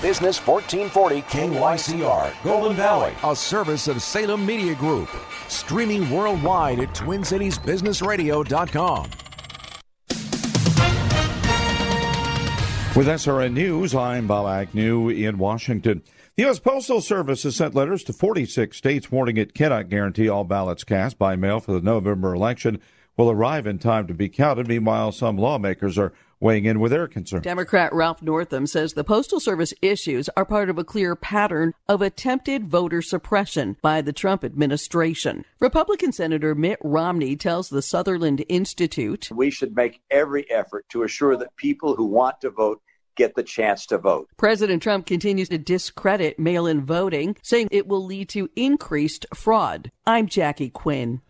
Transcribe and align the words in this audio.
Business 0.00 0.38
1440 0.46 1.22
KYCR, 1.22 2.32
Golden 2.44 2.76
Valley, 2.76 3.12
a 3.24 3.34
service 3.34 3.88
of 3.88 4.00
Salem 4.00 4.46
Media 4.46 4.76
Group. 4.76 5.08
Streaming 5.48 6.08
worldwide 6.10 6.78
at 6.78 6.94
TwinCitiesBusinessRadio.com. 6.94 9.10
With 12.96 13.08
SRN 13.08 13.52
News, 13.52 13.94
I'm 13.94 14.26
Bob 14.26 14.46
Agnew 14.46 15.08
in 15.08 15.38
Washington. 15.38 16.02
The 16.36 16.44
U.S. 16.44 16.60
Postal 16.60 17.00
Service 17.00 17.42
has 17.42 17.56
sent 17.56 17.74
letters 17.74 18.04
to 18.04 18.12
46 18.12 18.76
states 18.76 19.10
warning 19.10 19.36
it 19.36 19.54
cannot 19.54 19.88
guarantee 19.88 20.28
all 20.28 20.44
ballots 20.44 20.84
cast 20.84 21.18
by 21.18 21.34
mail 21.34 21.58
for 21.58 21.72
the 21.72 21.80
November 21.80 22.34
election 22.34 22.80
will 23.16 23.30
arrive 23.30 23.66
in 23.66 23.78
time 23.78 24.06
to 24.06 24.14
be 24.14 24.28
counted. 24.28 24.68
Meanwhile, 24.68 25.12
some 25.12 25.36
lawmakers 25.36 25.98
are 25.98 26.12
weighing 26.40 26.64
in 26.64 26.80
with 26.80 26.92
their 26.92 27.08
concerns. 27.08 27.44
Democrat 27.44 27.92
Ralph 27.92 28.22
Northam 28.22 28.66
says 28.66 28.92
the 28.92 29.04
Postal 29.04 29.40
Service 29.40 29.74
issues 29.82 30.28
are 30.36 30.44
part 30.44 30.70
of 30.70 30.78
a 30.78 30.84
clear 30.84 31.16
pattern 31.16 31.74
of 31.88 32.02
attempted 32.02 32.68
voter 32.68 33.02
suppression 33.02 33.76
by 33.82 34.00
the 34.00 34.12
Trump 34.12 34.44
administration. 34.44 35.44
Republican 35.60 36.12
Senator 36.12 36.54
Mitt 36.54 36.78
Romney 36.82 37.36
tells 37.36 37.68
the 37.68 37.82
Sutherland 37.82 38.44
Institute 38.48 39.28
We 39.34 39.50
should 39.50 39.74
make 39.76 40.00
every 40.10 40.50
effort 40.50 40.88
to 40.90 41.02
assure 41.02 41.36
that 41.36 41.56
people 41.56 41.94
who 41.94 42.04
want 42.04 42.40
to 42.42 42.50
vote 42.50 42.80
get 43.18 43.34
the 43.34 43.42
chance 43.42 43.84
to 43.84 43.98
vote. 43.98 44.28
President 44.36 44.82
Trump 44.82 45.04
continues 45.04 45.48
to 45.48 45.58
discredit 45.58 46.38
mail 46.38 46.66
in 46.66 46.86
voting, 46.86 47.36
saying 47.42 47.68
it 47.70 47.88
will 47.88 48.04
lead 48.04 48.28
to 48.30 48.48
increased 48.54 49.26
fraud. 49.34 49.90
I'm 50.06 50.28
Jackie 50.28 50.70
Quinn. 50.70 51.20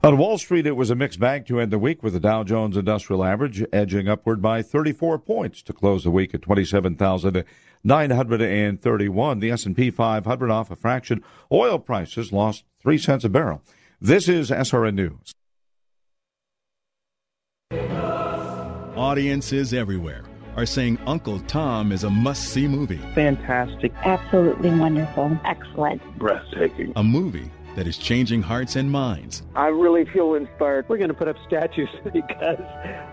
On 0.00 0.16
Wall 0.16 0.38
Street, 0.38 0.64
it 0.64 0.76
was 0.76 0.90
a 0.90 0.94
mixed 0.94 1.18
bag 1.18 1.44
to 1.46 1.58
end 1.58 1.72
the 1.72 1.78
week 1.78 2.04
with 2.04 2.12
the 2.12 2.20
Dow 2.20 2.44
Jones 2.44 2.76
Industrial 2.76 3.24
Average 3.24 3.64
edging 3.72 4.06
upward 4.06 4.40
by 4.40 4.62
34 4.62 5.18
points 5.18 5.60
to 5.62 5.72
close 5.72 6.04
the 6.04 6.10
week 6.12 6.32
at 6.34 6.42
27,931. 6.42 9.40
The 9.40 9.50
S&P 9.50 9.90
500 9.90 10.50
off 10.52 10.70
a 10.70 10.76
fraction. 10.76 11.24
Oil 11.50 11.80
prices 11.80 12.32
lost 12.32 12.62
3 12.80 12.96
cents 12.96 13.24
a 13.24 13.28
barrel. 13.28 13.60
This 14.00 14.28
is 14.28 14.52
SRN 14.52 14.94
News. 14.94 15.32
Audiences 18.96 19.74
everywhere 19.74 20.22
are 20.56 20.66
saying 20.66 20.96
Uncle 21.06 21.40
Tom 21.40 21.90
is 21.90 22.04
a 22.04 22.10
must 22.10 22.50
see 22.50 22.68
movie. 22.68 23.00
Fantastic. 23.16 23.92
Absolutely 24.04 24.70
wonderful. 24.70 25.36
Excellent. 25.44 26.00
Breathtaking. 26.18 26.92
A 26.94 27.02
movie 27.02 27.50
that 27.78 27.86
is 27.86 27.96
changing 27.96 28.42
hearts 28.42 28.74
and 28.74 28.90
minds. 28.90 29.42
I 29.54 29.68
really 29.68 30.04
feel 30.04 30.34
inspired. 30.34 30.88
We're 30.88 30.98
going 30.98 31.10
to 31.10 31.14
put 31.14 31.28
up 31.28 31.36
statues 31.46 31.88
because 32.12 32.58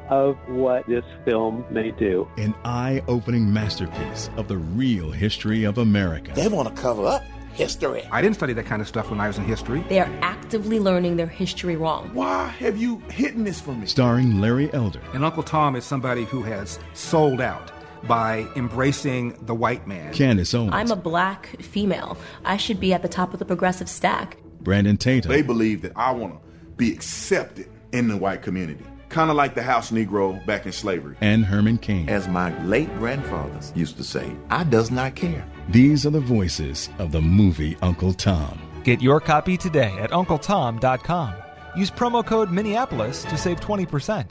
of 0.09 0.37
what 0.47 0.87
this 0.87 1.05
film 1.23 1.63
may 1.69 1.91
do. 1.91 2.27
An 2.37 2.55
eye 2.65 3.03
opening 3.07 3.53
masterpiece 3.53 4.31
of 4.37 4.47
the 4.47 4.57
real 4.57 5.11
history 5.11 5.65
of 5.65 5.77
America. 5.77 6.31
They 6.33 6.47
want 6.47 6.75
to 6.75 6.81
cover 6.81 7.05
up 7.05 7.23
history. 7.53 8.03
I 8.11 8.23
didn't 8.23 8.37
study 8.37 8.53
that 8.53 8.65
kind 8.65 8.81
of 8.81 8.87
stuff 8.87 9.11
when 9.11 9.21
I 9.21 9.27
was 9.27 9.37
in 9.37 9.43
history. 9.45 9.85
They 9.87 9.99
are 9.99 10.09
actively 10.21 10.79
learning 10.79 11.17
their 11.17 11.27
history 11.27 11.75
wrong. 11.75 12.09
Why 12.13 12.47
have 12.47 12.75
you 12.75 13.03
hidden 13.11 13.43
this 13.43 13.61
from 13.61 13.81
me? 13.81 13.85
Starring 13.85 14.41
Larry 14.41 14.73
Elder. 14.73 15.01
And 15.13 15.23
Uncle 15.23 15.43
Tom 15.43 15.75
is 15.75 15.85
somebody 15.85 16.25
who 16.25 16.41
has 16.41 16.79
sold 16.93 17.39
out 17.39 17.71
by 18.07 18.47
embracing 18.55 19.37
the 19.45 19.55
white 19.55 19.87
man. 19.87 20.11
Candace 20.11 20.53
Owens. 20.53 20.71
I'm 20.73 20.91
a 20.91 20.95
black 20.95 21.61
female. 21.61 22.17
I 22.43 22.57
should 22.57 22.79
be 22.79 22.93
at 22.93 23.03
the 23.03 23.07
top 23.07 23.31
of 23.33 23.39
the 23.39 23.45
progressive 23.45 23.89
stack. 23.89 24.37
Brandon 24.65 24.97
Tatum. 24.97 25.31
They 25.31 25.41
believe 25.41 25.83
that 25.83 25.93
I 25.95 26.11
want 26.11 26.33
to 26.33 26.39
be 26.75 26.91
accepted 26.91 27.69
in 27.93 28.09
the 28.09 28.17
white 28.17 28.41
community. 28.41 28.83
Kind 29.07 29.29
of 29.29 29.37
like 29.37 29.55
the 29.55 29.63
house 29.63 29.91
Negro 29.91 30.45
back 30.45 30.65
in 30.65 30.73
slavery. 30.73 31.15
And 31.21 31.45
Herman 31.45 31.77
Cain. 31.77 32.09
As 32.09 32.27
my 32.27 32.51
late 32.65 32.93
grandfathers 32.97 33.71
used 33.75 33.95
to 33.95 34.03
say, 34.03 34.35
I 34.49 34.65
does 34.65 34.91
not 34.91 35.15
care. 35.15 35.45
These 35.69 36.05
are 36.05 36.09
the 36.09 36.19
voices 36.19 36.89
of 36.99 37.13
the 37.13 37.21
movie 37.21 37.77
Uncle 37.81 38.13
Tom. 38.13 38.59
Get 38.83 39.01
your 39.01 39.21
copy 39.21 39.55
today 39.55 39.95
at 39.99 40.11
UncleTom.com. 40.11 41.33
Use 41.77 41.91
promo 41.91 42.25
code 42.25 42.51
Minneapolis 42.51 43.23
to 43.23 43.37
save 43.37 43.61
20%. 43.61 44.27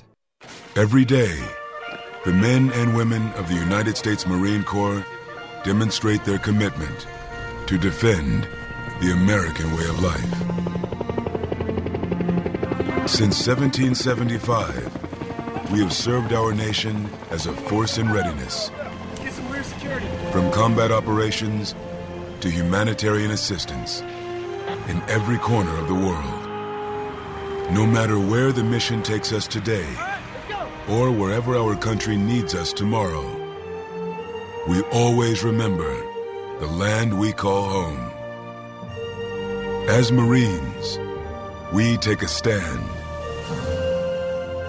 Every 0.76 1.04
day, 1.04 1.38
the 2.24 2.32
men 2.32 2.70
and 2.72 2.94
women 2.96 3.30
of 3.32 3.48
the 3.48 3.54
United 3.54 3.96
States 3.96 4.26
Marine 4.26 4.64
Corps 4.64 5.04
demonstrate 5.64 6.24
their 6.24 6.38
commitment 6.38 7.06
to 7.66 7.78
defend 7.78 8.46
the 9.04 9.12
American 9.12 9.70
way 9.76 9.84
of 9.84 10.02
life. 10.02 10.32
Since 13.06 13.46
1775, 13.46 15.70
we 15.70 15.80
have 15.80 15.92
served 15.92 16.32
our 16.32 16.54
nation 16.54 17.10
as 17.30 17.46
a 17.46 17.52
force 17.52 17.98
in 17.98 18.10
readiness. 18.10 18.70
From 20.32 20.50
combat 20.52 20.90
operations 20.90 21.74
to 22.40 22.50
humanitarian 22.50 23.32
assistance 23.32 24.00
in 24.88 25.02
every 25.08 25.36
corner 25.36 25.76
of 25.76 25.86
the 25.86 25.94
world. 25.94 26.42
No 27.74 27.86
matter 27.86 28.18
where 28.18 28.52
the 28.52 28.64
mission 28.64 29.02
takes 29.02 29.34
us 29.34 29.46
today 29.46 29.86
or 30.88 31.10
wherever 31.10 31.54
our 31.56 31.76
country 31.76 32.16
needs 32.16 32.54
us 32.54 32.72
tomorrow, 32.72 33.26
we 34.66 34.80
always 34.92 35.44
remember 35.44 35.94
the 36.58 36.68
land 36.68 37.18
we 37.18 37.32
call 37.32 37.68
home. 37.68 38.13
As 39.88 40.10
Marines, 40.10 40.98
we 41.70 41.98
take 41.98 42.22
a 42.22 42.26
stand 42.26 42.82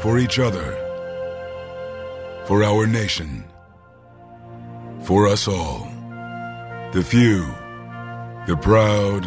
for 0.01 0.19
each 0.19 0.39
other, 0.39 0.73
for 2.45 2.65
our 2.65 2.85
nation, 2.85 3.45
for 5.03 5.27
us 5.27 5.47
all. 5.47 5.87
The 6.91 7.01
few, 7.01 7.45
the 8.45 8.57
proud, 8.61 9.23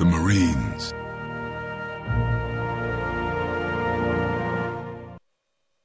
the 0.00 0.04
Marines. 0.04 0.92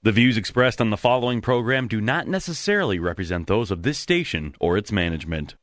The 0.02 0.12
views 0.12 0.36
expressed 0.36 0.81
on 0.81 0.90
the 0.90 0.98
following 0.98 1.42
program 1.42 1.88
do 1.88 2.02
not 2.02 2.28
necessarily 2.28 2.98
represent 2.98 3.46
those 3.46 3.70
of 3.70 3.84
this 3.84 4.00
station 4.00 4.56
or 4.60 4.78
its 4.78 4.92
management. 4.92 5.56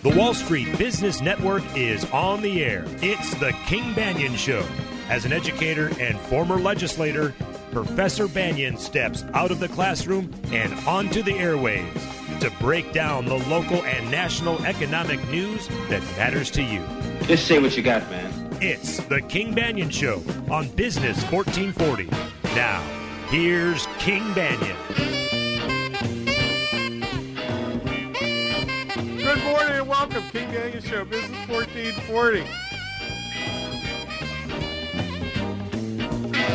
The 0.00 0.16
Wall 0.16 0.32
Street 0.32 0.78
Business 0.78 1.20
Network 1.20 1.64
is 1.76 2.04
on 2.12 2.40
the 2.40 2.62
air. 2.62 2.84
It's 3.02 3.34
the 3.34 3.50
King 3.66 3.94
Banaian 3.94 4.36
Show. 4.36 4.64
As 5.08 5.24
an 5.24 5.32
educator 5.32 5.90
and 5.98 6.16
former 6.20 6.56
legislator, 6.56 7.34
Professor 7.72 8.28
Banaian 8.28 8.78
steps 8.78 9.24
out 9.34 9.50
of 9.50 9.58
the 9.58 9.66
classroom 9.66 10.32
and 10.52 10.72
onto 10.86 11.20
the 11.24 11.32
airwaves 11.32 12.38
to 12.38 12.48
break 12.60 12.92
down 12.92 13.24
the 13.24 13.38
local 13.48 13.82
and 13.82 14.08
national 14.08 14.64
economic 14.64 15.18
news 15.30 15.66
that 15.88 16.00
matters 16.16 16.48
to 16.52 16.62
you. 16.62 16.80
Just 17.22 17.48
say 17.48 17.58
what 17.58 17.76
you 17.76 17.82
got, 17.82 18.08
man. 18.08 18.56
It's 18.62 18.98
the 19.06 19.20
King 19.22 19.52
Banaian 19.52 19.92
Show 19.92 20.22
on 20.48 20.68
Business 20.76 21.20
1440. 21.24 22.04
Now, 22.54 22.80
here's 23.30 23.86
King 23.98 24.22
Banaian. 24.32 24.76
Good 29.24 29.44
morning 29.44 29.67
and 29.67 29.67
welcome, 29.98 30.22
King 30.30 30.48
Banaian 30.50 30.84
Show, 30.84 31.04
Business 31.04 31.48
1440. 31.48 32.46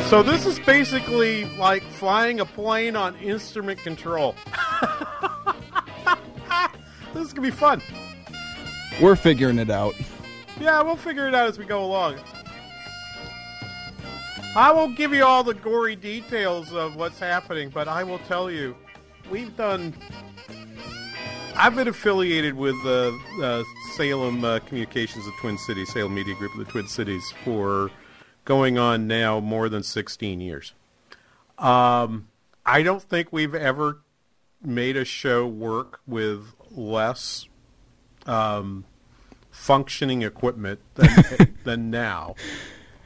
So 0.08 0.24
this 0.24 0.46
is 0.46 0.60
basically 0.60 1.44
like 1.58 1.84
flying 1.84 2.40
a 2.40 2.46
plane 2.46 2.96
on 2.96 3.18
instrument 3.18 3.80
control. 3.80 4.34
this 7.14 7.26
is 7.26 7.34
gonna 7.34 7.46
be 7.46 7.52
fun. 7.52 7.82
We're 9.02 9.18
figuring 9.18 9.60
it 9.60 9.70
out. 9.70 9.96
Yeah, 10.58 10.82
we'll 10.82 10.96
figure 10.96 11.28
it 11.28 11.36
out 11.36 11.50
as 11.50 11.60
we 11.60 11.66
go 11.66 11.84
along. 11.84 12.20
I 14.56 14.72
won't 14.72 14.96
give 14.96 15.14
you 15.14 15.26
all 15.26 15.44
the 15.44 15.56
gory 15.56 15.98
details 15.98 16.72
of 16.72 16.96
what's 16.96 17.20
happening, 17.20 17.72
but 17.72 17.90
I 17.90 18.06
will 18.06 18.20
tell 18.20 18.50
you, 18.50 18.74
we've 19.30 19.54
done 19.58 19.94
I've 21.56 21.76
been 21.76 21.88
affiliated 21.88 22.56
with 22.56 22.76
uh, 22.86 23.12
uh, 23.42 23.64
Salem 23.96 24.44
uh, 24.44 24.60
Communications 24.60 25.28
of 25.28 25.34
Twin 25.40 25.58
Cities, 25.58 25.94
Salem 25.94 26.16
Media 26.16 26.36
Group 26.36 26.54
of 26.54 26.66
the 26.66 26.72
Twin 26.72 26.88
Cities, 26.88 27.34
for 27.44 27.92
going 28.44 28.78
on 28.78 29.08
now 29.08 29.40
more 29.40 29.70
than 29.70 29.84
16 29.84 30.42
years. 30.42 30.74
Um, 31.60 32.28
I 32.66 32.82
don't 32.82 33.04
think 33.04 33.32
we've 33.32 33.54
ever 33.54 34.02
made 34.64 34.98
a 34.98 35.06
show 35.06 35.46
work 35.46 36.02
with 36.08 36.54
less 36.72 37.48
um, 38.26 38.86
functioning 39.52 40.24
equipment 40.24 40.80
than, 40.96 41.58
than 41.64 41.92
now. 41.92 42.36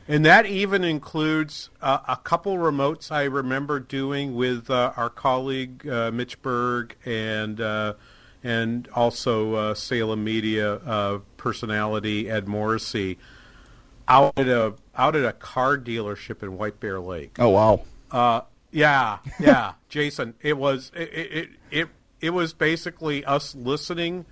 And 0.08 0.26
that 0.26 0.46
even 0.46 0.86
includes 0.86 1.70
uh, 1.82 2.00
a 2.08 2.16
couple 2.16 2.56
remotes 2.56 3.12
I 3.12 3.24
remember 3.24 3.80
doing 3.80 4.36
with 4.36 4.70
uh, 4.70 4.94
our 4.96 5.10
colleague 5.10 5.86
uh, 5.88 6.12
Mitch 6.12 6.42
Berg 6.42 6.96
and 7.04 7.60
uh, 7.60 7.94
and 8.44 8.88
also 8.94 9.54
uh, 9.56 9.74
Salem 9.74 10.24
Media 10.24 10.76
uh, 10.76 11.20
personality 11.38 12.30
Ed 12.30 12.48
Morrissey 12.48 13.18
out 14.08 14.34
at 14.38 14.48
a 14.48 14.74
out 14.96 15.16
at 15.16 15.26
a 15.26 15.34
car 15.34 15.78
dealership 15.78 16.42
in 16.44 16.58
White 16.58 16.80
Bear 16.80 17.00
Lake. 17.00 17.36
Oh 17.40 17.50
wow! 17.50 17.82
Uh, 18.12 18.42
yeah, 18.72 19.20
yeah, 19.40 19.74
Jason. 19.90 20.36
It 20.42 20.58
was 20.58 20.92
it, 20.96 21.10
it 21.14 21.50
it 21.72 21.88
it 22.22 22.30
was 22.32 22.54
basically 22.54 23.24
us 23.26 23.56
listening, 23.56 24.26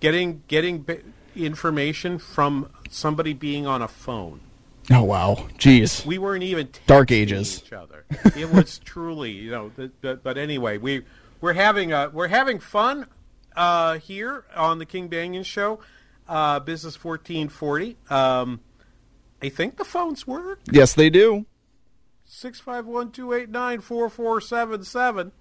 getting 0.00 0.42
getting 0.48 0.86
information 1.34 2.18
from 2.18 2.70
somebody 2.90 3.32
being 3.32 3.66
on 3.66 3.82
a 3.82 3.88
phone. 3.88 4.40
Oh 4.90 5.02
wow, 5.02 5.46
jeez. 5.58 6.06
We 6.06 6.18
weren't 6.18 6.44
even 6.44 6.68
dark 6.86 7.10
ages. 7.10 7.62
Each 7.64 7.72
other. 7.72 8.04
it 8.36 8.50
was 8.50 8.78
truly, 8.84 9.32
you 9.32 9.50
know. 9.50 9.72
But, 10.00 10.22
but 10.22 10.38
anyway, 10.38 10.78
we 10.78 11.02
we're 11.40 11.52
having 11.52 11.92
a 11.92 12.08
we're 12.08 12.28
having 12.28 12.58
fun 12.58 13.06
uh, 13.58 13.98
here 13.98 14.44
on 14.56 14.78
the 14.78 14.86
King 14.86 15.10
Banaian 15.10 15.44
Show, 15.44 15.80
uh, 16.28 16.60
Business 16.60 16.96
fourteen 16.96 17.48
forty. 17.50 17.98
Um, 18.08 18.60
I 19.42 19.50
think 19.50 19.76
the 19.76 19.84
phones 19.84 20.26
work. 20.26 20.60
Yes, 20.70 20.94
they 20.94 21.10
do. 21.10 21.44
Six 22.24 22.60
five 22.60 22.86
one 22.86 23.10
two 23.10 23.32
eight 23.32 23.50
nine 23.50 23.80
four 23.80 24.08
four 24.08 24.40
seven 24.40 24.84
seven. 24.84 25.32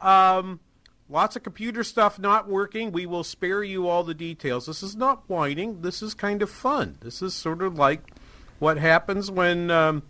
Um, 0.00 0.60
lots 1.08 1.36
of 1.36 1.42
computer 1.42 1.84
stuff 1.84 2.18
not 2.18 2.48
working. 2.48 2.92
We 2.92 3.04
will 3.06 3.24
spare 3.24 3.62
you 3.62 3.88
all 3.88 4.04
the 4.04 4.14
details. 4.14 4.66
This 4.66 4.82
is 4.82 4.96
not 4.96 5.28
whining. 5.28 5.82
This 5.82 6.02
is 6.02 6.14
kind 6.14 6.42
of 6.42 6.50
fun. 6.50 6.96
This 7.00 7.20
is 7.20 7.34
sort 7.34 7.62
of 7.62 7.78
like 7.78 8.10
what 8.58 8.78
happens 8.78 9.30
when. 9.30 9.70
Um, 9.70 10.02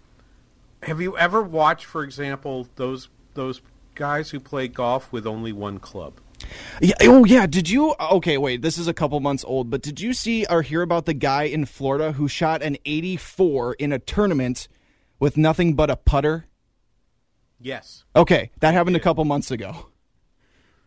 have 0.85 0.99
you 0.99 1.19
ever 1.19 1.43
watched, 1.43 1.85
for 1.85 2.03
example, 2.03 2.67
those 2.77 3.09
those 3.35 3.61
guys 3.95 4.31
who 4.31 4.41
play 4.41 4.67
golf 4.67 5.13
with 5.13 5.27
only 5.27 5.53
one 5.53 5.79
club? 5.79 6.15
Yeah, 6.81 6.95
oh 7.03 7.25
yeah. 7.25 7.47
Did 7.47 7.69
you? 7.69 7.95
Okay, 8.01 8.39
wait. 8.39 8.63
This 8.63 8.79
is 8.79 8.89
a 8.89 8.95
couple 8.95 9.21
months 9.21 9.45
old, 9.47 9.71
but 9.71 9.83
did 9.83 10.01
you 10.01 10.13
see 10.13 10.47
or 10.47 10.63
hear 10.63 10.83
about 10.83 11.07
the 11.07 11.15
guy 11.15 11.45
in 11.45 11.67
Florida 11.67 12.13
who 12.13 12.29
shot 12.29 12.63
an 12.63 12.77
84 12.85 13.75
in 13.75 13.93
a 13.93 13.99
tournament 13.99 14.69
with 15.19 15.37
nothing 15.37 15.75
but 15.75 15.91
a 15.91 15.97
putter? 15.97 16.47
Yes. 17.61 18.05
Okay, 18.17 18.51
that 18.61 18.73
happened 18.75 18.97
a 18.97 19.01
couple 19.01 19.25
months 19.25 19.51
ago. 19.51 19.91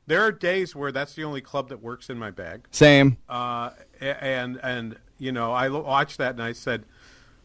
There 0.05 0.21
are 0.21 0.31
days 0.31 0.75
where 0.75 0.91
that's 0.91 1.13
the 1.13 1.23
only 1.23 1.41
club 1.41 1.69
that 1.69 1.81
works 1.81 2.09
in 2.09 2.17
my 2.17 2.31
bag. 2.31 2.67
Same. 2.71 3.17
Uh, 3.29 3.69
and 4.01 4.59
and 4.61 4.97
you 5.17 5.31
know, 5.31 5.53
I 5.53 5.69
watched 5.69 6.17
that 6.17 6.31
and 6.31 6.43
I 6.43 6.51
said, 6.51 6.83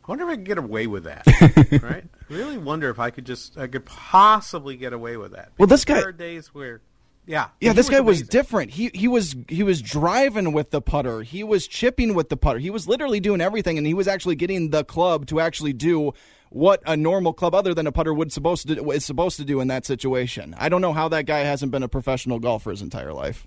I 0.05 0.10
wonder 0.10 0.25
if 0.25 0.31
I 0.31 0.37
could 0.37 0.44
get 0.44 0.58
away 0.58 0.87
with 0.87 1.05
that. 1.05 1.25
right? 1.82 2.05
I 2.05 2.34
really 2.34 2.58
wonder 2.58 2.90
if 2.90 2.99
I 2.99 3.10
could 3.10 3.26
just 3.26 3.56
I 3.56 3.66
could 3.66 3.84
possibly 3.84 4.76
get 4.76 4.93
away 4.93 5.16
with 5.16 5.32
that. 5.32 5.52
Well, 5.58 5.69
this 5.69 5.84
guy. 5.84 6.00
There 6.00 6.08
are 6.08 6.12
days 6.12 6.52
where 6.55 6.81
yeah. 7.29 7.49
Yeah, 7.61 7.75
this 7.75 7.87
was 7.87 7.91
guy 7.91 7.99
amazing. 7.99 8.07
was 8.07 8.29
different. 8.29 8.71
He 8.71 8.91
he 8.95 9.07
was 9.07 9.37
he 9.49 9.63
was 9.63 9.83
driving 9.83 10.53
with 10.53 10.71
the 10.71 10.81
putter. 10.81 11.23
He 11.23 11.45
was 11.45 11.67
chipping 11.69 12.15
with 12.15 12.31
the 12.31 12.37
putter. 12.37 12.59
He 12.59 12.71
was 12.71 12.89
literally 12.89 13.21
doing 13.21 13.41
everything 13.43 13.77
and 13.77 13.87
he 13.87 13.95
was 13.95 14.09
actually 14.09 14.35
getting 14.35 14.71
the 14.71 14.83
club 14.83 15.27
to 15.27 15.39
actually 15.39 15.75
do 15.75 16.13
what 16.51 16.83
a 16.87 16.97
normal 16.97 17.35
club 17.35 17.55
other 17.55 17.75
than 17.75 17.87
a 17.87 17.93
putter 17.93 18.15
would 18.15 18.33
supposed 18.33 18.67
to 18.69 18.91
is 18.91 19.05
supposed 19.05 19.37
to 19.37 19.45
do 19.45 19.61
in 19.61 19.69
that 19.69 19.85
situation. 19.85 20.55
I 20.59 20.71
don't 20.71 20.81
know 20.81 20.95
how 20.95 21.09
that 21.11 21.27
guy 21.27 21.41
hasn't 21.41 21.71
been 21.71 21.83
a 21.83 21.89
professional 21.89 22.39
golfer 22.39 22.71
his 22.71 22.81
entire 22.81 23.13
life. 23.13 23.47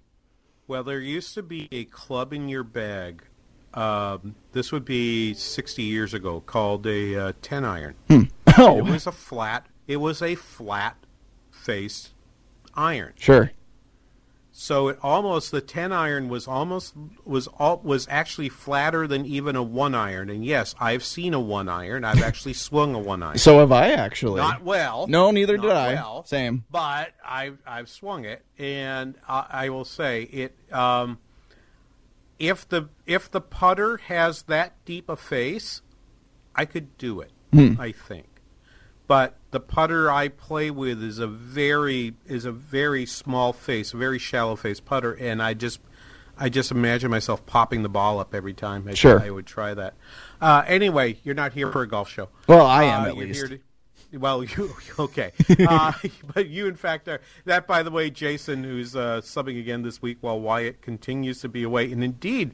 Well, 0.67 0.83
there 0.83 0.99
used 0.99 1.33
to 1.33 1.43
be 1.43 1.67
a 1.71 1.85
club 1.85 2.31
in 2.31 2.47
your 2.47 2.63
bag. 2.63 3.23
Um, 3.73 4.35
this 4.51 4.71
would 4.71 4.85
be 4.85 5.33
60 5.33 5.81
years 5.81 6.13
ago, 6.13 6.41
called 6.41 6.85
a 6.85 7.17
uh, 7.17 7.33
10 7.41 7.65
iron. 7.65 7.95
Hmm. 8.07 8.21
Oh. 8.57 8.79
It 8.79 8.83
was 8.83 9.07
a 9.07 9.13
flat. 9.13 9.65
It 9.87 9.97
was 9.97 10.21
a 10.21 10.35
flat 10.35 10.97
face 11.49 12.09
iron. 12.75 13.13
Sure. 13.17 13.51
So 14.61 14.89
it 14.89 14.99
almost 15.01 15.49
the 15.49 15.59
ten 15.59 15.91
iron 15.91 16.29
was 16.29 16.47
almost 16.47 16.93
was 17.25 17.47
all 17.47 17.81
was 17.83 18.05
actually 18.11 18.49
flatter 18.49 19.07
than 19.07 19.25
even 19.25 19.55
a 19.55 19.63
one 19.63 19.95
iron. 19.95 20.29
And 20.29 20.45
yes, 20.45 20.75
I've 20.79 21.03
seen 21.03 21.33
a 21.33 21.39
one 21.39 21.67
iron. 21.67 22.05
I've 22.05 22.21
actually 22.21 22.53
swung 22.69 22.93
a 22.93 22.99
one 22.99 23.23
iron. 23.23 23.39
So 23.39 23.57
have 23.57 23.71
I 23.71 23.89
actually. 23.89 24.39
Not 24.39 24.63
well. 24.63 25.07
No, 25.07 25.31
neither 25.31 25.57
did 25.57 25.71
I. 25.71 25.95
Well, 25.95 26.25
Same. 26.25 26.63
But 26.69 27.13
I've 27.25 27.57
I've 27.65 27.89
swung 27.89 28.25
it, 28.25 28.45
and 28.59 29.15
I, 29.27 29.45
I 29.49 29.69
will 29.69 29.83
say 29.83 30.23
it. 30.25 30.55
Um, 30.71 31.17
if 32.37 32.69
the 32.69 32.89
if 33.07 33.31
the 33.31 33.41
putter 33.41 33.97
has 33.97 34.43
that 34.43 34.73
deep 34.85 35.09
a 35.09 35.17
face, 35.17 35.81
I 36.55 36.65
could 36.65 36.99
do 36.99 37.19
it. 37.19 37.31
Hmm. 37.51 37.81
I 37.81 37.91
think 37.93 38.27
but 39.11 39.35
the 39.51 39.59
putter 39.59 40.09
I 40.09 40.29
play 40.29 40.71
with 40.71 41.03
is 41.03 41.19
a 41.19 41.27
very 41.27 42.13
is 42.27 42.45
a 42.45 42.51
very 42.53 43.05
small 43.05 43.51
face, 43.51 43.93
a 43.93 43.97
very 43.97 44.17
shallow 44.17 44.55
face 44.55 44.79
putter, 44.79 45.11
and 45.11 45.43
I 45.43 45.53
just 45.53 45.81
I 46.37 46.47
just 46.47 46.71
imagine 46.71 47.11
myself 47.11 47.45
popping 47.45 47.83
the 47.83 47.89
ball 47.89 48.21
up 48.21 48.33
every 48.33 48.53
time. 48.53 48.87
I, 48.87 48.93
sure, 48.93 49.19
I 49.19 49.29
would 49.29 49.45
try 49.45 49.73
that. 49.73 49.95
Uh, 50.39 50.63
anyway, 50.65 51.17
you're 51.25 51.35
not 51.35 51.51
here 51.51 51.69
for 51.73 51.81
a 51.81 51.89
golf 51.89 52.09
show. 52.09 52.29
Well, 52.47 52.65
I 52.65 52.85
am 52.85 53.03
uh, 53.03 53.07
at 53.07 53.17
least. 53.17 53.47
To, 53.47 53.59
well, 54.17 54.43
you 54.45 54.73
okay? 54.97 55.33
uh, 55.67 55.91
but 56.33 56.47
you, 56.47 56.67
in 56.67 56.77
fact, 56.77 57.09
are 57.09 57.19
that. 57.43 57.67
By 57.67 57.83
the 57.83 57.91
way, 57.91 58.09
Jason, 58.11 58.63
who's 58.63 58.95
uh, 58.95 59.19
subbing 59.19 59.59
again 59.59 59.81
this 59.81 60.01
week 60.01 60.19
while 60.21 60.39
Wyatt 60.39 60.81
continues 60.81 61.41
to 61.41 61.49
be 61.49 61.63
away, 61.63 61.91
and 61.91 62.01
indeed, 62.01 62.53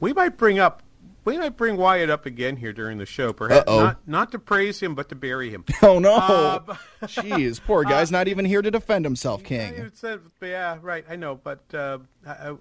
we 0.00 0.12
might 0.12 0.36
bring 0.36 0.58
up 0.58 0.82
we 1.24 1.38
might 1.38 1.56
bring 1.56 1.76
Wyatt 1.76 2.10
up 2.10 2.26
again 2.26 2.56
here 2.56 2.72
during 2.72 2.98
the 2.98 3.06
show, 3.06 3.32
perhaps 3.32 3.66
not, 3.66 4.08
not 4.08 4.32
to 4.32 4.38
praise 4.38 4.80
him, 4.80 4.94
but 4.94 5.08
to 5.10 5.14
bury 5.14 5.50
him. 5.50 5.64
Oh 5.82 5.98
no! 5.98 6.14
Uh, 6.14 6.60
Jeez, 7.02 7.60
poor 7.60 7.84
guy's 7.84 8.10
uh, 8.10 8.18
not 8.18 8.28
even 8.28 8.44
here 8.44 8.62
to 8.62 8.70
defend 8.70 9.04
himself, 9.04 9.44
King. 9.44 9.90
Said, 9.94 10.20
yeah, 10.42 10.78
right. 10.82 11.04
I 11.08 11.16
know, 11.16 11.36
but 11.36 11.62
uh, 11.72 11.98
I, 12.26 12.30
I, 12.30 12.56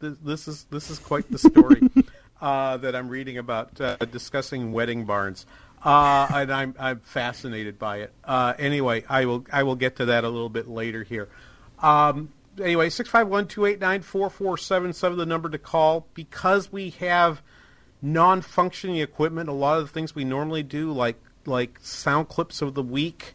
this, 0.00 0.48
is 0.48 0.64
this 0.70 0.90
is 0.90 0.98
quite 0.98 1.30
the 1.30 1.38
story 1.38 1.82
uh, 2.40 2.78
that 2.78 2.96
I'm 2.96 3.08
reading 3.08 3.38
about 3.38 3.80
uh, 3.80 3.96
discussing 3.96 4.72
wedding 4.72 5.04
barns. 5.04 5.46
Uh, 5.84 6.26
and 6.32 6.52
I'm 6.52 6.74
I'm 6.78 7.00
fascinated 7.00 7.78
by 7.78 7.98
it. 7.98 8.12
anyway, 8.26 9.04
I 9.08 9.26
will 9.26 9.44
I 9.52 9.62
will 9.64 9.76
get 9.76 9.96
to 9.96 10.06
that 10.06 10.24
a 10.24 10.28
little 10.28 10.48
bit 10.48 10.68
later 10.68 11.02
here. 11.02 11.28
Um, 11.80 12.32
anyway, 12.60 12.88
six 12.88 13.08
five 13.08 13.28
one 13.28 13.46
two 13.46 13.66
eight 13.66 13.80
nine 13.80 14.02
four 14.02 14.30
four 14.30 14.56
seven 14.56 14.92
seven 14.92 15.18
the 15.18 15.26
number 15.26 15.48
to 15.48 15.58
call 15.58 16.06
because 16.14 16.72
we 16.72 16.90
have 16.90 17.42
non-functioning 18.04 18.98
equipment. 18.98 19.48
A 19.48 19.52
lot 19.52 19.78
of 19.78 19.86
the 19.86 19.92
things 19.92 20.14
we 20.14 20.24
normally 20.24 20.62
do, 20.62 20.92
like 20.92 21.16
like 21.46 21.78
sound 21.82 22.28
clips 22.28 22.62
of 22.62 22.74
the 22.74 22.82
week, 22.82 23.34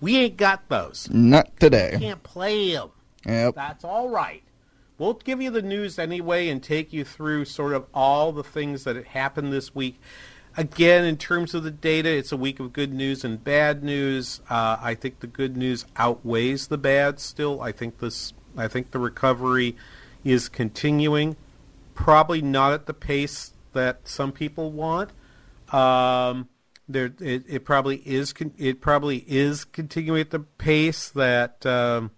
we 0.00 0.16
ain't 0.16 0.36
got 0.36 0.68
those. 0.68 1.08
Not 1.10 1.58
today. 1.58 1.90
We 1.94 2.00
can't 2.00 2.22
play 2.22 2.72
them. 2.72 2.90
Yep. 3.26 3.54
That's 3.54 3.84
all 3.84 4.08
right. 4.08 4.42
We'll 4.98 5.14
give 5.14 5.40
you 5.40 5.50
the 5.50 5.62
news 5.62 5.98
anyway 5.98 6.48
and 6.48 6.62
take 6.62 6.92
you 6.92 7.04
through 7.04 7.46
sort 7.46 7.72
of 7.72 7.86
all 7.94 8.32
the 8.32 8.44
things 8.44 8.84
that 8.84 9.02
happened 9.06 9.52
this 9.52 9.74
week. 9.74 9.98
Again, 10.56 11.04
in 11.04 11.16
terms 11.16 11.54
of 11.54 11.62
the 11.62 11.70
data, 11.70 12.10
it's 12.10 12.32
a 12.32 12.36
week 12.36 12.60
of 12.60 12.72
good 12.72 12.92
news 12.92 13.24
and 13.24 13.42
bad 13.42 13.82
news. 13.82 14.40
Uh, 14.50 14.76
I 14.80 14.94
think 14.94 15.20
the 15.20 15.26
good 15.26 15.56
news 15.56 15.86
outweighs 15.96 16.66
the 16.66 16.76
bad. 16.76 17.18
Still, 17.20 17.62
I 17.62 17.72
think 17.72 17.98
this. 17.98 18.34
I 18.56 18.68
think 18.68 18.90
the 18.90 18.98
recovery 18.98 19.76
is 20.24 20.48
continuing. 20.48 21.36
Probably 21.94 22.42
not 22.42 22.72
at 22.72 22.86
the 22.86 22.94
pace 22.94 23.52
that 23.72 24.08
some 24.08 24.32
people 24.32 24.72
want. 24.72 25.10
Um, 25.72 26.48
there, 26.88 27.12
it, 27.20 27.44
it, 27.48 27.64
probably 27.64 28.02
is. 28.04 28.34
It 28.58 28.80
probably 28.80 29.24
is 29.28 29.64
continuing 29.64 30.20
at 30.20 30.30
the 30.30 30.40
pace 30.40 31.08
that 31.10 31.64
um, 31.64 32.10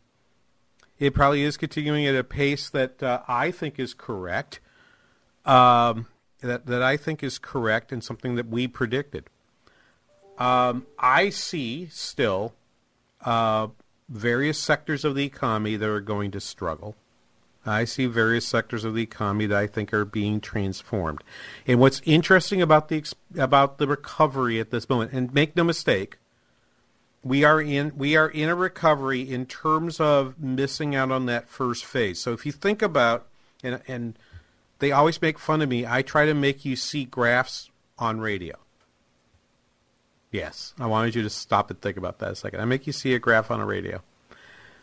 it 0.98 1.14
probably 1.14 1.42
is 1.42 1.56
continuing 1.56 2.06
at 2.06 2.14
a 2.14 2.24
pace 2.24 2.70
that 2.70 3.02
uh, 3.02 3.20
I 3.28 3.50
think 3.50 3.78
is 3.78 3.92
correct. 3.92 4.60
Um, 5.44 6.06
that 6.40 6.66
that 6.66 6.82
I 6.82 6.96
think 6.96 7.22
is 7.22 7.38
correct 7.38 7.92
and 7.92 8.02
something 8.02 8.36
that 8.36 8.48
we 8.48 8.66
predicted. 8.66 9.28
Um, 10.38 10.86
I 10.98 11.28
see 11.28 11.88
still 11.90 12.54
uh, 13.24 13.68
various 14.08 14.58
sectors 14.58 15.04
of 15.04 15.14
the 15.14 15.24
economy 15.24 15.76
that 15.76 15.88
are 15.88 16.00
going 16.00 16.30
to 16.32 16.40
struggle. 16.40 16.96
I 17.64 17.84
see 17.84 18.06
various 18.06 18.46
sectors 18.46 18.84
of 18.84 18.94
the 18.94 19.02
economy 19.02 19.46
that 19.46 19.58
I 19.58 19.66
think 19.66 19.92
are 19.94 20.04
being 20.04 20.40
transformed. 20.40 21.22
And 21.66 21.78
what's 21.78 22.02
interesting 22.04 22.60
about 22.60 22.88
the 22.88 23.04
about 23.38 23.78
the 23.78 23.86
recovery 23.86 24.58
at 24.58 24.70
this 24.70 24.88
moment, 24.88 25.12
and 25.12 25.32
make 25.32 25.56
no 25.56 25.64
mistake, 25.64 26.18
we 27.22 27.44
are 27.44 27.60
in 27.60 27.92
we 27.96 28.16
are 28.16 28.28
in 28.28 28.48
a 28.48 28.54
recovery 28.54 29.20
in 29.22 29.46
terms 29.46 30.00
of 30.00 30.40
missing 30.40 30.94
out 30.94 31.10
on 31.10 31.26
that 31.26 31.48
first 31.48 31.84
phase. 31.84 32.18
So 32.18 32.32
if 32.32 32.44
you 32.44 32.52
think 32.52 32.82
about 32.82 33.26
and 33.62 33.80
and 33.86 34.18
they 34.82 34.90
always 34.90 35.22
make 35.22 35.38
fun 35.38 35.62
of 35.62 35.68
me. 35.68 35.86
I 35.86 36.02
try 36.02 36.26
to 36.26 36.34
make 36.34 36.64
you 36.64 36.74
see 36.74 37.04
graphs 37.04 37.70
on 37.98 38.20
radio. 38.20 38.56
Yes, 40.32 40.74
I 40.76 40.86
wanted 40.86 41.14
you 41.14 41.22
to 41.22 41.30
stop 41.30 41.70
and 41.70 41.80
think 41.80 41.96
about 41.96 42.18
that 42.18 42.32
a 42.32 42.34
second. 42.34 42.60
I 42.60 42.64
make 42.64 42.86
you 42.86 42.92
see 42.92 43.14
a 43.14 43.20
graph 43.20 43.50
on 43.50 43.60
a 43.60 43.66
radio. 43.66 44.02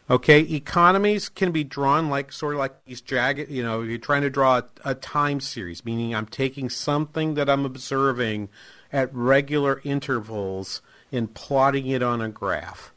Okay, 0.09 0.39
economies 0.39 1.29
can 1.29 1.51
be 1.51 1.63
drawn 1.63 2.09
like 2.09 2.31
sort 2.31 2.55
of 2.55 2.59
like 2.59 2.83
these 2.85 2.99
jagged, 2.99 3.51
you 3.51 3.61
know, 3.61 3.83
you're 3.83 3.99
trying 3.99 4.23
to 4.23 4.29
draw 4.29 4.57
a, 4.57 4.63
a 4.83 4.95
time 4.95 5.39
series, 5.39 5.85
meaning 5.85 6.15
I'm 6.15 6.25
taking 6.25 6.67
something 6.67 7.35
that 7.35 7.47
I'm 7.47 7.63
observing 7.63 8.49
at 8.91 9.13
regular 9.13 9.81
intervals 9.83 10.81
and 11.11 11.31
plotting 11.33 11.85
it 11.85 12.01
on 12.01 12.21
a 12.21 12.29
graph, 12.29 12.91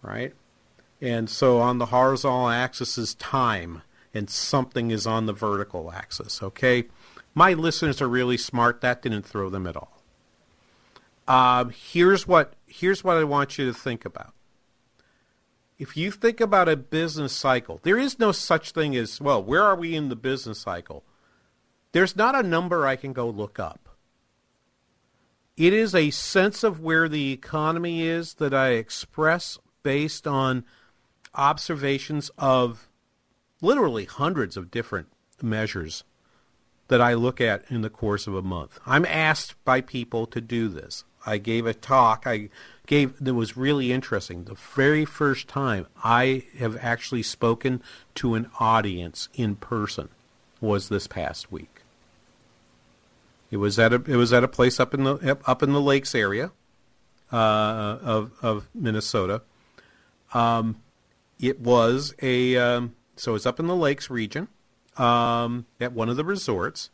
right? 0.00 0.32
And 1.00 1.28
so 1.28 1.58
on 1.58 1.76
the 1.76 1.86
horizontal 1.86 2.48
axis 2.48 2.96
is 2.96 3.14
time, 3.16 3.82
and 4.14 4.30
something 4.30 4.90
is 4.90 5.06
on 5.06 5.26
the 5.26 5.34
vertical 5.34 5.92
axis, 5.92 6.42
okay? 6.42 6.84
My 7.34 7.52
listeners 7.52 8.00
are 8.00 8.08
really 8.08 8.38
smart. 8.38 8.80
That 8.80 9.02
didn't 9.02 9.26
throw 9.26 9.50
them 9.50 9.66
at 9.66 9.76
all. 9.76 10.02
Um, 11.28 11.70
here's 11.70 12.26
what 12.26 12.54
here's 12.66 13.04
what 13.04 13.18
I 13.18 13.24
want 13.24 13.58
you 13.58 13.66
to 13.66 13.74
think 13.74 14.06
about. 14.06 14.32
If 15.78 15.96
you 15.96 16.10
think 16.10 16.40
about 16.40 16.68
a 16.68 16.76
business 16.76 17.32
cycle, 17.32 17.80
there 17.82 17.98
is 17.98 18.18
no 18.18 18.32
such 18.32 18.70
thing 18.70 18.96
as 18.96 19.20
well. 19.20 19.42
Where 19.42 19.62
are 19.62 19.76
we 19.76 19.94
in 19.94 20.08
the 20.08 20.16
business 20.16 20.60
cycle? 20.60 21.04
There's 21.92 22.16
not 22.16 22.34
a 22.34 22.42
number 22.42 22.86
I 22.86 22.96
can 22.96 23.12
go 23.12 23.28
look 23.28 23.58
up. 23.58 23.88
It 25.56 25.72
is 25.72 25.94
a 25.94 26.10
sense 26.10 26.62
of 26.62 26.80
where 26.80 27.08
the 27.08 27.32
economy 27.32 28.02
is 28.02 28.34
that 28.34 28.52
I 28.52 28.70
express 28.70 29.58
based 29.82 30.26
on 30.26 30.64
observations 31.34 32.30
of 32.38 32.88
literally 33.60 34.04
hundreds 34.04 34.56
of 34.56 34.70
different 34.70 35.08
measures 35.42 36.04
that 36.88 37.00
I 37.00 37.14
look 37.14 37.40
at 37.40 37.64
in 37.70 37.82
the 37.82 37.90
course 37.90 38.26
of 38.26 38.34
a 38.34 38.42
month. 38.42 38.78
I'm 38.86 39.04
asked 39.04 39.54
by 39.64 39.80
people 39.80 40.26
to 40.26 40.40
do 40.40 40.68
this. 40.68 41.04
I 41.24 41.38
gave 41.38 41.66
a 41.66 41.74
talk 41.74 42.24
I 42.26 42.48
gave 42.86 43.18
that 43.22 43.34
was 43.34 43.56
really 43.56 43.92
interesting. 43.92 44.44
The 44.44 44.54
very 44.54 45.04
first 45.04 45.48
time 45.48 45.86
I 46.02 46.44
have 46.58 46.76
actually 46.80 47.22
spoken 47.22 47.82
to 48.16 48.34
an 48.34 48.50
audience 48.58 49.28
in 49.34 49.56
person 49.56 50.08
was 50.60 50.88
this 50.88 51.06
past 51.06 51.52
week. 51.52 51.82
It 53.50 53.58
was 53.58 53.78
at 53.78 53.92
a 53.92 54.02
it 54.06 54.16
was 54.16 54.32
at 54.32 54.44
a 54.44 54.48
place 54.48 54.80
up 54.80 54.94
in 54.94 55.04
the 55.04 55.38
up 55.46 55.62
in 55.62 55.72
the 55.72 55.80
lakes 55.80 56.14
area 56.14 56.50
uh, 57.32 57.98
of 58.02 58.32
of 58.42 58.68
Minnesota. 58.74 59.42
Um, 60.34 60.82
it 61.38 61.60
was 61.60 62.14
a 62.20 62.56
um, 62.56 62.94
so 63.16 63.34
it's 63.34 63.46
up 63.46 63.60
in 63.60 63.66
the 63.66 63.76
lakes 63.76 64.10
region 64.10 64.48
um, 64.96 65.66
at 65.80 65.92
one 65.92 66.08
of 66.08 66.16
the 66.16 66.24
resorts. 66.24 66.90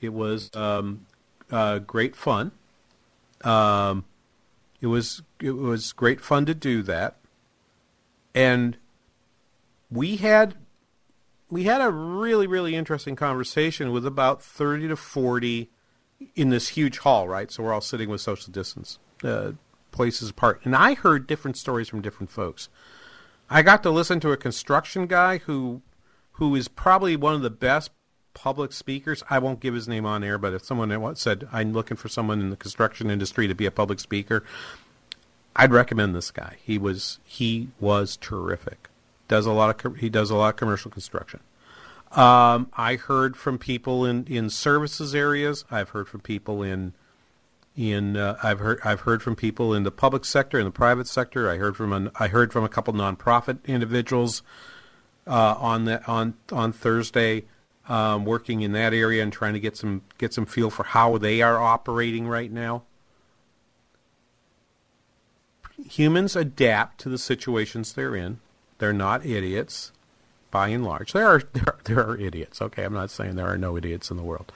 It 0.00 0.12
was 0.12 0.50
um, 0.54 1.06
uh, 1.50 1.78
great 1.80 2.16
fun. 2.16 2.52
Um, 3.42 4.04
it 4.80 4.86
was 4.86 5.22
it 5.40 5.52
was 5.52 5.92
great 5.92 6.20
fun 6.20 6.46
to 6.46 6.54
do 6.54 6.82
that, 6.82 7.18
and 8.34 8.76
we 9.90 10.16
had 10.16 10.54
we 11.50 11.64
had 11.64 11.80
a 11.80 11.90
really 11.90 12.46
really 12.46 12.74
interesting 12.74 13.16
conversation 13.16 13.92
with 13.92 14.06
about 14.06 14.42
thirty 14.42 14.88
to 14.88 14.96
forty 14.96 15.70
in 16.34 16.50
this 16.50 16.68
huge 16.68 16.98
hall, 16.98 17.28
right? 17.28 17.50
So 17.50 17.62
we're 17.62 17.72
all 17.72 17.80
sitting 17.80 18.08
with 18.08 18.20
social 18.20 18.52
distance 18.52 18.98
uh, 19.22 19.52
places 19.90 20.30
apart, 20.30 20.60
and 20.64 20.74
I 20.74 20.94
heard 20.94 21.26
different 21.26 21.56
stories 21.56 21.88
from 21.88 22.02
different 22.02 22.30
folks. 22.30 22.68
I 23.48 23.62
got 23.62 23.82
to 23.82 23.90
listen 23.90 24.20
to 24.20 24.32
a 24.32 24.36
construction 24.36 25.06
guy 25.06 25.38
who 25.38 25.82
who 26.32 26.54
is 26.54 26.68
probably 26.68 27.16
one 27.16 27.34
of 27.34 27.42
the 27.42 27.50
best 27.50 27.90
public 28.34 28.72
speakers. 28.72 29.22
I 29.28 29.38
won't 29.38 29.60
give 29.60 29.74
his 29.74 29.88
name 29.88 30.06
on 30.06 30.24
air, 30.24 30.38
but 30.38 30.54
if 30.54 30.64
someone 30.64 31.16
said 31.16 31.48
I'm 31.52 31.72
looking 31.72 31.96
for 31.96 32.08
someone 32.08 32.40
in 32.40 32.50
the 32.50 32.56
construction 32.56 33.10
industry 33.10 33.48
to 33.48 33.54
be 33.54 33.66
a 33.66 33.70
public 33.70 34.00
speaker, 34.00 34.44
I'd 35.56 35.72
recommend 35.72 36.14
this 36.14 36.30
guy. 36.30 36.56
He 36.62 36.78
was 36.78 37.18
he 37.24 37.68
was 37.80 38.16
terrific. 38.16 38.88
Does 39.28 39.46
a 39.46 39.52
lot 39.52 39.84
of 39.84 39.96
he 39.96 40.08
does 40.08 40.30
a 40.30 40.36
lot 40.36 40.50
of 40.50 40.56
commercial 40.56 40.90
construction. 40.90 41.40
Um, 42.12 42.68
I 42.76 42.96
heard 42.96 43.36
from 43.36 43.58
people 43.58 44.04
in, 44.04 44.26
in 44.26 44.50
services 44.50 45.14
areas. 45.14 45.64
I've 45.70 45.90
heard 45.90 46.08
from 46.08 46.20
people 46.20 46.62
in 46.62 46.92
in 47.76 48.16
uh, 48.16 48.36
I've 48.42 48.58
heard 48.58 48.80
I've 48.84 49.00
heard 49.00 49.22
from 49.22 49.36
people 49.36 49.74
in 49.74 49.84
the 49.84 49.90
public 49.90 50.24
sector 50.24 50.58
and 50.58 50.66
the 50.66 50.72
private 50.72 51.06
sector. 51.06 51.48
I 51.48 51.56
heard 51.56 51.76
from 51.76 51.92
an, 51.92 52.10
I 52.18 52.28
heard 52.28 52.52
from 52.52 52.64
a 52.64 52.68
couple 52.68 52.92
nonprofit 52.94 53.64
individuals 53.64 54.42
uh, 55.26 55.54
on 55.58 55.84
that 55.84 56.08
on 56.08 56.34
on 56.50 56.72
Thursday, 56.72 57.44
um, 57.88 58.24
working 58.24 58.62
in 58.62 58.72
that 58.72 58.92
area 58.94 59.22
and 59.22 59.32
trying 59.32 59.54
to 59.54 59.60
get 59.60 59.76
some 59.76 60.02
get 60.18 60.32
some 60.32 60.46
feel 60.46 60.70
for 60.70 60.84
how 60.84 61.18
they 61.18 61.42
are 61.42 61.58
operating 61.58 62.28
right 62.28 62.50
now. 62.50 62.82
Humans 65.88 66.36
adapt 66.36 67.00
to 67.00 67.08
the 67.08 67.18
situations 67.18 67.92
they're 67.92 68.14
in. 68.14 68.38
They're 68.78 68.92
not 68.92 69.24
idiots 69.24 69.92
by 70.50 70.68
and 70.68 70.84
large. 70.84 71.12
There 71.12 71.26
are 71.26 71.42
there 71.52 71.76
there 71.84 72.06
are 72.06 72.16
idiots. 72.16 72.60
Okay, 72.62 72.84
I'm 72.84 72.92
not 72.92 73.10
saying 73.10 73.36
there 73.36 73.48
are 73.48 73.58
no 73.58 73.76
idiots 73.76 74.10
in 74.10 74.16
the 74.16 74.22
world. 74.22 74.52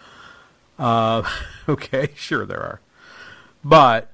Uh, 0.78 1.23
okay, 1.69 2.11
sure 2.14 2.47
there 2.47 2.62
are, 2.62 2.81
but 3.64 4.12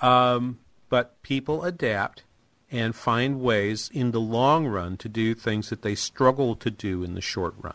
um, 0.00 0.58
but 0.88 1.20
people 1.22 1.64
adapt 1.64 2.22
and 2.70 2.94
find 2.94 3.40
ways 3.40 3.90
in 3.92 4.10
the 4.10 4.20
long 4.20 4.66
run 4.66 4.96
to 4.96 5.08
do 5.08 5.34
things 5.34 5.70
that 5.70 5.82
they 5.82 5.94
struggle 5.94 6.56
to 6.56 6.70
do 6.70 7.04
in 7.04 7.14
the 7.14 7.20
short 7.20 7.54
run. 7.60 7.74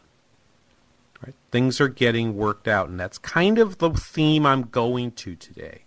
Right? 1.23 1.35
Things 1.51 1.79
are 1.79 1.87
getting 1.87 2.35
worked 2.35 2.67
out, 2.67 2.89
and 2.89 2.99
that's 2.99 3.17
kind 3.17 3.59
of 3.59 3.77
the 3.77 3.91
theme 3.91 4.45
I'm 4.45 4.63
going 4.63 5.11
to 5.11 5.35
today. 5.35 5.83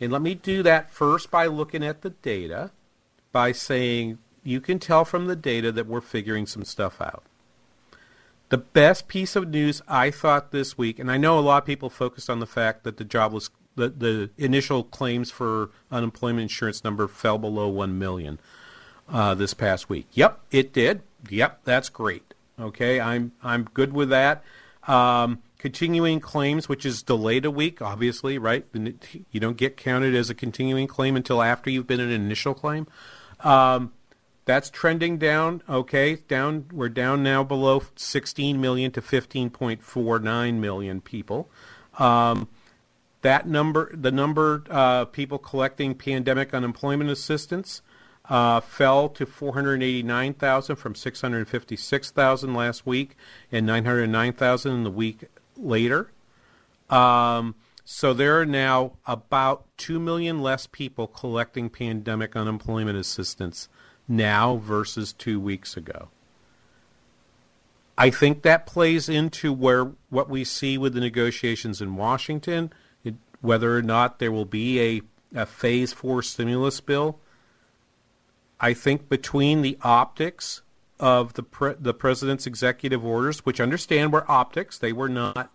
And 0.00 0.12
let 0.12 0.22
me 0.22 0.34
do 0.34 0.62
that 0.62 0.90
first 0.90 1.30
by 1.30 1.46
looking 1.46 1.82
at 1.82 2.02
the 2.02 2.10
data, 2.10 2.70
by 3.32 3.52
saying 3.52 4.18
you 4.44 4.60
can 4.60 4.78
tell 4.78 5.04
from 5.04 5.26
the 5.26 5.36
data 5.36 5.72
that 5.72 5.86
we're 5.86 6.00
figuring 6.00 6.46
some 6.46 6.64
stuff 6.64 7.00
out. 7.00 7.24
The 8.50 8.58
best 8.58 9.08
piece 9.08 9.36
of 9.36 9.48
news 9.48 9.82
I 9.86 10.10
thought 10.10 10.52
this 10.52 10.78
week, 10.78 10.98
and 10.98 11.10
I 11.10 11.18
know 11.18 11.38
a 11.38 11.40
lot 11.40 11.62
of 11.62 11.66
people 11.66 11.90
focused 11.90 12.30
on 12.30 12.40
the 12.40 12.46
fact 12.46 12.84
that 12.84 12.96
the 12.96 13.04
jobless, 13.04 13.50
the, 13.74 13.90
the 13.90 14.30
initial 14.38 14.84
claims 14.84 15.30
for 15.30 15.70
unemployment 15.90 16.42
insurance 16.42 16.82
number 16.82 17.08
fell 17.08 17.36
below 17.36 17.68
1 17.68 17.98
million 17.98 18.40
uh, 19.08 19.34
this 19.34 19.52
past 19.52 19.90
week. 19.90 20.06
Yep, 20.12 20.40
it 20.50 20.72
did. 20.72 21.02
Yep, 21.28 21.60
that's 21.64 21.88
great. 21.88 22.32
Okay, 22.60 23.00
I'm 23.00 23.32
I'm 23.42 23.64
good 23.74 23.92
with 23.92 24.10
that. 24.10 24.42
Um, 24.86 25.42
continuing 25.58 26.20
claims, 26.20 26.68
which 26.68 26.86
is 26.86 27.02
delayed 27.02 27.44
a 27.44 27.50
week, 27.50 27.82
obviously, 27.82 28.38
right? 28.38 28.64
You 29.30 29.40
don't 29.40 29.56
get 29.56 29.76
counted 29.76 30.14
as 30.14 30.30
a 30.30 30.34
continuing 30.34 30.86
claim 30.86 31.16
until 31.16 31.42
after 31.42 31.70
you've 31.70 31.86
been 31.86 32.00
an 32.00 32.10
initial 32.10 32.54
claim. 32.54 32.86
Um, 33.40 33.92
that's 34.44 34.70
trending 34.70 35.18
down. 35.18 35.62
Okay, 35.68 36.16
down. 36.16 36.66
We're 36.72 36.88
down 36.88 37.22
now 37.22 37.44
below 37.44 37.82
16 37.96 38.58
million 38.60 38.90
to 38.92 39.02
15.49 39.02 40.54
million 40.54 41.00
people. 41.02 41.50
Um, 41.98 42.48
that 43.20 43.46
number, 43.46 43.94
the 43.94 44.10
number 44.10 44.64
uh, 44.70 45.04
people 45.04 45.38
collecting 45.38 45.94
pandemic 45.94 46.54
unemployment 46.54 47.10
assistance, 47.10 47.82
uh, 48.28 48.60
fell 48.60 49.08
to 49.08 49.26
489,000 49.26 50.76
from 50.76 50.94
656,000 50.94 52.54
last 52.54 52.86
week, 52.86 53.16
and 53.50 53.66
909,000 53.66 54.72
in 54.72 54.84
the 54.84 54.90
week 54.90 55.24
later. 55.56 56.12
Um, 56.90 57.54
so 57.84 58.12
there 58.12 58.38
are 58.38 58.46
now 58.46 58.92
about 59.06 59.64
2 59.78 59.98
million 59.98 60.40
less 60.40 60.66
people 60.66 61.06
collecting 61.06 61.70
pandemic 61.70 62.36
unemployment 62.36 62.98
assistance 62.98 63.68
now 64.06 64.56
versus 64.56 65.12
two 65.12 65.40
weeks 65.40 65.76
ago. 65.76 66.08
I 67.96 68.10
think 68.10 68.42
that 68.42 68.66
plays 68.66 69.08
into 69.08 69.52
where 69.52 69.92
what 70.08 70.28
we 70.28 70.44
see 70.44 70.78
with 70.78 70.94
the 70.94 71.00
negotiations 71.00 71.80
in 71.80 71.96
Washington, 71.96 72.72
it, 73.02 73.14
whether 73.40 73.76
or 73.76 73.82
not 73.82 74.18
there 74.18 74.30
will 74.30 74.44
be 74.44 74.80
a, 74.80 75.40
a 75.40 75.46
phase 75.46 75.92
four 75.92 76.22
stimulus 76.22 76.80
bill. 76.80 77.18
I 78.60 78.74
think 78.74 79.08
between 79.08 79.62
the 79.62 79.78
optics 79.82 80.62
of 80.98 81.34
the 81.34 81.42
pre- 81.42 81.74
the 81.78 81.94
president's 81.94 82.46
executive 82.46 83.04
orders, 83.04 83.46
which 83.46 83.60
understand 83.60 84.12
were 84.12 84.28
optics, 84.30 84.78
they 84.78 84.92
were 84.92 85.08
not 85.08 85.52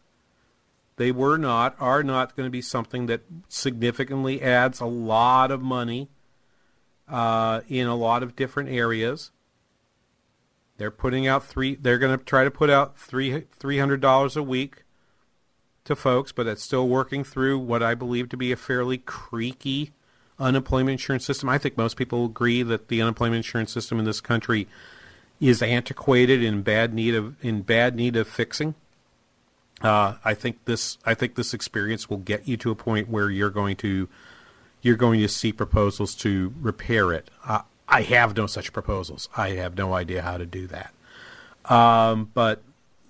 they 0.95 1.11
were 1.11 1.37
not 1.37 1.75
are 1.79 2.03
not 2.03 2.35
going 2.35 2.47
to 2.47 2.51
be 2.51 2.61
something 2.61 3.07
that 3.07 3.21
significantly 3.49 4.41
adds 4.41 4.79
a 4.79 4.85
lot 4.85 5.51
of 5.51 5.61
money 5.61 6.09
uh, 7.09 7.61
in 7.67 7.87
a 7.87 7.95
lot 7.95 8.23
of 8.23 8.35
different 8.35 8.69
areas. 8.69 9.31
They're 10.77 10.91
putting 10.91 11.27
out 11.27 11.43
three. 11.43 11.75
They're 11.75 11.97
going 11.97 12.17
to 12.17 12.23
try 12.23 12.43
to 12.43 12.51
put 12.51 12.69
out 12.69 12.97
three 12.97 13.41
three 13.51 13.79
hundred 13.79 14.01
dollars 14.01 14.37
a 14.37 14.43
week 14.43 14.83
to 15.83 15.95
folks, 15.95 16.31
but 16.31 16.47
it's 16.47 16.63
still 16.63 16.87
working 16.87 17.23
through 17.23 17.59
what 17.59 17.83
I 17.83 17.95
believe 17.95 18.29
to 18.29 18.37
be 18.37 18.51
a 18.51 18.55
fairly 18.57 18.97
creaky 18.97 19.91
unemployment 20.39 20.93
insurance 20.93 21.25
system. 21.25 21.49
I 21.49 21.57
think 21.57 21.77
most 21.77 21.97
people 21.97 22.25
agree 22.25 22.63
that 22.63 22.87
the 22.87 23.01
unemployment 23.01 23.37
insurance 23.37 23.71
system 23.71 23.99
in 23.99 24.05
this 24.05 24.21
country 24.21 24.67
is 25.39 25.61
antiquated 25.61 26.39
and 26.39 26.55
in 26.55 26.61
bad 26.61 26.93
need 26.93 27.15
of 27.15 27.35
in 27.43 27.61
bad 27.61 27.95
need 27.95 28.15
of 28.15 28.27
fixing. 28.27 28.75
Uh, 29.81 30.15
I 30.23 30.33
think 30.33 30.63
this 30.65 30.97
I 31.05 31.13
think 31.13 31.35
this 31.35 31.53
experience 31.53 32.09
will 32.09 32.17
get 32.17 32.47
you 32.47 32.57
to 32.57 32.71
a 32.71 32.75
point 32.75 33.09
where 33.09 33.29
you're 33.29 33.49
going 33.49 33.75
to 33.77 34.07
you're 34.81 34.95
going 34.95 35.19
to 35.21 35.27
see 35.27 35.51
proposals 35.51 36.15
to 36.15 36.53
repair 36.61 37.11
it. 37.11 37.29
Uh, 37.45 37.61
I 37.87 38.01
have 38.03 38.35
no 38.35 38.47
such 38.47 38.73
proposals. 38.73 39.29
I 39.35 39.51
have 39.51 39.77
no 39.77 39.93
idea 39.93 40.21
how 40.21 40.37
to 40.37 40.45
do 40.45 40.67
that. 40.67 40.93
Um, 41.71 42.31
but 42.33 42.61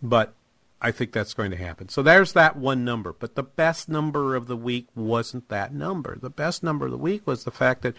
but 0.01 0.33
I 0.83 0.91
think 0.91 1.13
that's 1.13 1.33
going 1.33 1.51
to 1.51 1.57
happen. 1.57 1.89
So 1.89 2.03
there's 2.03 2.33
that 2.33 2.57
one 2.57 2.83
number. 2.83 3.13
But 3.13 3.35
the 3.35 3.43
best 3.43 3.87
number 3.87 4.35
of 4.35 4.47
the 4.47 4.57
week 4.57 4.87
wasn't 4.93 5.49
that 5.49 5.73
number. 5.73 6.17
The 6.19 6.29
best 6.29 6.61
number 6.61 6.85
of 6.85 6.91
the 6.91 6.97
week 6.97 7.25
was 7.25 7.45
the 7.45 7.51
fact 7.51 7.81
that 7.83 7.95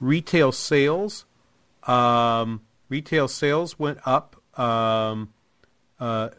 retail 0.00 0.50
sales 0.52 1.24
um, 1.86 2.62
retail 2.88 3.28
sales 3.28 3.78
went 3.78 3.98
up 4.04 4.36
um, 4.58 5.32
uh, 5.98 6.30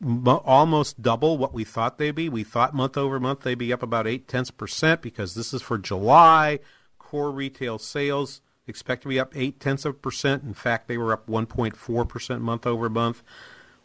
mo- 0.00 0.42
almost 0.44 1.02
double 1.02 1.38
what 1.38 1.54
we 1.54 1.64
thought 1.64 1.98
they'd 1.98 2.10
be. 2.14 2.28
We 2.28 2.44
thought 2.44 2.74
month 2.74 2.96
over 2.96 3.18
month 3.20 3.40
they'd 3.40 3.54
be 3.54 3.72
up 3.72 3.82
about 3.82 4.06
eight 4.06 4.28
tenths 4.28 4.50
percent 4.50 5.02
because 5.02 5.34
this 5.34 5.52
is 5.52 5.62
for 5.62 5.78
July. 5.78 6.60
Core 6.98 7.30
retail 7.30 7.78
sales 7.78 8.40
expect 8.66 9.02
to 9.02 9.08
be 9.08 9.18
up 9.18 9.32
eight 9.34 9.58
tenths 9.58 9.84
of 9.84 10.00
percent. 10.00 10.42
In 10.44 10.54
fact, 10.54 10.86
they 10.86 10.98
were 10.98 11.12
up 11.12 11.26
1.4 11.26 12.08
percent 12.08 12.42
month 12.42 12.66
over 12.66 12.88
month. 12.88 13.22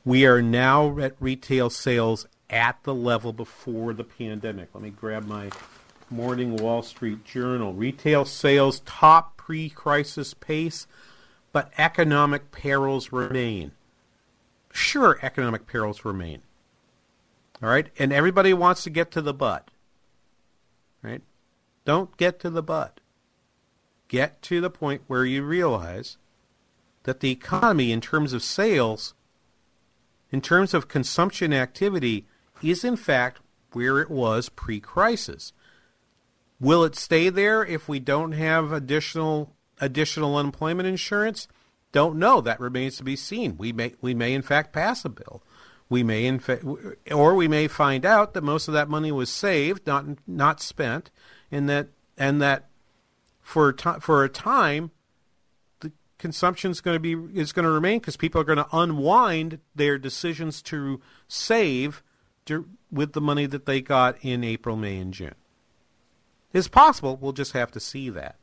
We 0.05 0.27
are 0.27 0.39
now 0.39 0.99
at 0.99 1.15
retail 1.19 1.71
sales 1.71 2.27
at 2.47 2.77
the 2.83 2.93
level 2.93 3.33
before 3.33 3.91
the 3.91 4.03
pandemic. 4.03 4.69
Let 4.71 4.83
me 4.83 4.91
grab 4.91 5.25
my 5.25 5.49
morning 6.11 6.57
Wall 6.57 6.83
Street 6.83 7.25
Journal. 7.25 7.73
Retail 7.73 8.23
sales 8.25 8.81
top 8.85 9.35
pre 9.35 9.67
crisis 9.67 10.35
pace, 10.35 10.85
but 11.51 11.71
economic 11.79 12.51
perils 12.51 13.11
remain. 13.11 13.71
Sure, 14.71 15.17
economic 15.23 15.65
perils 15.65 16.05
remain. 16.05 16.43
All 17.63 17.69
right? 17.69 17.87
And 17.97 18.13
everybody 18.13 18.53
wants 18.53 18.83
to 18.83 18.91
get 18.91 19.09
to 19.11 19.23
the 19.23 19.33
butt. 19.33 19.71
Right? 21.01 21.23
Don't 21.83 22.15
get 22.17 22.39
to 22.41 22.51
the 22.51 22.61
butt. 22.61 22.99
Get 24.07 24.43
to 24.43 24.61
the 24.61 24.69
point 24.69 25.01
where 25.07 25.25
you 25.25 25.41
realize 25.41 26.17
that 27.03 27.21
the 27.21 27.31
economy, 27.31 27.91
in 27.91 28.01
terms 28.01 28.33
of 28.33 28.43
sales, 28.43 29.15
in 30.31 30.41
terms 30.41 30.73
of 30.73 30.87
consumption 30.87 31.53
activity, 31.53 32.25
is 32.63 32.83
in 32.83 32.95
fact 32.95 33.39
where 33.71 33.99
it 33.99 34.09
was 34.09 34.49
pre 34.49 34.79
crisis. 34.79 35.53
Will 36.59 36.83
it 36.83 36.95
stay 36.95 37.29
there 37.29 37.65
if 37.65 37.89
we 37.89 37.99
don't 37.99 38.31
have 38.31 38.71
additional 38.71 39.53
additional 39.79 40.37
unemployment 40.37 40.87
insurance? 40.87 41.47
Don't 41.91 42.17
know. 42.17 42.41
That 42.41 42.59
remains 42.59 42.97
to 42.97 43.03
be 43.03 43.15
seen. 43.15 43.57
We 43.57 43.73
may 43.73 43.93
we 44.01 44.13
may 44.13 44.33
in 44.33 44.41
fact 44.41 44.73
pass 44.73 45.05
a 45.05 45.09
bill. 45.09 45.43
We 45.89 46.03
may 46.03 46.25
in 46.25 46.39
fact, 46.39 46.63
or 47.11 47.35
we 47.35 47.47
may 47.47 47.67
find 47.67 48.05
out 48.05 48.33
that 48.33 48.43
most 48.43 48.67
of 48.67 48.73
that 48.73 48.89
money 48.89 49.11
was 49.11 49.29
saved, 49.29 49.85
not 49.85 50.05
not 50.25 50.61
spent, 50.61 51.11
and 51.51 51.69
that 51.69 51.89
and 52.17 52.41
that 52.41 52.69
for 53.41 53.69
a 53.69 54.01
for 54.01 54.23
a 54.23 54.29
time 54.29 54.91
consumption 56.25 56.71
is 56.71 56.81
going 56.81 56.95
to 56.95 56.99
be 56.99 57.39
is 57.39 57.51
going 57.51 57.65
to 57.65 57.69
remain 57.69 57.99
because 57.99 58.17
people 58.17 58.41
are 58.41 58.45
going 58.45 58.57
to 58.57 58.67
unwind 58.75 59.59
their 59.75 59.99
decisions 59.99 60.59
to 60.59 60.99
save 61.27 62.01
with 62.91 63.13
the 63.13 63.21
money 63.21 63.45
that 63.45 63.67
they 63.67 63.79
got 63.79 64.17
in 64.23 64.43
April, 64.43 64.75
May, 64.75 64.97
and 64.97 65.13
June. 65.13 65.35
It's 66.51 66.67
possible. 66.67 67.15
We'll 67.15 67.31
just 67.31 67.51
have 67.51 67.69
to 67.73 67.79
see 67.79 68.09
that. 68.09 68.37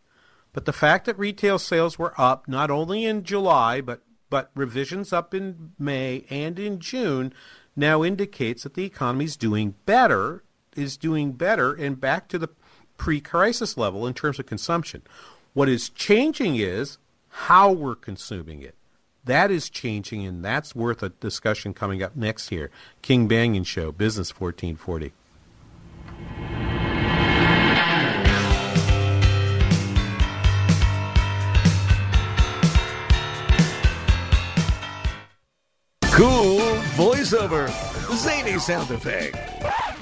But 0.53 0.65
the 0.65 0.73
fact 0.73 1.07
that 1.07 1.19
retail 1.19 1.59
sales 1.59 1.99
were 1.99 2.15
up 2.17 2.47
not 2.47 2.71
only 2.71 3.05
in 3.05 3.25
July, 3.25 3.81
but 3.81 4.03
but 4.31 4.53
revisions 4.55 5.13
up 5.13 5.35
in 5.35 5.73
May 5.77 6.25
and 6.31 6.61
in 6.61 6.79
June 6.79 7.35
now 7.75 8.05
indicates 8.05 8.63
that 8.63 8.75
the 8.75 8.85
economy 8.85 9.25
is 9.25 9.37
doing 9.37 9.75
better, 9.87 10.45
is 10.77 10.97
doing 10.97 11.33
better, 11.33 11.75
and 11.75 12.01
back 12.01 12.29
to 12.29 12.39
the 12.39 12.51
pre-crisis 12.97 13.77
level 13.77 14.07
in 14.07 14.15
terms 14.15 14.39
of 14.39 14.47
consumption. 14.47 15.03
What 15.53 15.69
is 15.69 15.89
changing 15.89 16.55
is 16.55 16.99
how 17.33 17.73
we're 17.73 17.95
consuming 17.95 18.63
it. 18.63 18.77
That 19.25 19.51
is 19.51 19.71
changing, 19.71 20.27
and 20.27 20.45
that's 20.45 20.75
worth 20.75 21.03
a 21.03 21.09
discussion 21.09 21.75
coming 21.75 22.03
up 22.03 22.15
next 22.17 22.49
here. 22.49 22.71
King 23.03 23.29
Banaian 23.29 23.67
Show, 23.67 23.93
Business 23.93 24.39
1440. 24.39 25.13
Cool 36.13 36.61
voiceover, 36.95 37.69
zany 38.17 38.59
sound 38.59 38.91
effect. 38.91 39.37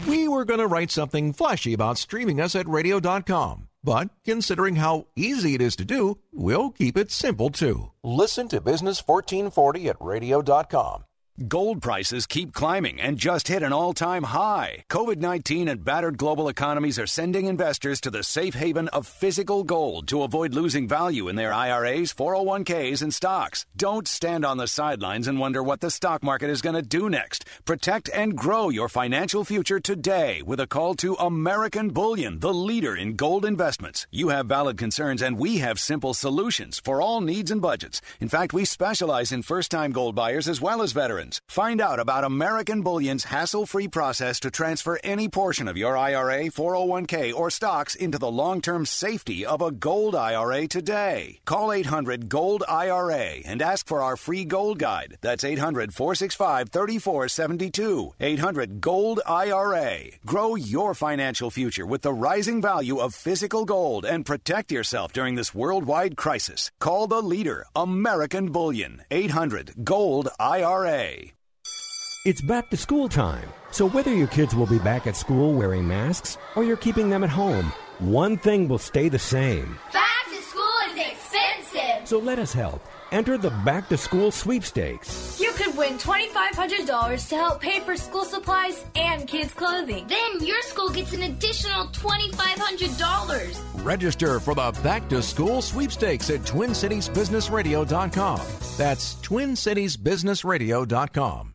We 0.08 0.26
were 0.26 0.44
going 0.44 0.58
to 0.58 0.66
write 0.66 0.90
something 0.90 1.32
flashy 1.32 1.72
about 1.72 1.98
streaming 1.98 2.40
us 2.40 2.56
at 2.56 2.66
radio.com, 2.66 3.68
but 3.82 4.10
considering 4.24 4.76
how 4.76 5.06
easy 5.16 5.54
it 5.54 5.62
is 5.62 5.76
to 5.76 5.84
do, 5.84 6.18
we'll 6.32 6.70
keep 6.70 6.96
it 6.96 7.10
simple 7.10 7.50
too. 7.50 7.90
Listen 8.02 8.48
to 8.48 8.60
Business 8.60 9.02
1440 9.06 9.88
at 9.88 9.96
radio.com. 10.00 11.04
Gold 11.48 11.80
prices 11.80 12.26
keep 12.26 12.52
climbing 12.52 13.00
and 13.00 13.16
just 13.16 13.48
hit 13.48 13.62
an 13.62 13.72
all 13.72 13.94
time 13.94 14.24
high. 14.24 14.84
COVID 14.90 15.16
19 15.16 15.68
and 15.68 15.82
battered 15.82 16.18
global 16.18 16.48
economies 16.48 16.98
are 16.98 17.06
sending 17.06 17.46
investors 17.46 17.98
to 18.02 18.10
the 18.10 18.22
safe 18.22 18.52
haven 18.52 18.88
of 18.88 19.06
physical 19.06 19.64
gold 19.64 20.06
to 20.08 20.22
avoid 20.22 20.52
losing 20.52 20.86
value 20.86 21.28
in 21.28 21.36
their 21.36 21.50
IRAs, 21.50 22.12
401ks, 22.12 23.00
and 23.00 23.14
stocks. 23.14 23.64
Don't 23.74 24.06
stand 24.06 24.44
on 24.44 24.58
the 24.58 24.66
sidelines 24.66 25.26
and 25.26 25.40
wonder 25.40 25.62
what 25.62 25.80
the 25.80 25.90
stock 25.90 26.22
market 26.22 26.50
is 26.50 26.60
going 26.60 26.76
to 26.76 26.82
do 26.82 27.08
next. 27.08 27.46
Protect 27.64 28.10
and 28.12 28.36
grow 28.36 28.68
your 28.68 28.90
financial 28.90 29.42
future 29.42 29.80
today 29.80 30.42
with 30.42 30.60
a 30.60 30.66
call 30.66 30.94
to 30.96 31.14
American 31.14 31.88
Bullion, 31.88 32.40
the 32.40 32.52
leader 32.52 32.94
in 32.94 33.16
gold 33.16 33.46
investments. 33.46 34.06
You 34.10 34.28
have 34.28 34.44
valid 34.44 34.76
concerns, 34.76 35.22
and 35.22 35.38
we 35.38 35.56
have 35.58 35.80
simple 35.80 36.12
solutions 36.12 36.82
for 36.84 37.00
all 37.00 37.22
needs 37.22 37.50
and 37.50 37.62
budgets. 37.62 38.02
In 38.20 38.28
fact, 38.28 38.52
we 38.52 38.66
specialize 38.66 39.32
in 39.32 39.40
first 39.40 39.70
time 39.70 39.92
gold 39.92 40.14
buyers 40.14 40.46
as 40.46 40.60
well 40.60 40.82
as 40.82 40.92
veterans. 40.92 41.29
Find 41.46 41.80
out 41.80 42.00
about 42.00 42.24
American 42.24 42.82
Bullion's 42.82 43.24
hassle 43.24 43.66
free 43.66 43.86
process 43.86 44.40
to 44.40 44.50
transfer 44.50 44.98
any 45.04 45.28
portion 45.28 45.68
of 45.68 45.76
your 45.76 45.96
IRA, 45.96 46.44
401k, 46.44 47.34
or 47.34 47.50
stocks 47.50 47.94
into 47.94 48.18
the 48.18 48.30
long 48.30 48.60
term 48.60 48.86
safety 48.86 49.44
of 49.44 49.60
a 49.62 49.70
gold 49.70 50.14
IRA 50.14 50.66
today. 50.66 51.38
Call 51.44 51.72
800 51.72 52.28
Gold 52.28 52.64
IRA 52.68 53.42
and 53.44 53.62
ask 53.62 53.86
for 53.86 54.02
our 54.02 54.16
free 54.16 54.44
gold 54.44 54.78
guide. 54.78 55.18
That's 55.20 55.44
800 55.44 55.94
465 55.94 56.70
3472. 56.70 58.14
800 58.18 58.80
Gold 58.80 59.20
IRA. 59.26 59.98
Grow 60.24 60.54
your 60.54 60.94
financial 60.94 61.50
future 61.50 61.86
with 61.86 62.02
the 62.02 62.12
rising 62.12 62.62
value 62.62 62.98
of 62.98 63.14
physical 63.14 63.64
gold 63.64 64.04
and 64.04 64.26
protect 64.26 64.72
yourself 64.72 65.12
during 65.12 65.34
this 65.34 65.54
worldwide 65.54 66.16
crisis. 66.16 66.70
Call 66.80 67.06
the 67.06 67.22
leader, 67.22 67.66
American 67.76 68.50
Bullion. 68.50 69.02
800 69.10 69.84
Gold 69.84 70.28
IRA. 70.38 71.19
It's 72.26 72.42
back 72.42 72.68
to 72.68 72.76
school 72.76 73.08
time, 73.08 73.48
so 73.70 73.88
whether 73.88 74.14
your 74.14 74.26
kids 74.26 74.54
will 74.54 74.66
be 74.66 74.78
back 74.78 75.06
at 75.06 75.16
school 75.16 75.54
wearing 75.54 75.88
masks 75.88 76.36
or 76.54 76.62
you're 76.62 76.76
keeping 76.76 77.08
them 77.08 77.24
at 77.24 77.30
home, 77.30 77.72
one 77.98 78.36
thing 78.36 78.68
will 78.68 78.76
stay 78.76 79.08
the 79.08 79.18
same. 79.18 79.78
Back 79.90 80.26
to 80.28 80.36
school 80.42 80.68
is 80.90 80.98
expensive! 80.98 82.06
So 82.06 82.18
let 82.18 82.38
us 82.38 82.52
help. 82.52 82.84
Enter 83.10 83.38
the 83.38 83.48
Back 83.64 83.88
to 83.88 83.96
School 83.96 84.30
Sweepstakes. 84.30 85.40
You 85.40 85.52
could 85.52 85.74
win 85.78 85.96
$2,500 85.96 87.28
to 87.30 87.36
help 87.36 87.62
pay 87.62 87.80
for 87.80 87.96
school 87.96 88.26
supplies 88.26 88.84
and 88.94 89.26
kids' 89.26 89.54
clothing. 89.54 90.06
Then 90.06 90.46
your 90.46 90.60
school 90.60 90.90
gets 90.90 91.14
an 91.14 91.22
additional 91.22 91.86
$2,500. 91.86 93.82
Register 93.82 94.40
for 94.40 94.54
the 94.54 94.78
Back 94.82 95.08
to 95.08 95.22
School 95.22 95.62
Sweepstakes 95.62 96.28
at 96.28 96.40
TwinCitiesBusinessRadio.com. 96.40 98.40
That's 98.76 99.14
TwinCitiesBusinessRadio.com. 99.14 101.54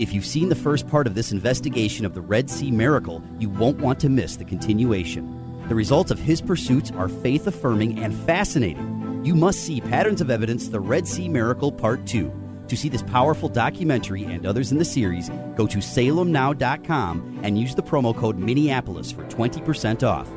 If 0.00 0.12
you've 0.12 0.26
seen 0.26 0.48
the 0.48 0.56
first 0.56 0.88
part 0.88 1.06
of 1.06 1.14
this 1.14 1.30
investigation 1.30 2.04
of 2.04 2.14
the 2.14 2.20
Red 2.20 2.50
Sea 2.50 2.72
miracle, 2.72 3.22
you 3.38 3.48
won't 3.48 3.78
want 3.78 4.00
to 4.00 4.08
miss 4.08 4.36
the 4.36 4.44
continuation. 4.44 5.64
The 5.68 5.76
results 5.76 6.10
of 6.10 6.18
his 6.18 6.40
pursuits 6.40 6.90
are 6.90 7.08
faith 7.08 7.46
affirming 7.46 8.00
and 8.00 8.12
fascinating. 8.12 9.22
You 9.24 9.36
must 9.36 9.60
see 9.60 9.80
Patterns 9.80 10.20
of 10.20 10.30
Evidence 10.30 10.68
The 10.68 10.80
Red 10.80 11.06
Sea 11.06 11.28
Miracle 11.28 11.70
Part 11.70 12.06
2. 12.06 12.64
To 12.66 12.76
see 12.76 12.88
this 12.88 13.02
powerful 13.02 13.48
documentary 13.48 14.24
and 14.24 14.44
others 14.44 14.72
in 14.72 14.78
the 14.78 14.84
series, 14.84 15.28
go 15.54 15.64
to 15.68 15.78
salemnow.com 15.78 17.40
and 17.44 17.56
use 17.56 17.76
the 17.76 17.82
promo 17.82 18.16
code 18.16 18.36
Minneapolis 18.36 19.12
for 19.12 19.22
20% 19.26 20.02
off. 20.02 20.28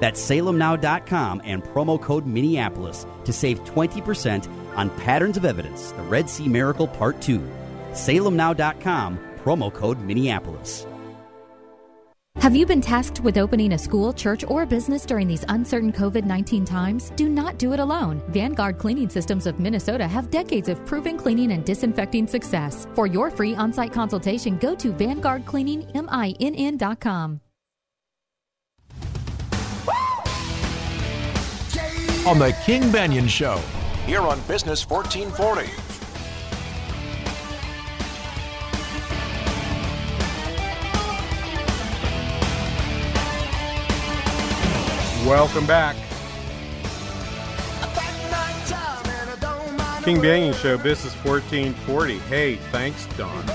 That's 0.00 0.20
salemnow.com 0.20 1.40
and 1.44 1.62
promo 1.62 2.02
code 2.02 2.26
Minneapolis 2.26 3.06
to 3.26 3.32
save 3.32 3.62
20% 3.62 4.48
on 4.76 4.90
Patterns 4.98 5.36
of 5.36 5.44
Evidence 5.44 5.92
The 5.92 6.02
Red 6.02 6.28
Sea 6.28 6.48
Miracle 6.48 6.88
Part 6.88 7.20
2. 7.22 7.63
salemnow.com, 7.94 9.18
promo 9.42 9.72
code 9.72 9.98
Minneapolis. 10.00 10.86
Have 12.44 12.54
you 12.54 12.66
been 12.66 12.82
tasked 12.82 13.20
with 13.20 13.38
opening 13.38 13.72
a 13.72 13.78
school, 13.78 14.12
church, 14.12 14.44
or 14.44 14.66
business 14.66 15.06
during 15.06 15.28
these 15.28 15.46
uncertain 15.48 15.92
COVID 15.92 16.24
19 16.24 16.66
times? 16.66 17.10
Do 17.16 17.28
not 17.28 17.58
do 17.58 17.72
it 17.72 17.80
alone. 17.80 18.22
Vanguard 18.28 18.76
Cleaning 18.76 19.08
Systems 19.08 19.46
of 19.46 19.60
Minnesota 19.60 20.06
have 20.06 20.30
decades 20.30 20.68
of 20.68 20.84
proven 20.84 21.16
cleaning 21.16 21.52
and 21.52 21.64
disinfecting 21.64 22.26
success. 22.26 22.86
For 22.94 23.06
your 23.06 23.30
free 23.30 23.54
on 23.54 23.72
site 23.72 23.94
consultation, 23.94 24.58
go 24.58 24.74
to 24.74 24.92
VanguardCleaningMINN.com. 24.92 27.40
On 32.26 32.38
the 32.38 32.56
King 32.64 32.84
Banaian 32.84 33.28
Show, 33.28 33.60
here 34.06 34.22
on 34.22 34.40
Business 34.42 34.88
1440. 34.88 35.83
Welcome 45.24 45.66
back. 45.66 45.96
King 50.04 50.18
Banaian 50.18 50.54
Show, 50.54 50.76
Business 50.76 51.14
1440. 51.24 52.18
Hey, 52.18 52.56
thanks, 52.56 53.06
Don. 53.16 53.46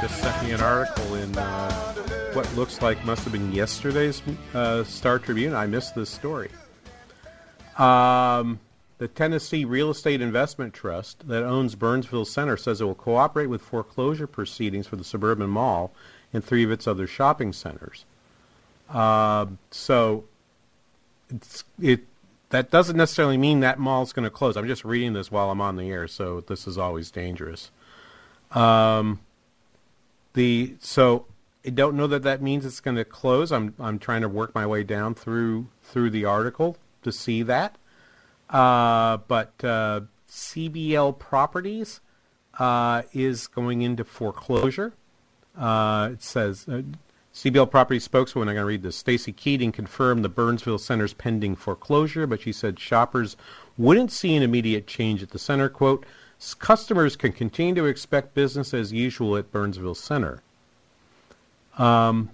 Just 0.00 0.22
sent 0.22 0.40
me 0.44 0.52
an 0.52 0.60
article 0.60 1.16
in 1.16 1.36
uh, 1.36 1.94
what 2.32 2.54
looks 2.54 2.80
like 2.80 3.04
must 3.04 3.24
have 3.24 3.32
been 3.32 3.50
yesterday's 3.50 4.22
uh, 4.54 4.84
Star 4.84 5.18
Tribune. 5.18 5.52
I 5.52 5.66
missed 5.66 5.96
this 5.96 6.10
story. 6.10 6.48
Um, 7.76 8.60
the 8.98 9.08
Tennessee 9.08 9.64
Real 9.64 9.90
Estate 9.90 10.20
Investment 10.20 10.74
Trust 10.74 11.26
that 11.26 11.42
owns 11.42 11.74
Burnsville 11.74 12.24
Center 12.24 12.56
says 12.56 12.80
it 12.80 12.84
will 12.84 12.94
cooperate 12.94 13.46
with 13.46 13.62
foreclosure 13.62 14.28
proceedings 14.28 14.86
for 14.86 14.94
the 14.94 15.02
suburban 15.02 15.50
mall 15.50 15.92
and 16.32 16.44
three 16.44 16.62
of 16.62 16.70
its 16.70 16.86
other 16.86 17.08
shopping 17.08 17.52
centers. 17.52 18.04
Uh, 18.88 19.46
so 19.72 20.22
it 21.80 22.04
that 22.50 22.70
doesn't 22.70 22.96
necessarily 22.96 23.36
mean 23.36 23.60
that 23.60 23.78
mall's 23.78 24.12
going 24.12 24.24
to 24.24 24.30
close. 24.30 24.56
I'm 24.56 24.68
just 24.68 24.84
reading 24.84 25.12
this 25.12 25.30
while 25.30 25.50
I'm 25.50 25.60
on 25.60 25.76
the 25.76 25.90
air, 25.90 26.06
so 26.06 26.40
this 26.40 26.66
is 26.66 26.78
always 26.78 27.10
dangerous. 27.10 27.70
Um, 28.52 29.20
the 30.34 30.76
so 30.80 31.26
I 31.66 31.70
don't 31.70 31.96
know 31.96 32.06
that 32.06 32.22
that 32.22 32.40
means 32.40 32.64
it's 32.64 32.80
going 32.80 32.96
to 32.96 33.04
close. 33.04 33.50
I'm 33.50 33.74
I'm 33.78 33.98
trying 33.98 34.22
to 34.22 34.28
work 34.28 34.54
my 34.54 34.66
way 34.66 34.84
down 34.84 35.14
through 35.14 35.66
through 35.82 36.10
the 36.10 36.24
article 36.24 36.76
to 37.02 37.10
see 37.10 37.42
that. 37.42 37.76
Uh, 38.48 39.16
but 39.28 39.52
uh, 39.64 40.02
CBL 40.28 41.18
Properties 41.18 42.00
uh, 42.58 43.02
is 43.12 43.48
going 43.48 43.82
into 43.82 44.04
foreclosure. 44.04 44.92
Uh, 45.58 46.10
it 46.12 46.22
says 46.22 46.68
uh, 46.68 46.82
CBL 47.36 47.70
Property 47.70 48.00
spokeswoman, 48.00 48.48
I'm 48.48 48.54
going 48.54 48.62
to 48.62 48.66
read 48.66 48.82
this. 48.82 48.96
Stacy 48.96 49.30
Keating 49.30 49.70
confirmed 49.70 50.24
the 50.24 50.30
Burnsville 50.30 50.78
Center's 50.78 51.12
pending 51.12 51.54
foreclosure, 51.54 52.26
but 52.26 52.40
she 52.40 52.50
said 52.50 52.80
shoppers 52.80 53.36
wouldn't 53.76 54.10
see 54.10 54.34
an 54.34 54.42
immediate 54.42 54.86
change 54.86 55.22
at 55.22 55.28
the 55.28 55.38
center. 55.38 55.68
Quote, 55.68 56.06
customers 56.58 57.14
can 57.14 57.32
continue 57.32 57.74
to 57.74 57.84
expect 57.84 58.32
business 58.32 58.72
as 58.72 58.90
usual 58.90 59.36
at 59.36 59.52
Burnsville 59.52 59.94
Center. 59.94 60.40
Um, 61.76 62.30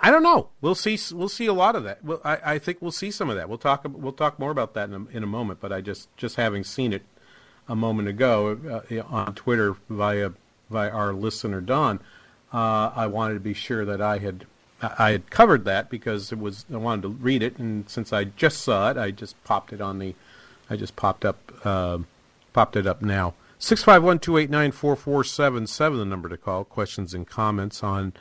I 0.00 0.10
don't 0.10 0.24
know. 0.24 0.48
We'll 0.60 0.74
see. 0.74 0.98
We'll 1.14 1.28
see 1.28 1.46
a 1.46 1.52
lot 1.52 1.76
of 1.76 1.84
that. 1.84 2.00
I, 2.24 2.54
I 2.54 2.58
think 2.58 2.78
we'll 2.82 2.90
see 2.90 3.12
some 3.12 3.30
of 3.30 3.36
that. 3.36 3.48
We'll 3.48 3.56
talk. 3.56 3.86
We'll 3.88 4.12
talk 4.12 4.40
more 4.40 4.50
about 4.50 4.74
that 4.74 4.88
in 4.88 4.94
a, 4.94 5.16
in 5.16 5.22
a 5.22 5.28
moment. 5.28 5.60
But 5.60 5.72
I 5.72 5.80
just 5.80 6.14
just 6.16 6.34
having 6.34 6.64
seen 6.64 6.92
it 6.92 7.02
a 7.68 7.76
moment 7.76 8.08
ago 8.08 8.82
uh, 8.90 9.02
on 9.08 9.34
Twitter 9.34 9.76
via 9.88 10.32
via 10.70 10.90
our 10.90 11.12
listener 11.12 11.60
Don, 11.60 12.00
uh, 12.52 12.92
I 12.94 13.06
wanted 13.06 13.34
to 13.34 13.40
be 13.40 13.54
sure 13.54 13.84
that 13.84 14.00
I 14.00 14.18
had 14.18 14.46
I 14.80 15.10
had 15.10 15.30
covered 15.30 15.64
that 15.64 15.90
because 15.90 16.30
it 16.32 16.38
was 16.38 16.64
I 16.72 16.76
wanted 16.76 17.02
to 17.02 17.08
read 17.08 17.42
it, 17.42 17.58
and 17.58 17.88
since 17.90 18.12
I 18.12 18.24
just 18.24 18.62
saw 18.62 18.90
it, 18.90 18.96
I 18.96 19.10
just 19.10 19.42
popped 19.44 19.72
it 19.72 19.80
on 19.80 19.98
the 19.98 20.14
I 20.70 20.76
just 20.76 20.96
popped 20.96 21.24
up 21.24 21.52
uh, 21.64 21.98
popped 22.52 22.76
it 22.76 22.86
up 22.86 23.02
now. 23.02 23.34
Six 23.58 23.82
five 23.82 24.04
one 24.04 24.18
two 24.18 24.36
eight 24.36 24.50
nine 24.50 24.70
four 24.70 24.94
four 24.94 25.24
seven 25.24 25.66
seven 25.66 25.98
the 25.98 26.04
number 26.04 26.28
to 26.28 26.36
call. 26.36 26.64
Questions 26.64 27.12
and 27.12 27.26
comments 27.26 27.82
on 27.82 28.12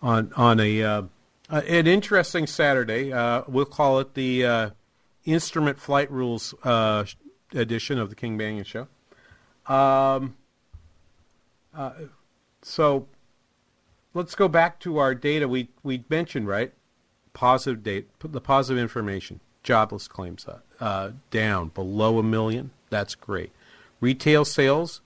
on 0.00 0.32
on 0.36 0.60
a 0.60 0.82
uh, 0.82 1.02
an 1.50 1.86
interesting 1.86 2.46
Saturday. 2.46 3.12
Uh, 3.12 3.42
we'll 3.48 3.64
call 3.64 3.98
it 3.98 4.14
the 4.14 4.44
uh, 4.44 4.70
Instrument 5.24 5.78
Flight 5.78 6.10
Rules 6.10 6.54
uh, 6.62 7.04
edition 7.52 7.98
of 7.98 8.10
the 8.10 8.16
King 8.16 8.38
Banaian 8.38 8.64
Show. 8.64 8.86
Um, 9.72 10.36
uh, 11.74 11.92
so 12.62 13.08
let's 14.16 14.34
go 14.34 14.48
back 14.48 14.80
to 14.80 14.98
our 14.98 15.14
data 15.14 15.46
we 15.46 15.68
we 15.82 16.02
mentioned 16.08 16.48
right? 16.48 16.72
Positive 17.34 17.82
date 17.82 18.08
the 18.20 18.40
positive 18.40 18.80
information 18.80 19.40
jobless 19.62 20.08
claims 20.08 20.46
uh, 20.46 20.60
uh, 20.80 21.10
down 21.30 21.68
below 21.68 22.18
a 22.18 22.22
million. 22.22 22.70
That's 22.88 23.14
great. 23.14 23.52
Retail 24.00 24.46
sales 24.46 25.02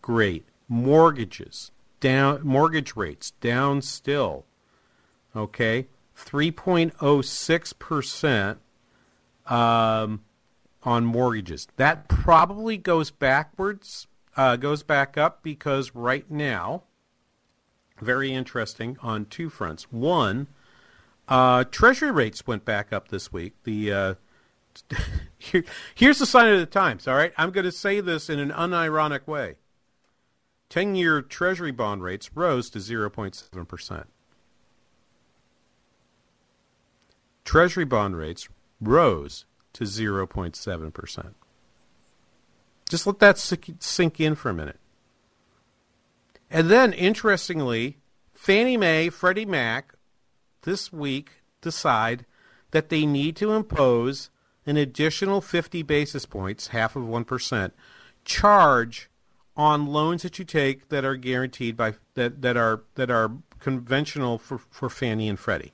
great. 0.00 0.44
Mortgages 0.68 1.72
down 2.00 2.42
mortgage 2.44 2.94
rates 2.94 3.32
down 3.40 3.82
still. 3.82 4.44
Okay. 5.34 5.88
3.06% 6.16 8.56
um, 9.46 10.22
on 10.82 11.04
mortgages. 11.04 11.68
That 11.76 12.08
probably 12.08 12.78
goes 12.78 13.10
backwards 13.10 14.06
uh, 14.36 14.56
goes 14.56 14.82
back 14.82 15.18
up 15.18 15.42
because 15.42 15.94
right 15.94 16.30
now 16.30 16.84
very 18.00 18.32
interesting 18.32 18.96
on 19.02 19.26
two 19.26 19.48
fronts. 19.48 19.84
One, 19.90 20.48
uh, 21.28 21.64
Treasury 21.64 22.10
rates 22.10 22.46
went 22.46 22.64
back 22.64 22.92
up 22.92 23.08
this 23.08 23.32
week. 23.32 23.54
The 23.64 23.92
uh, 23.92 24.14
here, 25.38 25.64
here's 25.94 26.18
the 26.18 26.26
sign 26.26 26.52
of 26.52 26.60
the 26.60 26.66
times. 26.66 27.08
All 27.08 27.14
right, 27.14 27.32
I'm 27.36 27.50
going 27.50 27.64
to 27.64 27.72
say 27.72 28.00
this 28.00 28.28
in 28.30 28.38
an 28.38 28.50
unironic 28.50 29.26
way. 29.26 29.56
Ten-year 30.68 31.22
Treasury 31.22 31.70
bond 31.70 32.02
rates 32.02 32.30
rose 32.34 32.70
to 32.70 32.78
0.7 32.78 33.68
percent. 33.68 34.06
Treasury 37.44 37.84
bond 37.84 38.16
rates 38.16 38.48
rose 38.80 39.46
to 39.72 39.84
0.7 39.84 40.92
percent. 40.92 41.36
Just 42.88 43.06
let 43.06 43.18
that 43.18 43.38
sink 43.38 44.20
in 44.20 44.34
for 44.34 44.50
a 44.50 44.54
minute. 44.54 44.78
And 46.50 46.70
then, 46.70 46.92
interestingly, 46.92 47.98
Fannie 48.32 48.76
Mae, 48.76 49.08
Freddie 49.08 49.46
Mac, 49.46 49.94
this 50.62 50.92
week 50.92 51.42
decide 51.60 52.24
that 52.70 52.88
they 52.88 53.06
need 53.06 53.36
to 53.36 53.52
impose 53.52 54.30
an 54.66 54.76
additional 54.76 55.40
50 55.40 55.82
basis 55.82 56.26
points, 56.26 56.68
half 56.68 56.96
of 56.96 57.04
1%, 57.04 57.70
charge 58.24 59.08
on 59.56 59.86
loans 59.86 60.22
that 60.22 60.38
you 60.38 60.44
take 60.44 60.88
that 60.88 61.04
are 61.04 61.16
guaranteed 61.16 61.76
by 61.76 61.94
that, 62.14 62.42
that 62.42 62.56
are 62.56 62.82
that 62.96 63.10
are 63.10 63.32
conventional 63.58 64.38
for, 64.38 64.58
for 64.58 64.90
Fannie 64.90 65.28
and 65.28 65.38
Freddie. 65.38 65.72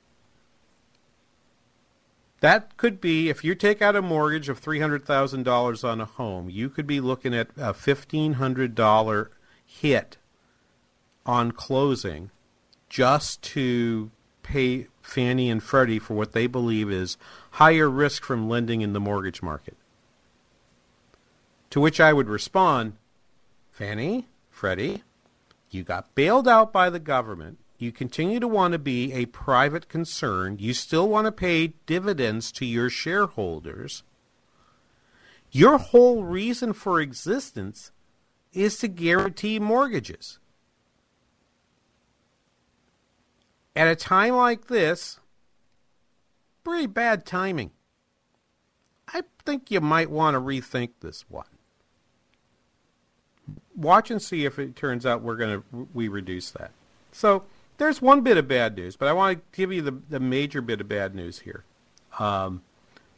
That 2.41 2.77
could 2.77 3.01
be 3.01 3.29
if 3.29 3.45
you 3.45 3.55
take 3.55 3.83
out 3.83 3.97
a 3.97 4.03
mortgage 4.03 4.49
of 4.49 4.59
three 4.59 4.81
hundred 4.81 5.05
thousand 5.05 5.43
dollars 5.45 5.83
on 5.83 6.01
a 6.01 6.05
home, 6.05 6.49
you 6.49 6.69
could 6.69 6.87
be 6.87 7.01
looking 7.01 7.35
at 7.35 7.49
a 7.57 7.75
fifteen 7.75 8.35
hundred 8.35 8.75
dollar 8.75 9.31
hit 9.65 10.19
on 11.25 11.53
closing 11.53 12.31
just 12.89 13.43
to 13.43 14.11
pay 14.43 14.87
Fannie 15.01 15.51
and 15.51 15.63
Freddie 15.63 15.99
for 15.99 16.15
what 16.15 16.33
they 16.33 16.47
believe 16.47 16.91
is 16.91 17.17
higher 17.53 17.89
risk 17.89 18.25
from 18.25 18.49
lending 18.49 18.81
in 18.81 18.93
the 18.93 19.01
mortgage 19.01 19.43
market. 19.43 19.77
To 21.71 21.81
which 21.81 22.01
I 22.01 22.13
would 22.13 22.29
respond, 22.29 22.95
Fannie, 23.71 24.29
Freddie, 24.51 25.03
you 25.71 25.83
got 25.83 26.15
bailed 26.15 26.47
out 26.47 26.73
by 26.73 26.91
the 26.91 27.01
government. 27.01 27.59
You 27.79 27.91
continue 27.91 28.39
to 28.39 28.47
want 28.47 28.73
to 28.73 28.79
be 28.79 29.13
a 29.13 29.27
private 29.27 29.89
concern. 29.89 30.59
You 30.61 30.75
still 30.75 31.09
want 31.09 31.25
to 31.25 31.33
pay 31.33 31.73
dividends 31.87 32.53
to 32.53 32.67
your 32.67 32.91
shareholders. 32.91 34.03
Your 35.51 35.79
whole 35.79 36.23
reason 36.25 36.75
for 36.75 37.01
existence 37.01 37.91
is 38.53 38.79
to 38.79 38.89
guarantee 38.89 39.59
mortgages. 39.59 40.39
At 43.75 43.89
a 43.89 43.97
time 43.97 44.35
like 44.35 44.67
this, 44.67 45.19
pretty 46.63 46.87
bad 46.87 47.25
timing. 47.25 47.71
I 49.09 49.23
think 49.45 49.71
you 49.71 49.81
might 49.81 50.11
want 50.11 50.35
to 50.35 50.41
rethink 50.41 50.91
this 51.01 51.25
one. 51.29 51.47
Watch 53.75 54.11
and 54.11 54.21
see 54.21 54.45
if 54.45 54.59
it 54.59 54.77
turns 54.77 55.07
out 55.07 55.23
we're 55.23 55.37
going 55.37 55.63
to 55.63 55.89
we 55.95 56.09
reduce 56.09 56.51
that. 56.51 56.71
So 57.13 57.45
there's 57.79 58.03
one 58.03 58.21
bit 58.21 58.37
of 58.37 58.47
bad 58.47 58.77
news, 58.77 58.97
but 58.97 59.09
I 59.09 59.13
want 59.13 59.39
to 59.39 59.57
give 59.57 59.73
you 59.73 59.83
the, 59.83 59.99
the 60.09 60.21
major 60.21 60.61
bit 60.61 60.81
of 60.81 60.89
bad 60.89 61.15
news 61.15 61.41
here, 61.41 61.65
um, 62.19 62.63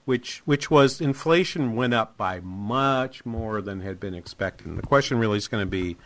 which 0.04 0.38
which 0.44 0.70
was 0.70 1.00
inflation 1.00 1.74
went 1.74 1.94
up 1.94 2.16
by 2.16 2.40
much 2.40 3.26
more 3.26 3.60
than 3.60 3.80
had 3.80 3.98
been 3.98 4.14
expected. 4.14 4.68
And 4.68 4.78
the 4.78 4.86
question 4.86 5.18
really 5.18 5.38
is 5.38 5.48
going 5.48 5.62
to 5.62 5.70
be, 5.70 5.96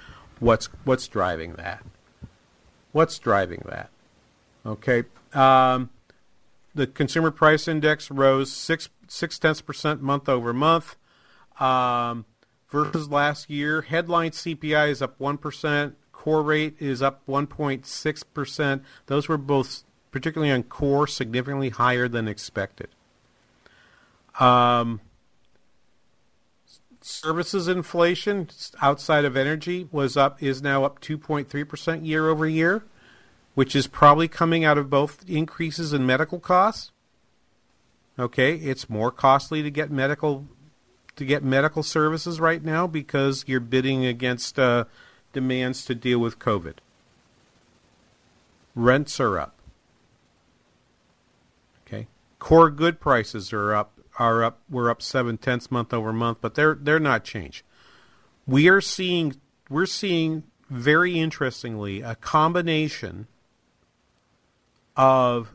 what's 0.40 0.66
what's 0.84 1.06
driving 1.06 1.52
that? 1.54 1.84
What's 2.92 3.18
driving 3.18 3.62
that? 3.66 3.90
Okay, 4.68 5.04
um, 5.32 5.88
the 6.74 6.86
consumer 6.86 7.30
price 7.30 7.66
index 7.66 8.10
rose 8.10 8.52
six 8.52 8.90
six 9.08 9.38
tenths 9.38 9.62
percent 9.62 10.02
month 10.02 10.28
over 10.28 10.52
month 10.52 10.96
um, 11.58 12.26
versus 12.68 13.08
last 13.08 13.48
year. 13.48 13.80
Headline 13.80 14.32
CPI 14.32 14.90
is 14.90 15.00
up 15.00 15.18
one 15.18 15.38
percent. 15.38 15.96
Core 16.12 16.42
rate 16.42 16.74
is 16.80 17.00
up 17.00 17.22
1.6 17.28 18.24
percent. 18.34 18.82
Those 19.06 19.28
were 19.28 19.38
both, 19.38 19.84
particularly 20.10 20.52
on 20.52 20.64
core, 20.64 21.06
significantly 21.06 21.70
higher 21.70 22.08
than 22.08 22.26
expected. 22.26 22.88
Um, 24.38 25.00
services 27.00 27.68
inflation 27.68 28.48
outside 28.82 29.24
of 29.24 29.36
energy 29.36 29.88
was 29.90 30.16
up 30.16 30.42
is 30.42 30.60
now 30.60 30.84
up 30.84 31.00
2.3 31.00 31.66
percent 31.66 32.04
year 32.04 32.28
over 32.28 32.46
year 32.46 32.84
which 33.58 33.74
is 33.74 33.88
probably 33.88 34.28
coming 34.28 34.64
out 34.64 34.78
of 34.78 34.88
both 34.88 35.28
increases 35.28 35.92
in 35.92 36.06
medical 36.06 36.38
costs. 36.38 36.92
Okay, 38.16 38.54
it's 38.54 38.88
more 38.88 39.10
costly 39.10 39.64
to 39.64 39.70
get 39.70 39.90
medical 39.90 40.46
to 41.16 41.24
get 41.24 41.42
medical 41.42 41.82
services 41.82 42.38
right 42.38 42.62
now 42.62 42.86
because 42.86 43.44
you're 43.48 43.58
bidding 43.58 44.06
against 44.06 44.60
uh, 44.60 44.84
demands 45.32 45.84
to 45.86 45.96
deal 45.96 46.20
with 46.20 46.38
COVID. 46.38 46.74
Rents 48.76 49.18
are 49.18 49.40
up. 49.40 49.56
Okay, 51.84 52.06
core 52.38 52.70
good 52.70 53.00
prices 53.00 53.52
are 53.52 53.74
up. 53.74 53.98
Are 54.20 54.44
up. 54.44 54.60
We're 54.70 54.88
up 54.88 55.02
seven 55.02 55.36
tenths 55.36 55.68
month 55.68 55.92
over 55.92 56.12
month, 56.12 56.38
but 56.40 56.54
they're 56.54 56.76
they're 56.80 57.00
not 57.00 57.24
changed. 57.24 57.64
We 58.46 58.68
are 58.68 58.80
seeing 58.80 59.34
we're 59.68 59.86
seeing 59.86 60.44
very 60.70 61.18
interestingly 61.18 62.02
a 62.02 62.14
combination 62.14 63.26
of 64.98 65.54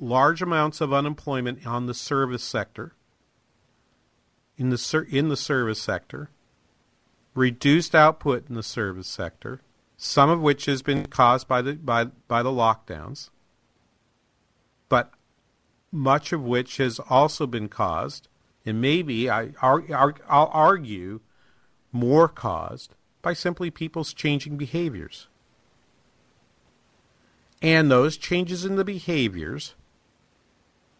large 0.00 0.42
amounts 0.42 0.80
of 0.80 0.92
unemployment 0.92 1.64
on 1.64 1.86
the 1.86 1.94
service 1.94 2.42
sector, 2.42 2.92
in 4.56 4.70
the 4.70 4.76
ser- 4.78 5.06
in 5.08 5.28
the 5.28 5.36
service 5.36 5.80
sector, 5.80 6.28
reduced 7.34 7.94
output 7.94 8.48
in 8.48 8.56
the 8.56 8.62
service 8.62 9.06
sector, 9.06 9.60
some 9.96 10.28
of 10.28 10.40
which 10.40 10.66
has 10.66 10.82
been 10.82 11.06
caused 11.06 11.46
by 11.46 11.62
the 11.62 11.74
by 11.74 12.04
by 12.04 12.42
the 12.42 12.50
lockdowns, 12.50 13.30
but 14.88 15.12
much 15.92 16.32
of 16.32 16.42
which 16.42 16.78
has 16.78 16.98
also 17.08 17.46
been 17.46 17.68
caused, 17.68 18.28
and 18.66 18.80
maybe 18.80 19.30
I 19.30 19.52
I'll 19.62 20.50
argue 20.52 21.20
more 21.92 22.26
caused 22.26 22.96
by 23.22 23.34
simply 23.34 23.70
people's 23.70 24.12
changing 24.12 24.56
behaviors. 24.56 25.28
And 27.64 27.90
those 27.90 28.18
changes 28.18 28.66
in 28.66 28.76
the 28.76 28.84
behaviors 28.84 29.74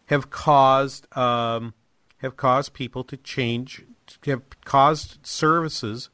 have 0.07 0.31
caused 0.31 1.05
um, 1.15 1.75
have 2.23 2.37
caused 2.37 2.73
people 2.73 3.03
to 3.03 3.17
change, 3.17 3.83
have 4.25 4.41
caused 4.65 5.23
services 5.23 6.09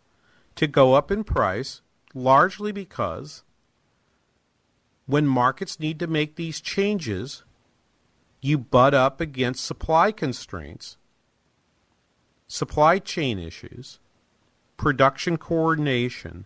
to 0.55 0.67
go 0.67 0.93
up 0.93 1.09
in 1.09 1.23
price, 1.23 1.79
largely 2.13 2.73
because 2.73 3.43
when 5.05 5.25
markets 5.25 5.79
need 5.79 5.99
to 5.99 6.07
make 6.07 6.35
these 6.35 6.59
changes, 6.59 7.43
you 8.41 8.57
butt 8.57 8.93
up 8.93 9.21
against 9.21 9.63
supply 9.63 10.11
constraints, 10.11 10.97
supply 12.49 12.99
chain 12.99 13.39
issues, 13.39 13.99
production 14.75 15.37
coordination 15.37 16.43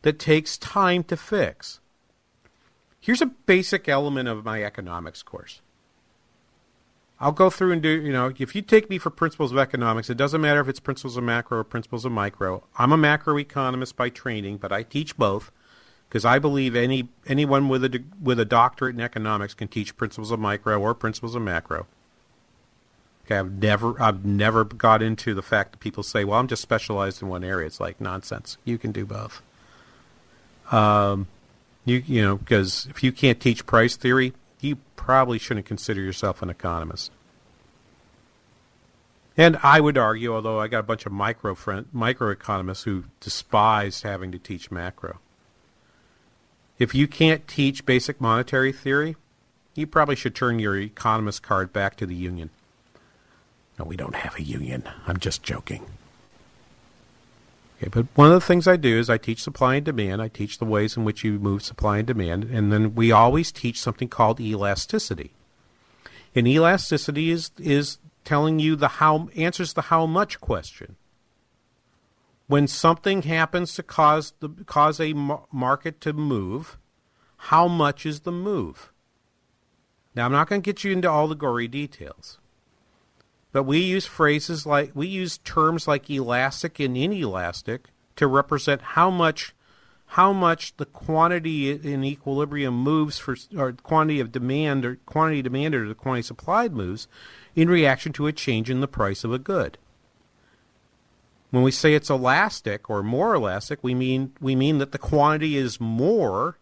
that 0.00 0.18
takes 0.18 0.56
time 0.56 1.04
to 1.04 1.14
fix. 1.14 1.80
Here's 3.00 3.22
a 3.22 3.26
basic 3.26 3.88
element 3.88 4.28
of 4.28 4.44
my 4.44 4.62
economics 4.62 5.22
course. 5.22 5.60
I'll 7.18 7.32
go 7.32 7.50
through 7.50 7.72
and 7.72 7.82
do, 7.82 7.88
you 7.88 8.12
know, 8.12 8.32
if 8.38 8.54
you 8.54 8.62
take 8.62 8.88
me 8.88 8.96
for 8.96 9.10
principles 9.10 9.52
of 9.52 9.58
economics, 9.58 10.08
it 10.08 10.16
doesn't 10.16 10.40
matter 10.40 10.60
if 10.60 10.68
it's 10.68 10.80
principles 10.80 11.18
of 11.18 11.24
macro 11.24 11.58
or 11.58 11.64
principles 11.64 12.06
of 12.06 12.12
micro. 12.12 12.62
I'm 12.78 12.92
a 12.92 12.96
macroeconomist 12.96 13.94
by 13.96 14.08
training, 14.08 14.56
but 14.56 14.72
I 14.72 14.82
teach 14.82 15.16
both 15.18 15.50
because 16.08 16.24
I 16.24 16.38
believe 16.38 16.74
any 16.74 17.08
anyone 17.26 17.68
with 17.68 17.84
a 17.84 18.02
with 18.20 18.40
a 18.40 18.44
doctorate 18.44 18.94
in 18.94 19.00
economics 19.00 19.54
can 19.54 19.68
teach 19.68 19.96
principles 19.96 20.30
of 20.30 20.40
micro 20.40 20.80
or 20.80 20.94
principles 20.94 21.34
of 21.34 21.42
macro. 21.42 21.86
Okay, 23.26 23.38
I've 23.38 23.52
never 23.52 24.00
I've 24.02 24.24
never 24.24 24.64
got 24.64 25.02
into 25.02 25.34
the 25.34 25.42
fact 25.42 25.72
that 25.72 25.78
people 25.78 26.02
say, 26.02 26.24
"Well, 26.24 26.40
I'm 26.40 26.48
just 26.48 26.62
specialized 26.62 27.22
in 27.22 27.28
one 27.28 27.44
area." 27.44 27.66
It's 27.66 27.80
like 27.80 28.00
nonsense. 28.00 28.56
You 28.64 28.76
can 28.76 28.92
do 28.92 29.04
both. 29.04 29.42
Um, 30.72 31.28
you 31.84 32.02
you 32.06 32.22
know 32.22 32.36
because 32.36 32.86
if 32.90 33.02
you 33.02 33.12
can't 33.12 33.40
teach 33.40 33.66
price 33.66 33.96
theory, 33.96 34.32
you 34.60 34.76
probably 34.96 35.38
shouldn't 35.38 35.66
consider 35.66 36.00
yourself 36.00 36.42
an 36.42 36.50
economist. 36.50 37.10
And 39.36 39.58
I 39.62 39.80
would 39.80 39.96
argue, 39.96 40.34
although 40.34 40.60
I 40.60 40.68
got 40.68 40.80
a 40.80 40.82
bunch 40.82 41.06
of 41.06 41.12
micro 41.12 41.54
friend, 41.54 41.86
microeconomists 41.94 42.84
who 42.84 43.04
despise 43.20 44.02
having 44.02 44.32
to 44.32 44.38
teach 44.38 44.70
macro. 44.70 45.18
If 46.78 46.94
you 46.94 47.06
can't 47.06 47.46
teach 47.46 47.86
basic 47.86 48.20
monetary 48.20 48.72
theory, 48.72 49.16
you 49.74 49.86
probably 49.86 50.16
should 50.16 50.34
turn 50.34 50.58
your 50.58 50.76
economist 50.76 51.42
card 51.42 51.72
back 51.72 51.96
to 51.96 52.06
the 52.06 52.14
union. 52.14 52.50
No, 53.78 53.84
we 53.84 53.96
don't 53.96 54.14
have 54.14 54.36
a 54.36 54.42
union. 54.42 54.88
I'm 55.06 55.18
just 55.18 55.42
joking. 55.42 55.86
Okay, 57.80 57.88
but 57.88 58.06
one 58.14 58.28
of 58.28 58.34
the 58.34 58.46
things 58.46 58.68
I 58.68 58.76
do 58.76 58.98
is 58.98 59.08
I 59.08 59.16
teach 59.16 59.42
supply 59.42 59.76
and 59.76 59.84
demand. 59.84 60.20
I 60.20 60.28
teach 60.28 60.58
the 60.58 60.66
ways 60.66 60.98
in 60.98 61.04
which 61.04 61.24
you 61.24 61.38
move 61.38 61.62
supply 61.62 61.98
and 61.98 62.06
demand, 62.06 62.44
and 62.44 62.70
then 62.70 62.94
we 62.94 63.10
always 63.10 63.50
teach 63.50 63.80
something 63.80 64.08
called 64.08 64.38
elasticity. 64.38 65.32
And 66.34 66.46
elasticity 66.46 67.30
is 67.30 67.50
is 67.58 67.98
telling 68.24 68.58
you 68.58 68.76
the 68.76 68.88
how 68.88 69.30
answers 69.34 69.72
the 69.72 69.82
how 69.82 70.04
much 70.04 70.40
question. 70.40 70.96
When 72.48 72.66
something 72.66 73.22
happens 73.22 73.74
to 73.74 73.82
cause 73.82 74.34
the 74.40 74.50
cause 74.66 75.00
a 75.00 75.14
market 75.14 76.02
to 76.02 76.12
move, 76.12 76.76
how 77.36 77.66
much 77.66 78.04
is 78.04 78.20
the 78.20 78.32
move? 78.32 78.92
Now 80.14 80.26
I'm 80.26 80.32
not 80.32 80.48
going 80.48 80.60
to 80.60 80.66
get 80.66 80.84
you 80.84 80.92
into 80.92 81.08
all 81.10 81.28
the 81.28 81.34
gory 81.34 81.68
details. 81.68 82.39
But 83.52 83.64
we 83.64 83.78
use 83.78 84.06
phrases 84.06 84.64
like, 84.64 84.92
we 84.94 85.06
use 85.06 85.38
terms 85.38 85.88
like 85.88 86.08
elastic 86.08 86.78
and 86.78 86.96
inelastic 86.96 87.88
to 88.16 88.26
represent 88.26 88.82
how 88.82 89.10
much 89.10 89.54
how 90.14 90.32
much 90.32 90.76
the 90.76 90.86
quantity 90.86 91.70
in 91.70 92.02
equilibrium 92.02 92.74
moves 92.74 93.16
for 93.18 93.36
or 93.56 93.72
quantity 93.72 94.18
of 94.18 94.32
demand 94.32 94.84
or 94.84 94.96
quantity 95.06 95.40
demanded 95.40 95.82
or 95.82 95.88
the 95.88 95.94
quantity 95.94 96.26
supplied 96.26 96.72
moves 96.72 97.06
in 97.54 97.70
reaction 97.70 98.12
to 98.12 98.26
a 98.26 98.32
change 98.32 98.68
in 98.68 98.80
the 98.80 98.88
price 98.88 99.22
of 99.22 99.32
a 99.32 99.38
good. 99.38 99.78
When 101.50 101.62
we 101.62 101.70
say 101.70 101.94
it's 101.94 102.10
elastic 102.10 102.90
or 102.90 103.04
more 103.04 103.34
elastic, 103.34 103.78
we 103.82 103.94
mean 103.94 104.32
we 104.40 104.56
mean 104.56 104.78
that 104.78 104.90
the 104.90 104.98
quantity 104.98 105.56
is 105.56 105.80
more 105.80 106.58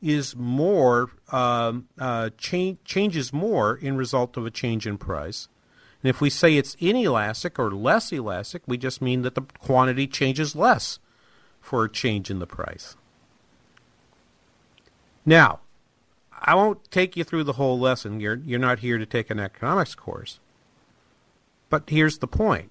is 0.00 0.34
more 0.34 1.10
um, 1.30 1.88
uh, 1.98 2.30
cha- 2.38 2.76
changes 2.86 3.34
more 3.34 3.76
in 3.76 3.98
result 3.98 4.38
of 4.38 4.46
a 4.46 4.50
change 4.50 4.86
in 4.86 4.96
price 4.96 5.48
and 6.02 6.08
if 6.10 6.20
we 6.20 6.30
say 6.30 6.56
it's 6.56 6.76
inelastic 6.80 7.58
or 7.58 7.70
less 7.70 8.10
elastic, 8.10 8.62
we 8.66 8.78
just 8.78 9.02
mean 9.02 9.22
that 9.22 9.34
the 9.34 9.42
quantity 9.58 10.06
changes 10.06 10.56
less 10.56 10.98
for 11.60 11.84
a 11.84 11.90
change 11.90 12.30
in 12.30 12.38
the 12.38 12.46
price. 12.46 12.96
Now, 15.26 15.60
I 16.32 16.54
won't 16.54 16.90
take 16.90 17.16
you 17.16 17.24
through 17.24 17.44
the 17.44 17.54
whole 17.54 17.78
lesson. 17.78 18.18
You're, 18.18 18.36
you're 18.36 18.58
not 18.58 18.78
here 18.78 18.96
to 18.96 19.04
take 19.04 19.28
an 19.28 19.38
economics 19.38 19.94
course. 19.94 20.40
But 21.68 21.90
here's 21.90 22.18
the 22.18 22.26
point. 22.26 22.70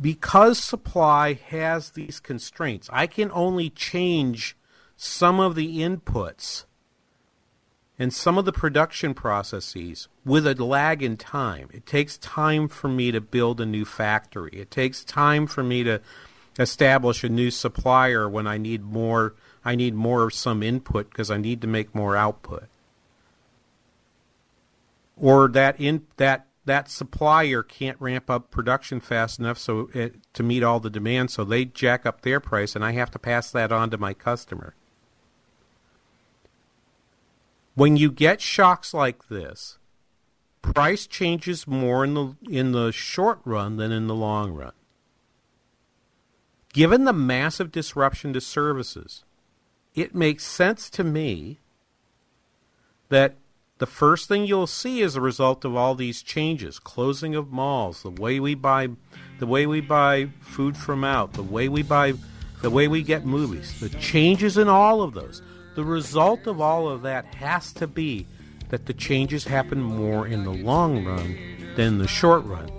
Because 0.00 0.58
supply 0.58 1.34
has 1.34 1.90
these 1.90 2.18
constraints, 2.18 2.90
I 2.92 3.06
can 3.06 3.30
only 3.32 3.70
change 3.70 4.56
some 4.96 5.38
of 5.38 5.54
the 5.54 5.78
inputs 5.78 6.64
and 7.98 8.12
some 8.12 8.38
of 8.38 8.44
the 8.44 8.52
production 8.52 9.14
processes 9.14 10.08
with 10.24 10.46
a 10.46 10.54
lag 10.54 11.02
in 11.02 11.16
time. 11.16 11.68
It 11.72 11.86
takes 11.86 12.18
time 12.18 12.68
for 12.68 12.88
me 12.88 13.12
to 13.12 13.20
build 13.20 13.60
a 13.60 13.66
new 13.66 13.84
factory. 13.84 14.52
It 14.54 14.70
takes 14.70 15.04
time 15.04 15.46
for 15.46 15.62
me 15.62 15.84
to 15.84 16.00
establish 16.58 17.24
a 17.24 17.28
new 17.28 17.50
supplier 17.50 18.28
when 18.28 18.46
I 18.46 18.58
need 18.58 18.82
more 18.82 19.34
I 19.64 19.76
need 19.76 19.94
more 19.94 20.24
of 20.24 20.34
some 20.34 20.62
input 20.62 21.10
because 21.10 21.30
I 21.30 21.36
need 21.36 21.60
to 21.62 21.66
make 21.68 21.94
more 21.94 22.16
output. 22.16 22.64
or 25.16 25.48
that 25.48 25.80
in 25.80 26.06
that 26.16 26.46
that 26.64 26.90
supplier 26.90 27.62
can't 27.62 28.00
ramp 28.00 28.30
up 28.30 28.50
production 28.50 29.00
fast 29.00 29.38
enough 29.38 29.58
so 29.58 29.90
it, 29.94 30.16
to 30.32 30.42
meet 30.42 30.62
all 30.62 30.80
the 30.80 30.90
demand, 30.90 31.30
so 31.30 31.44
they 31.44 31.64
jack 31.64 32.06
up 32.06 32.22
their 32.22 32.40
price, 32.40 32.76
and 32.76 32.84
I 32.84 32.92
have 32.92 33.10
to 33.12 33.18
pass 33.18 33.50
that 33.50 33.72
on 33.72 33.90
to 33.90 33.98
my 33.98 34.14
customer. 34.14 34.74
When 37.74 37.96
you 37.96 38.10
get 38.10 38.40
shocks 38.40 38.92
like 38.92 39.28
this, 39.28 39.78
price 40.60 41.06
changes 41.06 41.66
more 41.66 42.04
in 42.04 42.14
the 42.14 42.36
in 42.48 42.72
the 42.72 42.92
short 42.92 43.40
run 43.44 43.76
than 43.76 43.90
in 43.90 44.06
the 44.06 44.14
long 44.14 44.52
run. 44.52 44.72
Given 46.72 47.04
the 47.04 47.12
massive 47.12 47.70
disruption 47.70 48.32
to 48.32 48.40
services, 48.40 49.24
it 49.94 50.14
makes 50.14 50.44
sense 50.44 50.88
to 50.90 51.04
me 51.04 51.60
that 53.08 53.36
the 53.78 53.86
first 53.86 54.28
thing 54.28 54.46
you'll 54.46 54.66
see 54.66 55.02
as 55.02 55.16
a 55.16 55.20
result 55.20 55.64
of 55.64 55.74
all 55.74 55.94
these 55.94 56.22
changes, 56.22 56.78
closing 56.78 57.34
of 57.34 57.50
malls, 57.52 58.02
the 58.02 58.10
way 58.10 58.38
we 58.40 58.54
buy 58.54 58.88
the 59.38 59.46
way 59.46 59.66
we 59.66 59.80
buy 59.80 60.28
food 60.40 60.76
from 60.76 61.04
out, 61.04 61.32
the 61.32 61.42
way 61.42 61.68
we 61.68 61.82
buy 61.82 62.14
the 62.62 62.70
way 62.70 62.86
we 62.86 63.02
get 63.02 63.26
movies, 63.26 63.80
the 63.80 63.88
changes 63.88 64.56
in 64.56 64.68
all 64.68 65.02
of 65.02 65.14
those. 65.14 65.42
The 65.74 65.84
result 65.84 66.46
of 66.46 66.60
all 66.60 66.88
of 66.88 67.02
that 67.02 67.24
has 67.36 67.72
to 67.74 67.86
be 67.86 68.26
that 68.68 68.86
the 68.86 68.92
changes 68.92 69.44
happen 69.44 69.80
more 69.80 70.26
in 70.26 70.44
the 70.44 70.50
long 70.50 71.04
run 71.04 71.36
than 71.76 71.98
the 71.98 72.08
short 72.08 72.44
run. 72.44 72.70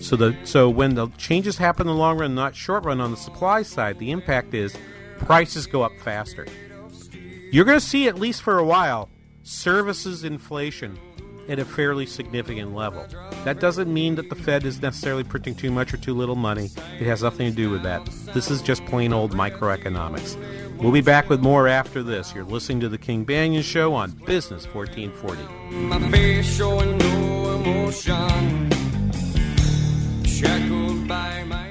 So 0.00 0.16
the 0.16 0.36
so 0.44 0.68
when 0.68 0.94
the 0.94 1.08
changes 1.16 1.56
happen 1.56 1.88
in 1.88 1.94
the 1.94 1.98
long 1.98 2.18
run, 2.18 2.34
not 2.34 2.54
short 2.54 2.84
run 2.84 3.00
on 3.00 3.10
the 3.10 3.16
supply 3.16 3.62
side, 3.62 3.98
the 3.98 4.10
impact 4.10 4.54
is 4.54 4.76
prices 5.18 5.66
go 5.66 5.82
up 5.82 5.92
faster. 6.00 6.46
You're 7.50 7.64
going 7.64 7.78
to 7.78 7.84
see 7.84 8.08
at 8.08 8.18
least 8.18 8.42
for 8.42 8.58
a 8.58 8.64
while 8.64 9.08
services 9.42 10.24
inflation 10.24 10.98
at 11.48 11.58
a 11.58 11.64
fairly 11.64 12.06
significant 12.06 12.74
level. 12.74 13.06
That 13.44 13.60
doesn't 13.60 13.92
mean 13.92 14.16
that 14.16 14.28
the 14.28 14.34
Fed 14.34 14.64
is 14.64 14.82
necessarily 14.82 15.22
printing 15.22 15.54
too 15.54 15.70
much 15.70 15.94
or 15.94 15.96
too 15.96 16.14
little 16.14 16.34
money. 16.34 16.70
It 16.98 17.06
has 17.06 17.22
nothing 17.22 17.48
to 17.48 17.54
do 17.54 17.70
with 17.70 17.84
that. 17.84 18.04
This 18.34 18.50
is 18.50 18.60
just 18.62 18.84
plain 18.86 19.12
old 19.12 19.32
microeconomics. 19.32 20.36
We'll 20.78 20.92
be 20.92 21.00
back 21.00 21.28
with 21.28 21.40
more 21.40 21.68
after 21.68 22.02
this. 22.02 22.34
You're 22.34 22.44
listening 22.44 22.80
to 22.80 22.88
the 22.88 22.98
King 22.98 23.24
Banaian 23.24 23.62
Show 23.62 23.94
on 23.94 24.10
Business 24.26 24.66
1440. 24.66 25.42
My 25.74 26.10
face 26.10 26.46
showing 26.46 26.98
no 26.98 27.54
emotion, 27.54 28.70
shackled 30.24 31.08
by 31.08 31.44
my. 31.44 31.66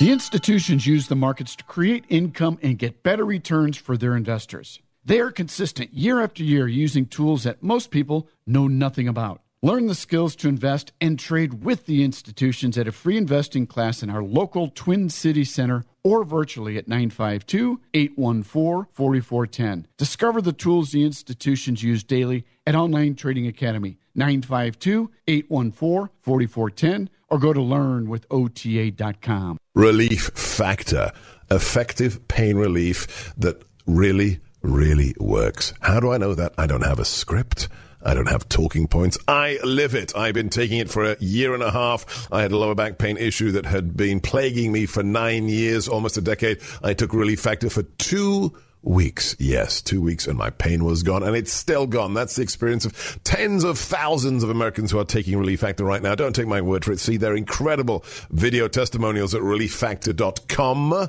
The 0.00 0.10
institutions 0.10 0.84
use 0.84 1.06
the 1.06 1.14
markets 1.14 1.54
to 1.54 1.62
create 1.62 2.04
income 2.08 2.58
and 2.60 2.76
get 2.76 3.04
better 3.04 3.24
returns 3.24 3.76
for 3.76 3.96
their 3.96 4.16
investors. 4.16 4.80
They 5.04 5.20
are 5.20 5.30
consistent 5.30 5.94
year 5.94 6.20
after 6.20 6.42
year 6.42 6.66
using 6.66 7.06
tools 7.06 7.44
that 7.44 7.62
most 7.62 7.92
people 7.92 8.28
know 8.44 8.66
nothing 8.66 9.06
about. 9.06 9.42
Learn 9.64 9.86
the 9.86 9.94
skills 9.94 10.34
to 10.34 10.48
invest 10.48 10.90
and 11.00 11.16
trade 11.16 11.62
with 11.62 11.86
the 11.86 12.02
institutions 12.02 12.76
at 12.76 12.88
a 12.88 12.92
free 12.92 13.16
investing 13.16 13.64
class 13.64 14.02
in 14.02 14.10
our 14.10 14.20
local 14.20 14.66
Twin 14.66 15.08
City 15.08 15.44
Center 15.44 15.84
or 16.02 16.24
virtually 16.24 16.76
at 16.78 16.88
952 16.88 17.80
814 17.94 18.88
4410. 18.92 19.86
Discover 19.96 20.42
the 20.42 20.52
tools 20.52 20.90
the 20.90 21.04
institutions 21.04 21.84
use 21.84 22.02
daily 22.02 22.44
at 22.66 22.74
Online 22.74 23.14
Trading 23.14 23.46
Academy 23.46 23.98
952 24.16 25.12
814 25.28 26.08
4410 26.20 27.08
or 27.30 27.38
go 27.38 27.52
to 27.52 27.60
learnwithota.com. 27.60 29.58
Relief 29.76 30.24
Factor, 30.34 31.12
effective 31.52 32.26
pain 32.26 32.56
relief 32.56 33.32
that 33.36 33.62
really, 33.86 34.40
really 34.60 35.14
works. 35.20 35.72
How 35.82 36.00
do 36.00 36.10
I 36.10 36.18
know 36.18 36.34
that? 36.34 36.52
I 36.58 36.66
don't 36.66 36.84
have 36.84 36.98
a 36.98 37.04
script. 37.04 37.68
I 38.04 38.14
don't 38.14 38.28
have 38.28 38.48
talking 38.48 38.86
points. 38.86 39.18
I 39.28 39.58
live 39.64 39.94
it. 39.94 40.16
I've 40.16 40.34
been 40.34 40.50
taking 40.50 40.78
it 40.78 40.90
for 40.90 41.04
a 41.04 41.16
year 41.20 41.54
and 41.54 41.62
a 41.62 41.70
half. 41.70 42.28
I 42.32 42.42
had 42.42 42.52
a 42.52 42.56
lower 42.56 42.74
back 42.74 42.98
pain 42.98 43.16
issue 43.16 43.52
that 43.52 43.66
had 43.66 43.96
been 43.96 44.20
plaguing 44.20 44.72
me 44.72 44.86
for 44.86 45.02
nine 45.02 45.48
years, 45.48 45.88
almost 45.88 46.16
a 46.16 46.20
decade. 46.20 46.60
I 46.82 46.94
took 46.94 47.12
Relief 47.12 47.40
Factor 47.40 47.70
for 47.70 47.82
two 47.82 48.56
weeks. 48.82 49.36
Yes, 49.38 49.80
two 49.80 50.02
weeks 50.02 50.26
and 50.26 50.36
my 50.36 50.50
pain 50.50 50.84
was 50.84 51.02
gone 51.02 51.22
and 51.22 51.36
it's 51.36 51.52
still 51.52 51.86
gone. 51.86 52.14
That's 52.14 52.36
the 52.36 52.42
experience 52.42 52.84
of 52.84 53.20
tens 53.22 53.62
of 53.64 53.78
thousands 53.78 54.42
of 54.42 54.50
Americans 54.50 54.90
who 54.90 54.98
are 54.98 55.04
taking 55.04 55.38
Relief 55.38 55.60
Factor 55.60 55.84
right 55.84 56.02
now. 56.02 56.14
Don't 56.14 56.34
take 56.34 56.48
my 56.48 56.60
word 56.60 56.84
for 56.84 56.92
it. 56.92 56.98
See 56.98 57.16
their 57.16 57.36
incredible 57.36 58.04
video 58.30 58.66
testimonials 58.68 59.34
at 59.34 59.42
relieffactor.com 59.42 61.08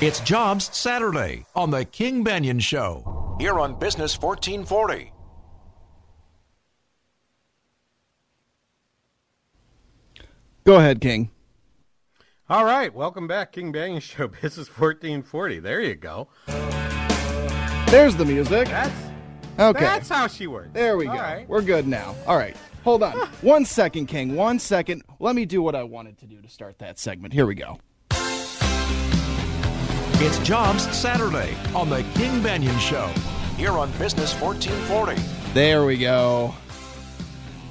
It's 0.00 0.20
Jobs 0.20 0.70
Saturday 0.76 1.44
on 1.56 1.72
the 1.72 1.84
King 1.84 2.24
Banaian 2.24 2.62
Show 2.62 3.36
here 3.40 3.58
on 3.58 3.76
Business 3.80 4.16
1440. 4.16 5.12
Go 10.62 10.76
ahead, 10.76 11.00
King. 11.00 11.30
All 12.48 12.64
right, 12.64 12.94
welcome 12.94 13.26
back, 13.26 13.50
King 13.50 13.72
Banaian 13.72 14.00
Show, 14.00 14.28
Business 14.40 14.68
1440. 14.68 15.58
There 15.58 15.80
you 15.80 15.96
go. 15.96 16.28
There's 17.86 18.14
the 18.14 18.24
music. 18.24 18.68
That's 18.68 18.94
okay. 19.58 19.80
That's 19.80 20.08
how 20.08 20.28
she 20.28 20.46
works. 20.46 20.68
There 20.74 20.96
we 20.96 21.08
All 21.08 21.16
go. 21.16 21.20
right. 21.20 21.48
We're 21.48 21.60
good 21.60 21.88
now. 21.88 22.14
All 22.24 22.36
right. 22.36 22.56
Hold 22.84 23.02
on. 23.02 23.16
One 23.42 23.64
second, 23.64 24.06
King. 24.06 24.36
One 24.36 24.60
second. 24.60 25.02
Let 25.18 25.34
me 25.34 25.44
do 25.44 25.60
what 25.60 25.74
I 25.74 25.82
wanted 25.82 26.18
to 26.18 26.26
do 26.26 26.40
to 26.40 26.48
start 26.48 26.78
that 26.78 27.00
segment. 27.00 27.34
Here 27.34 27.46
we 27.46 27.56
go. 27.56 27.80
It's 30.20 30.38
Jobs 30.40 30.82
Saturday 30.96 31.54
on 31.74 31.88
The 31.88 32.02
King 32.14 32.40
Banaian 32.40 32.78
Show, 32.80 33.06
here 33.56 33.70
on 33.72 33.90
Business 33.92 34.34
1440. 34.40 35.22
There 35.54 35.84
we 35.84 35.96
go. 35.96 36.54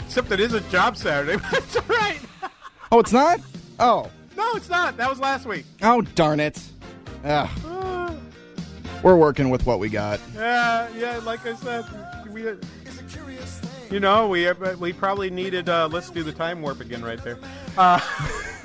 Except 0.05 0.31
it 0.31 0.39
is 0.39 0.53
a 0.53 0.61
job 0.61 0.95
Saturday, 0.95 1.35
but 1.51 1.57
it's 1.59 1.75
all 1.75 1.83
right. 1.89 2.19
Oh, 2.91 2.99
it's 2.99 3.11
not? 3.11 3.41
Oh. 3.79 4.09
No, 4.37 4.49
it's 4.55 4.69
not. 4.69 4.95
That 4.97 5.09
was 5.09 5.19
last 5.19 5.45
week. 5.45 5.65
Oh, 5.81 6.01
darn 6.01 6.39
it. 6.39 6.61
Ugh. 7.25 7.49
Uh, 7.65 8.13
We're 9.03 9.17
working 9.17 9.49
with 9.49 9.65
what 9.65 9.79
we 9.79 9.89
got. 9.89 10.19
yeah, 10.35 10.87
yeah. 10.97 11.17
Like 11.17 11.45
I 11.45 11.53
said, 11.55 11.85
we, 12.31 12.47
a 12.47 12.55
curious 13.09 13.59
thing. 13.59 13.93
you 13.93 13.99
know, 13.99 14.27
we 14.27 14.49
we 14.79 14.93
probably 14.93 15.29
needed. 15.29 15.67
Uh, 15.67 15.89
let's 15.91 16.09
do 16.09 16.23
the 16.23 16.31
time 16.31 16.61
warp 16.61 16.79
again, 16.79 17.03
right 17.03 17.21
there. 17.23 17.39
Uh, 17.77 17.99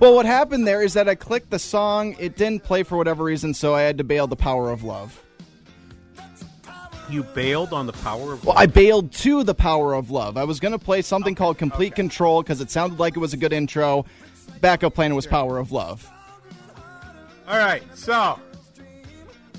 Well, 0.00 0.14
what 0.14 0.26
happened 0.26 0.66
there 0.66 0.82
is 0.82 0.94
that 0.94 1.08
I 1.08 1.14
clicked 1.14 1.50
the 1.50 1.58
song, 1.58 2.16
it 2.18 2.36
didn't 2.36 2.64
play 2.64 2.82
for 2.82 2.96
whatever 2.96 3.24
reason, 3.24 3.54
so 3.54 3.74
I 3.74 3.82
had 3.82 3.98
to 3.98 4.04
bail 4.04 4.26
the 4.26 4.36
power 4.36 4.70
of 4.70 4.84
love. 4.84 5.22
you 7.10 7.22
bailed 7.22 7.72
on 7.72 7.86
the 7.86 7.92
power 7.92 8.32
of. 8.32 8.44
Well, 8.44 8.56
I 8.56 8.66
bailed 8.66 9.12
to 9.12 9.44
the 9.44 9.54
power 9.54 9.94
of 9.94 10.10
love. 10.10 10.36
I 10.36 10.44
was 10.44 10.60
going 10.60 10.72
to 10.72 10.78
play 10.78 11.02
something 11.02 11.34
called 11.34 11.58
Complete 11.58 11.94
Control 11.94 12.42
because 12.42 12.60
it 12.60 12.70
sounded 12.70 12.98
like 12.98 13.16
it 13.16 13.20
was 13.20 13.32
a 13.34 13.36
good 13.36 13.52
intro. 13.52 14.06
Backup 14.60 14.94
plan 14.94 15.14
was 15.14 15.26
Power 15.26 15.58
of 15.58 15.72
Love. 15.72 16.08
All 17.46 17.58
right, 17.58 17.82
so 17.94 18.38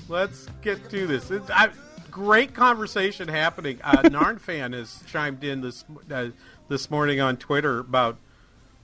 let's 0.08 0.48
get 0.62 0.90
to 0.90 1.06
this. 1.06 1.30
It's, 1.30 1.48
I, 1.50 1.70
great 2.10 2.54
conversation 2.54 3.28
happening. 3.28 3.78
Uh, 3.84 4.02
Narn 4.02 4.40
fan 4.40 4.72
has 4.72 5.02
chimed 5.06 5.44
in 5.44 5.60
this 5.60 5.84
uh, 6.10 6.28
this 6.68 6.90
morning 6.90 7.20
on 7.20 7.36
Twitter 7.36 7.80
about 7.80 8.16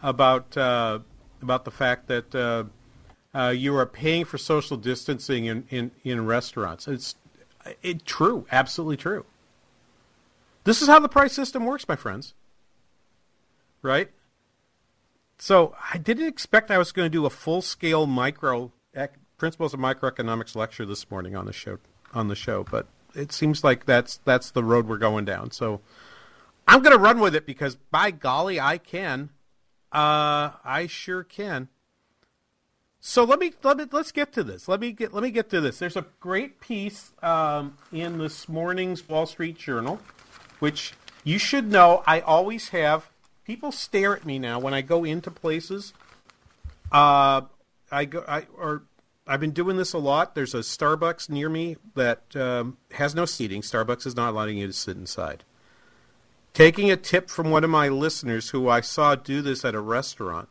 about 0.02 0.56
uh, 0.56 1.00
about 1.42 1.64
the 1.64 1.70
fact 1.70 2.08
that 2.08 2.34
uh, 2.34 2.64
uh, 3.34 3.48
you 3.48 3.76
are 3.76 3.86
paying 3.86 4.24
for 4.24 4.38
social 4.38 4.76
distancing 4.76 5.46
in, 5.46 5.64
in, 5.70 5.90
in 6.04 6.26
restaurants. 6.26 6.88
It's 6.88 7.14
it 7.82 8.04
true, 8.04 8.46
absolutely 8.50 8.96
true. 8.96 9.24
This 10.64 10.82
is 10.82 10.88
how 10.88 10.98
the 10.98 11.08
price 11.08 11.32
system 11.32 11.64
works, 11.64 11.88
my 11.88 11.96
friends. 11.96 12.34
Right? 13.82 14.10
So 15.38 15.74
I 15.92 15.98
didn't 15.98 16.26
expect 16.26 16.70
I 16.70 16.78
was 16.78 16.92
going 16.92 17.06
to 17.06 17.10
do 17.10 17.24
a 17.24 17.30
full 17.30 17.62
scale 17.62 18.06
micro 18.06 18.72
ec- 18.94 19.14
principles 19.38 19.72
of 19.72 19.80
microeconomics 19.80 20.54
lecture 20.54 20.84
this 20.84 21.10
morning 21.10 21.34
on 21.34 21.46
the 21.46 21.52
show 21.52 21.78
on 22.12 22.28
the 22.28 22.34
show, 22.34 22.64
but 22.64 22.88
it 23.14 23.32
seems 23.32 23.64
like 23.64 23.86
that's 23.86 24.18
that's 24.24 24.50
the 24.50 24.64
road 24.64 24.86
we're 24.86 24.98
going 24.98 25.24
down. 25.24 25.50
So 25.50 25.80
I'm 26.68 26.82
going 26.82 26.96
to 26.96 27.02
run 27.02 27.20
with 27.20 27.34
it 27.34 27.46
because 27.46 27.76
by 27.76 28.10
golly, 28.10 28.60
I 28.60 28.78
can. 28.78 29.30
Uh, 29.92 30.52
I 30.64 30.86
sure 30.88 31.24
can. 31.24 31.68
So 33.00 33.24
let 33.24 33.38
me 33.38 33.52
let 33.62 33.78
me 33.78 33.86
let's 33.90 34.12
get 34.12 34.32
to 34.34 34.44
this. 34.44 34.68
Let 34.68 34.78
me 34.78 34.92
get 34.92 35.14
let 35.14 35.22
me 35.22 35.30
get 35.30 35.48
to 35.50 35.60
this. 35.60 35.78
There's 35.78 35.96
a 35.96 36.04
great 36.20 36.60
piece 36.60 37.12
um, 37.22 37.78
in 37.92 38.18
this 38.18 38.48
morning's 38.48 39.08
Wall 39.08 39.24
Street 39.24 39.56
Journal, 39.56 40.00
which 40.58 40.92
you 41.24 41.38
should 41.38 41.70
know. 41.70 42.02
I 42.06 42.20
always 42.20 42.68
have 42.68 43.08
people 43.44 43.72
stare 43.72 44.14
at 44.14 44.26
me 44.26 44.38
now 44.38 44.60
when 44.60 44.74
I 44.74 44.82
go 44.82 45.04
into 45.04 45.30
places. 45.30 45.94
Uh, 46.92 47.42
I 47.90 48.04
go 48.04 48.22
I 48.28 48.46
or 48.54 48.82
I've 49.26 49.40
been 49.40 49.52
doing 49.52 49.78
this 49.78 49.94
a 49.94 49.98
lot. 49.98 50.34
There's 50.34 50.54
a 50.54 50.58
Starbucks 50.58 51.30
near 51.30 51.48
me 51.48 51.78
that 51.94 52.36
um, 52.36 52.76
has 52.92 53.14
no 53.14 53.24
seating. 53.24 53.62
Starbucks 53.62 54.06
is 54.06 54.14
not 54.14 54.30
allowing 54.30 54.58
you 54.58 54.66
to 54.66 54.72
sit 54.74 54.96
inside. 54.96 55.44
Taking 56.52 56.90
a 56.90 56.96
tip 56.96 57.30
from 57.30 57.50
one 57.50 57.64
of 57.64 57.70
my 57.70 57.88
listeners 57.88 58.50
who 58.50 58.68
I 58.68 58.80
saw 58.80 59.14
do 59.14 59.40
this 59.40 59.64
at 59.64 59.74
a 59.74 59.80
restaurant, 59.80 60.48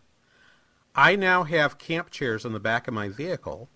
I 0.96 1.16
now 1.16 1.44
have 1.44 1.78
camp 1.78 2.10
chairs 2.10 2.46
on 2.46 2.54
the 2.54 2.60
back 2.60 2.88
of 2.88 2.94
my 2.94 3.10
vehicle. 3.10 3.70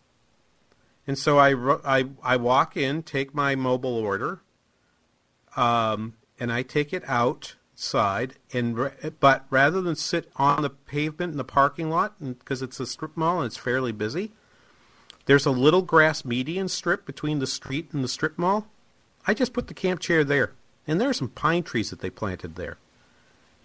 And 1.06 1.18
so 1.18 1.38
I, 1.38 1.54
I, 1.84 2.06
I 2.24 2.38
walk 2.38 2.78
in, 2.78 3.04
take 3.04 3.36
my 3.36 3.56
mobile 3.56 3.96
order, 3.96 4.42
um, 5.58 6.14
and 6.40 6.52
I 6.52 6.64
take 6.64 6.94
it 6.94 7.04
outside. 7.08 8.36
And 8.54 8.92
but 9.20 9.46
rather 9.50 9.82
than 9.82 9.96
sit 9.96 10.32
on 10.38 10.62
the 10.62 10.70
pavement 10.70 11.32
in 11.32 11.38
the 11.38 11.44
parking 11.44 11.90
lot, 11.90 12.16
because 12.22 12.62
it's 12.62 12.80
a 12.80 12.86
strip 12.86 13.18
mall 13.18 13.40
and 13.40 13.48
it's 13.48 13.58
fairly 13.58 13.92
busy, 13.92 14.32
there's 15.26 15.46
a 15.46 15.52
little 15.52 15.82
grass 15.82 16.24
median 16.24 16.70
strip 16.70 17.06
between 17.06 17.40
the 17.40 17.48
street 17.48 17.90
and 17.92 18.04
the 18.04 18.08
strip 18.08 18.38
mall. 18.38 18.68
I 19.28 19.34
just 19.34 19.54
put 19.54 19.68
the 19.68 19.74
camp 19.74 20.00
chair 20.00 20.24
there, 20.24 20.54
and 20.88 21.00
there 21.00 21.10
are 21.10 21.14
some 21.14 21.30
pine 21.30 21.64
trees 21.64 21.90
that 21.90 22.00
they 22.00 22.10
planted 22.10 22.56
there, 22.56 22.78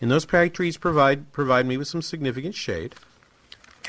and 0.00 0.10
those 0.10 0.24
pine 0.24 0.50
trees 0.50 0.76
provide 0.76 1.32
provide 1.32 1.66
me 1.66 1.76
with 1.76 1.88
some 1.88 2.02
significant 2.02 2.54
shade. 2.54 2.94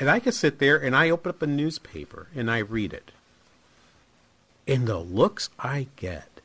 And 0.00 0.08
I 0.08 0.18
can 0.18 0.32
sit 0.32 0.58
there 0.58 0.78
and 0.78 0.96
I 0.96 1.10
open 1.10 1.28
up 1.28 1.42
a 1.42 1.46
newspaper 1.46 2.28
and 2.34 2.50
I 2.50 2.58
read 2.58 2.94
it. 2.94 3.10
And 4.66 4.86
the 4.86 4.98
looks 4.98 5.50
I 5.58 5.88
get 5.96 6.40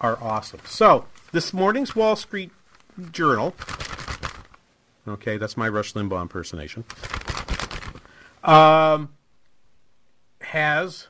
are 0.00 0.16
awesome. 0.22 0.60
So, 0.64 1.06
this 1.32 1.52
morning's 1.52 1.96
Wall 1.96 2.14
Street 2.14 2.52
Journal. 3.10 3.54
Okay, 5.08 5.36
that's 5.38 5.56
my 5.56 5.68
Rush 5.68 5.92
Limbaugh 5.94 6.22
impersonation. 6.22 6.84
Um, 8.44 9.12
has 10.40 11.08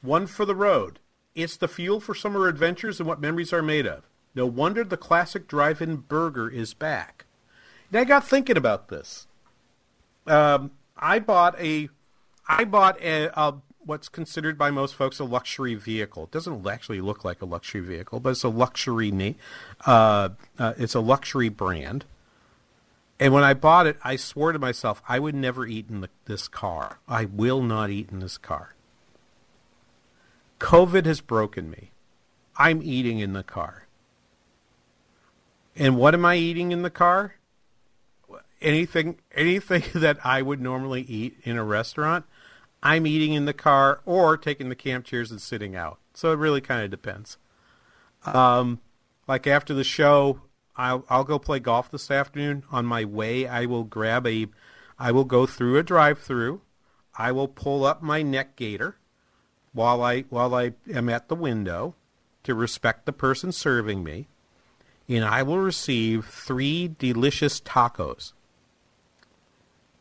one 0.00 0.28
for 0.28 0.44
the 0.44 0.54
road. 0.54 0.99
It's 1.34 1.56
the 1.56 1.68
fuel 1.68 2.00
for 2.00 2.14
summer 2.14 2.48
adventures 2.48 2.98
and 3.00 3.08
what 3.08 3.20
memories 3.20 3.52
are 3.52 3.62
made 3.62 3.86
of. 3.86 4.04
No 4.34 4.46
wonder 4.46 4.84
the 4.84 4.96
classic 4.96 5.48
drive-in 5.48 5.96
burger 5.96 6.48
is 6.48 6.74
back. 6.74 7.26
And 7.90 8.00
I 8.00 8.04
got 8.04 8.26
thinking 8.26 8.56
about 8.56 8.88
this. 8.88 9.26
Um, 10.26 10.72
I 10.96 11.18
bought 11.18 11.58
a, 11.60 11.88
I 12.48 12.64
bought 12.64 13.00
a, 13.00 13.30
a 13.38 13.54
what's 13.84 14.08
considered 14.08 14.56
by 14.58 14.70
most 14.70 14.94
folks 14.94 15.18
a 15.18 15.24
luxury 15.24 15.74
vehicle. 15.74 16.24
It 16.24 16.30
doesn't 16.30 16.66
actually 16.66 17.00
look 17.00 17.24
like 17.24 17.42
a 17.42 17.46
luxury 17.46 17.80
vehicle, 17.80 18.20
but 18.20 18.30
it's 18.30 18.44
a 18.44 18.48
luxury 18.48 19.36
uh, 19.86 20.28
uh, 20.58 20.74
it's 20.76 20.94
a 20.94 21.00
luxury 21.00 21.48
brand. 21.48 22.04
And 23.18 23.34
when 23.34 23.44
I 23.44 23.54
bought 23.54 23.86
it, 23.86 23.98
I 24.02 24.16
swore 24.16 24.52
to 24.52 24.58
myself 24.58 25.02
I 25.08 25.18
would 25.18 25.34
never 25.34 25.66
eat 25.66 25.86
in 25.90 26.00
the, 26.02 26.10
this 26.26 26.48
car. 26.48 26.98
I 27.08 27.24
will 27.24 27.62
not 27.62 27.90
eat 27.90 28.10
in 28.10 28.20
this 28.20 28.38
car. 28.38 28.74
COVID 30.60 31.06
has 31.06 31.20
broken 31.20 31.70
me. 31.70 31.90
I'm 32.56 32.82
eating 32.82 33.18
in 33.18 33.32
the 33.32 33.42
car. 33.42 33.86
And 35.74 35.96
what 35.96 36.14
am 36.14 36.24
I 36.24 36.36
eating 36.36 36.70
in 36.70 36.82
the 36.82 36.90
car? 36.90 37.34
Anything 38.60 39.16
anything 39.34 39.84
that 39.94 40.18
I 40.24 40.42
would 40.42 40.60
normally 40.60 41.02
eat 41.02 41.38
in 41.42 41.56
a 41.56 41.64
restaurant, 41.64 42.26
I'm 42.82 43.06
eating 43.06 43.32
in 43.32 43.46
the 43.46 43.54
car 43.54 44.00
or 44.04 44.36
taking 44.36 44.68
the 44.68 44.74
camp 44.76 45.06
chairs 45.06 45.30
and 45.30 45.40
sitting 45.40 45.74
out. 45.74 45.98
So 46.12 46.30
it 46.30 46.36
really 46.36 46.60
kind 46.60 46.84
of 46.84 46.90
depends. 46.90 47.38
Um, 48.26 48.80
like 49.26 49.46
after 49.46 49.72
the 49.72 49.84
show, 49.84 50.42
I'll 50.76 51.06
I'll 51.08 51.24
go 51.24 51.38
play 51.38 51.58
golf 51.58 51.90
this 51.90 52.10
afternoon. 52.10 52.64
On 52.70 52.84
my 52.84 53.06
way, 53.06 53.46
I 53.46 53.64
will 53.64 53.84
grab 53.84 54.26
a, 54.26 54.48
I 54.98 55.10
will 55.10 55.24
go 55.24 55.46
through 55.46 55.78
a 55.78 55.82
drive-through. 55.82 56.60
I 57.16 57.32
will 57.32 57.48
pull 57.48 57.86
up 57.86 58.02
my 58.02 58.22
neck 58.22 58.56
gaiter 58.56 58.96
while 59.72 60.02
I 60.02 60.22
while 60.22 60.54
I 60.54 60.72
am 60.92 61.08
at 61.08 61.28
the 61.28 61.34
window 61.34 61.94
to 62.42 62.54
respect 62.54 63.06
the 63.06 63.12
person 63.12 63.52
serving 63.52 64.02
me, 64.02 64.28
and 65.08 65.24
I 65.24 65.42
will 65.42 65.58
receive 65.58 66.26
three 66.26 66.88
delicious 66.98 67.60
tacos 67.60 68.32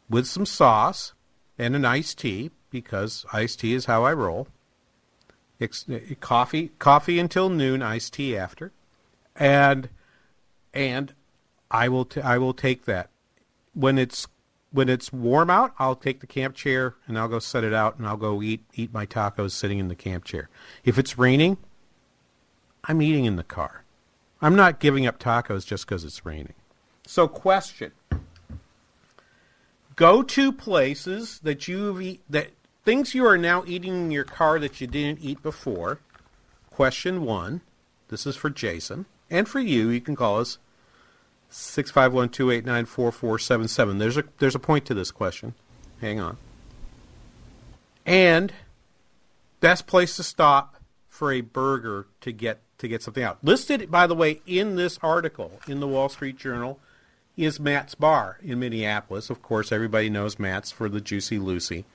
with 0.10 0.28
some 0.28 0.46
sauce 0.46 1.14
and 1.58 1.76
an 1.76 1.86
iced 1.86 2.20
tea 2.20 2.52
because 2.70 3.26
iced 3.32 3.60
tea 3.60 3.74
is 3.74 3.86
how 3.86 4.04
I 4.04 4.14
roll. 4.14 4.48
Ex- 5.62 5.86
eh, 5.90 6.16
coffee 6.20 6.72
coffee 6.80 7.20
until 7.20 7.50
noon, 7.50 7.82
iced 7.82 8.14
tea 8.14 8.38
after, 8.38 8.72
and 9.36 9.90
and 10.74 11.14
I 11.70 11.90
will 11.90 12.06
t- 12.06 12.22
I 12.22 12.38
will 12.38 12.54
take 12.54 12.86
that 12.86 13.10
when 13.74 13.98
it's 13.98 14.28
when 14.72 14.90
it's 14.90 15.12
warm 15.12 15.50
out. 15.50 15.74
I'll 15.80 15.96
take 15.96 16.20
the 16.20 16.28
camp 16.28 16.56
chair 16.56 16.96
and 17.08 17.18
I'll 17.18 17.28
go 17.28 17.40
set 17.40 17.64
it 17.64 17.74
out 17.74 17.98
and 17.98 18.08
I'll 18.08 18.18
go 18.18 18.42
eat 18.42 18.64
eat 18.74 18.94
my 18.94 19.06
tacos 19.06 19.52
sitting 19.52 19.80
in 19.80 19.88
the 19.88 19.96
camp 19.96 20.26
chair. 20.26 20.50
If 20.84 20.98
it's 20.98 21.18
raining, 21.18 21.58
I'm 22.84 23.02
eating 23.02 23.26
in 23.26 23.36
the 23.36 23.44
car. 23.44 23.84
I'm 24.42 24.56
not 24.56 24.80
giving 24.80 25.06
up 25.06 25.20
tacos 25.20 25.66
just 25.66 25.86
because 25.86 26.04
it's 26.04 26.26
raining. 26.26 26.54
So, 27.06 27.28
question: 27.28 27.92
Go 29.96 30.24
to 30.24 30.52
places 30.52 31.40
that 31.40 31.68
you've 31.68 32.02
eat, 32.02 32.22
that 32.30 32.52
things 32.86 33.14
you 33.14 33.26
are 33.26 33.38
now 33.38 33.64
eating 33.68 33.94
in 33.94 34.12
your 34.12 34.24
car 34.24 34.60
that 34.60 34.80
you 34.80 34.88
didn't 34.88 35.20
eat 35.22 35.44
before. 35.44 36.00
Question 36.70 37.24
one. 37.24 37.62
This 38.08 38.26
is 38.26 38.36
for 38.36 38.50
Jason 38.50 39.06
and 39.30 39.48
for 39.48 39.60
you. 39.60 39.90
You 39.90 40.02
can 40.02 40.16
call 40.16 40.40
us 40.40 40.58
six 41.50 41.92
five 41.92 42.14
one 42.14 42.30
two 42.30 42.52
eight 42.52 42.66
nine 42.66 42.86
four 42.86 43.12
four 43.12 43.40
seven 43.40 43.68
seven. 43.68 43.98
There's 43.98 44.18
a 44.18 44.24
there's 44.40 44.56
a 44.56 44.60
point 44.60 44.86
to 44.86 44.94
this 44.94 45.12
question. 45.12 45.54
Hang 46.02 46.20
on. 46.20 46.38
And 48.06 48.54
best 49.60 49.88
place 49.88 50.16
to 50.16 50.24
stop 50.24 50.78
for 51.08 51.32
a 51.32 51.42
burger 51.42 52.08
to 52.22 52.32
get 52.32 52.62
to 52.78 52.88
get 52.88 53.04
something 53.04 53.24
out. 53.24 53.40
Listed, 53.44 53.92
by 53.92 54.08
the 54.08 54.16
way, 54.16 54.42
in 54.48 54.76
this 54.76 54.98
article 55.04 55.60
in 55.68 55.80
the 55.80 55.88
Wall 55.88 56.10
Street 56.10 56.38
Journal 56.38 56.80
is 57.36 57.60
Matt's 57.60 57.96
Bar 57.96 58.38
in 58.42 58.60
Minneapolis. 58.60 59.30
Of 59.30 59.42
course, 59.42 59.72
everybody 59.72 60.10
knows 60.10 60.40
Matt's 60.40 60.72
for 60.72 60.90
the 60.90 61.02
Juicy 61.02 61.40
Lucy. 61.40 61.86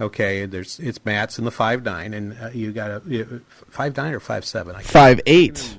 Okay, 0.00 0.46
there's 0.46 0.78
it's 0.80 1.04
Matt's 1.04 1.38
in 1.38 1.44
the 1.44 1.50
five 1.50 1.84
nine, 1.84 2.12
and 2.14 2.36
uh, 2.40 2.50
you 2.52 2.72
got 2.72 2.90
a 2.90 3.02
you, 3.06 3.42
five 3.68 3.96
nine 3.96 4.12
or 4.12 4.20
five 4.20 4.44
seven. 4.44 4.74
I 4.76 4.82
Five 4.82 5.20
eight. 5.26 5.78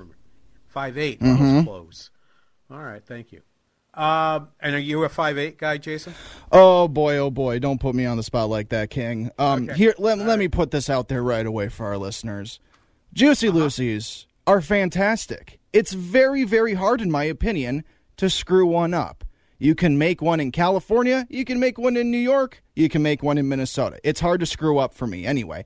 Five 0.68 0.98
eight. 0.98 1.20
Mhm. 1.20 1.66
Close. 1.66 2.10
All 2.74 2.84
right, 2.84 3.04
thank 3.06 3.32
you. 3.32 3.42
Um, 3.94 4.48
and 4.60 4.74
are 4.74 4.80
you 4.80 5.04
a 5.04 5.10
five 5.10 5.38
eight 5.38 5.60
guy, 5.60 5.78
Jason? 5.78 6.16
Oh 6.52 6.88
boy, 6.88 7.18
oh 7.18 7.30
boy! 7.30 7.60
Don't 7.60 7.80
put 7.80 7.94
me 7.94 8.06
on 8.08 8.18
the 8.18 8.24
spot 8.24 8.50
like 8.50 8.70
that, 8.70 8.90
King. 8.90 9.30
Um, 9.38 9.66
Okay. 9.70 9.78
here, 9.78 9.94
let, 10.00 10.18
let 10.18 10.40
me 10.40 10.48
put 10.48 10.72
this 10.72 10.90
out 10.90 11.10
there 11.10 11.22
right 11.22 11.46
away 11.46 11.70
for 11.70 11.86
our 11.86 11.98
listeners. 12.00 12.60
Juicy 13.14 13.50
Uh-huh. 13.50 13.60
Lucy's 13.60 14.26
are 14.48 14.62
fantastic. 14.62 15.60
It's 15.72 15.94
very, 15.94 16.44
very 16.44 16.74
hard, 16.74 17.02
in 17.02 17.12
my 17.12 17.24
opinion, 17.24 17.84
to 18.18 18.30
screw 18.32 18.66
one 18.66 18.96
up. 18.96 19.24
You 19.60 19.76
can 19.76 19.98
make 20.00 20.22
one 20.22 20.40
in 20.40 20.52
California, 20.52 21.28
you 21.30 21.46
can 21.46 21.60
make 21.60 21.78
one 21.78 21.96
in 21.96 22.10
New 22.10 22.18
York, 22.18 22.64
you 22.76 22.90
can 22.90 23.04
make 23.04 23.22
one 23.22 23.38
in 23.38 23.48
Minnesota. 23.48 24.00
It's 24.04 24.20
hard 24.20 24.40
to 24.40 24.46
screw 24.48 24.80
up 24.80 24.96
for 24.96 25.06
me, 25.06 25.26
anyway. 25.28 25.66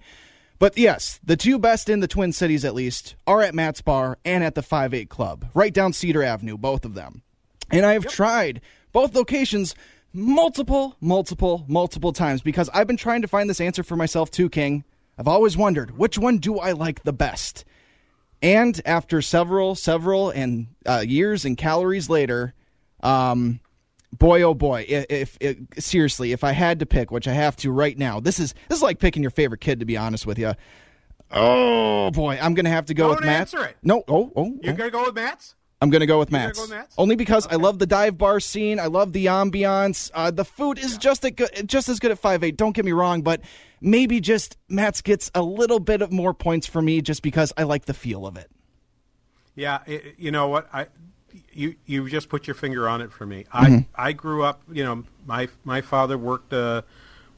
But 0.60 0.78
yes, 0.78 1.20
the 1.24 1.38
two 1.38 1.60
best 1.60 1.88
in 1.88 2.00
the 2.00 2.08
Twin 2.08 2.32
Cities, 2.34 2.66
at 2.66 2.74
least, 2.74 3.16
are 3.28 3.42
at 3.42 3.54
Matt's 3.54 3.82
Bar 3.82 4.18
and 4.26 4.44
at 4.44 4.56
the 4.56 4.64
Five 4.64 4.94
Eight 4.94 5.10
Club, 5.10 5.46
right 5.54 5.74
down 5.74 5.94
Cedar 5.94 6.24
Avenue, 6.24 6.58
both 6.58 6.84
of 6.84 6.96
them. 6.96 7.22
And 7.70 7.86
I 7.86 7.94
have 7.94 8.08
tried 8.08 8.62
both 8.92 9.14
locations 9.14 9.76
multiple, 10.14 10.96
multiple, 11.00 11.64
multiple 11.68 12.12
times 12.12 12.42
because 12.42 12.70
I've 12.74 12.88
been 12.88 12.98
trying 12.98 13.22
to 13.22 13.28
find 13.28 13.50
this 13.50 13.62
answer 13.62 13.84
for 13.84 13.96
myself 13.96 14.32
too, 14.32 14.50
King. 14.50 14.84
I've 15.18 15.28
always 15.28 15.58
wondered 15.58 15.98
which 15.98 16.18
one 16.18 16.38
do 16.38 16.58
I 16.58 16.72
like 16.72 17.04
the 17.04 17.14
best? 17.14 17.66
And 18.42 18.80
after 18.86 19.22
several, 19.22 19.76
several, 19.76 20.30
and 20.30 20.68
uh, 20.86 21.04
years 21.06 21.44
and 21.44 21.58
calories 21.58 22.10
later, 22.10 22.54
um, 23.02 23.60
boy, 24.14 24.42
oh 24.42 24.54
boy, 24.54 24.86
if, 24.88 25.38
if, 25.40 25.68
seriously, 25.78 26.32
if 26.32 26.44
I 26.44 26.52
had 26.52 26.80
to 26.80 26.86
pick, 26.86 27.12
which 27.12 27.28
I 27.28 27.34
have 27.34 27.56
to 27.58 27.72
right 27.72 27.98
now, 27.98 28.20
this 28.20 28.40
is 28.40 28.54
this 28.70 28.78
is 28.78 28.84
like 28.84 29.00
picking 29.00 29.22
your 29.22 29.32
favorite 29.32 29.62
kid, 29.62 29.80
to 29.80 29.86
be 29.86 29.98
honest 29.98 30.26
with 30.26 30.40
you. 30.40 30.54
Oh 31.32 32.12
boy, 32.12 32.40
I'm 32.42 32.54
gonna 32.54 32.70
have 32.70 32.86
to 32.86 32.94
go 32.94 33.08
Don't 33.08 33.18
with 33.18 33.26
Matt. 33.26 33.42
answer 33.42 33.64
it. 33.66 33.78
No, 33.84 34.04
oh, 34.08 34.32
oh, 34.36 34.58
You're 34.62 34.74
oh. 34.74 34.78
gonna 34.78 34.92
go 34.92 35.06
with 35.06 35.16
Matt's? 35.16 35.56
I'm 35.82 35.90
gonna 35.90 36.06
go 36.06 36.18
with 36.18 36.32
Matt's. 36.32 36.58
go 36.58 36.64
with 36.64 36.72
Matt's? 36.72 36.96
Only 36.98 37.16
because 37.16 37.46
I 37.48 37.56
love 37.56 37.80
the 37.80 37.86
dive 37.86 38.18
bar 38.18 38.40
scene. 38.40 38.80
I 38.80 38.88
love 38.88 39.14
the 39.14 39.28
ambiance. 39.28 40.10
Uh, 40.14 40.32
the 40.32 40.46
food 40.46 40.80
is 40.80 40.98
just 40.98 41.24
a 41.24 41.32
good, 41.32 41.68
just 41.68 41.90
as 41.90 42.00
good 42.00 42.12
at 42.12 42.20
five 42.20 42.44
eight. 42.44 42.58
Don't 42.58 42.76
get 42.76 42.86
me 42.86 42.94
wrong, 42.94 43.22
but 43.22 43.42
maybe 43.82 44.20
just 44.20 44.58
Matt's 44.70 45.02
gets 45.02 45.30
a 45.36 45.42
little 45.42 45.80
bit 45.80 46.02
of 46.02 46.12
more 46.12 46.34
points 46.34 46.66
for 46.66 46.82
me 46.82 47.02
just 47.02 47.22
because 47.22 47.54
I 47.58 47.64
like 47.64 47.86
the 47.86 47.94
feel 47.94 48.26
of 48.26 48.38
it. 48.38 48.50
Yeah, 49.56 49.80
i 49.88 50.14
you 50.18 50.32
know 50.32 50.48
what? 50.48 50.70
I 50.74 50.88
you 51.54 51.76
you 51.86 52.08
just 52.10 52.30
put 52.30 52.48
your 52.48 52.54
finger 52.56 52.88
on 52.88 53.02
it 53.02 53.12
for 53.12 53.26
me. 53.26 53.46
I 53.52 53.66
Mhm. 53.70 53.86
I 53.96 54.12
grew 54.14 54.44
up. 54.44 54.62
You 54.72 54.84
know, 54.84 55.04
my 55.26 55.50
my 55.64 55.82
father 55.82 56.18
worked 56.18 56.54
uh, 56.54 56.82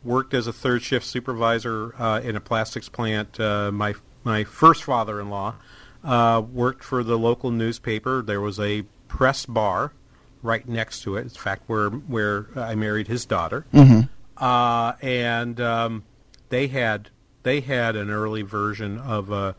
worked 0.04 0.34
as 0.34 0.48
a 0.48 0.54
third 0.54 0.82
shift 0.84 1.06
supervisor 1.06 1.94
uh, 2.00 2.20
in 2.24 2.36
a 2.36 2.40
plastics 2.40 2.90
plant. 2.90 3.40
Uh, 3.40 3.72
my 3.72 3.96
my 4.24 4.44
first 4.44 4.84
father-in-law 4.84 5.56
uh, 6.04 6.42
worked 6.52 6.84
for 6.84 7.04
the 7.04 7.18
local 7.18 7.52
newspaper. 7.52 8.22
There 8.22 8.42
was 8.42 8.60
a 8.60 8.84
press 9.08 9.46
bar 9.46 9.94
right 10.42 10.68
next 10.68 11.02
to 11.02 11.18
it. 11.18 11.22
In 11.22 11.30
fact, 11.30 11.64
where 11.68 11.90
where 11.90 12.48
I 12.56 12.76
married 12.76 13.08
his 13.08 13.26
daughter. 13.26 13.66
Mhm. 13.74 14.10
Uh, 14.38 14.94
and 15.02 15.60
um, 15.60 16.04
they 16.50 16.68
had 16.68 17.10
they 17.44 17.60
had 17.62 17.96
an 17.96 18.10
early 18.10 18.42
version 18.44 18.98
of 19.00 19.32
uh, 19.32 19.54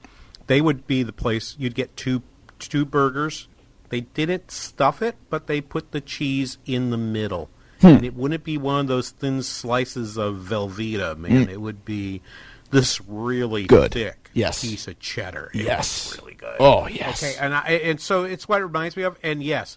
they 0.47 0.61
would 0.61 0.87
be 0.87 1.03
the 1.03 1.13
place 1.13 1.57
you'd 1.59 1.75
get 1.75 1.97
two 1.97 2.23
two 2.59 2.85
burgers. 2.85 3.49
They 3.91 4.01
didn't 4.03 4.51
stuff 4.51 5.03
it, 5.03 5.17
but 5.29 5.47
they 5.47 5.61
put 5.61 5.93
the 5.93 6.01
cheese 6.01 6.59
in 6.65 6.91
the 6.91 6.97
middle, 6.97 7.51
Hmm. 7.81 7.87
and 7.89 8.05
it 8.05 8.15
wouldn't 8.15 8.45
be 8.45 8.57
one 8.57 8.81
of 8.81 8.87
those 8.89 9.11
thin 9.11 9.43
slices 9.43 10.17
of 10.17 10.37
Velveeta, 10.37 11.17
man. 11.19 11.47
Mm. 11.47 11.51
It 11.51 11.61
would 11.61 11.85
be 11.85 12.23
this 12.71 13.01
really 13.01 13.65
Good. 13.65 13.93
thick 13.93 14.31
Yes. 14.33 14.63
piece 14.63 14.87
of 14.87 14.99
cheddar. 15.01 15.51
It 15.53 15.65
Yes. 15.65 16.17
really 16.21 16.35
good. 16.35 16.57
Oh, 16.61 16.87
yes. 16.87 17.23
Okay, 17.23 17.35
and 17.41 17.53
I, 17.55 17.63
and 17.85 18.01
so 18.01 18.23
it's 18.25 18.49
what 18.49 18.61
it 18.61 18.65
reminds 18.65 18.97
me 18.97 19.03
of, 19.03 19.19
and 19.25 19.43
yes, 19.43 19.77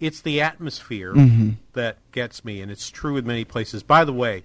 it's 0.00 0.20
the 0.20 0.40
atmosphere 0.42 1.14
Mhm. 1.14 1.56
that 1.72 1.96
gets 2.12 2.44
me, 2.44 2.60
and 2.60 2.70
it's 2.70 2.90
true 2.90 3.14
with 3.14 3.24
many 3.24 3.44
places. 3.44 3.82
By 3.82 4.04
the 4.04 4.12
way, 4.12 4.44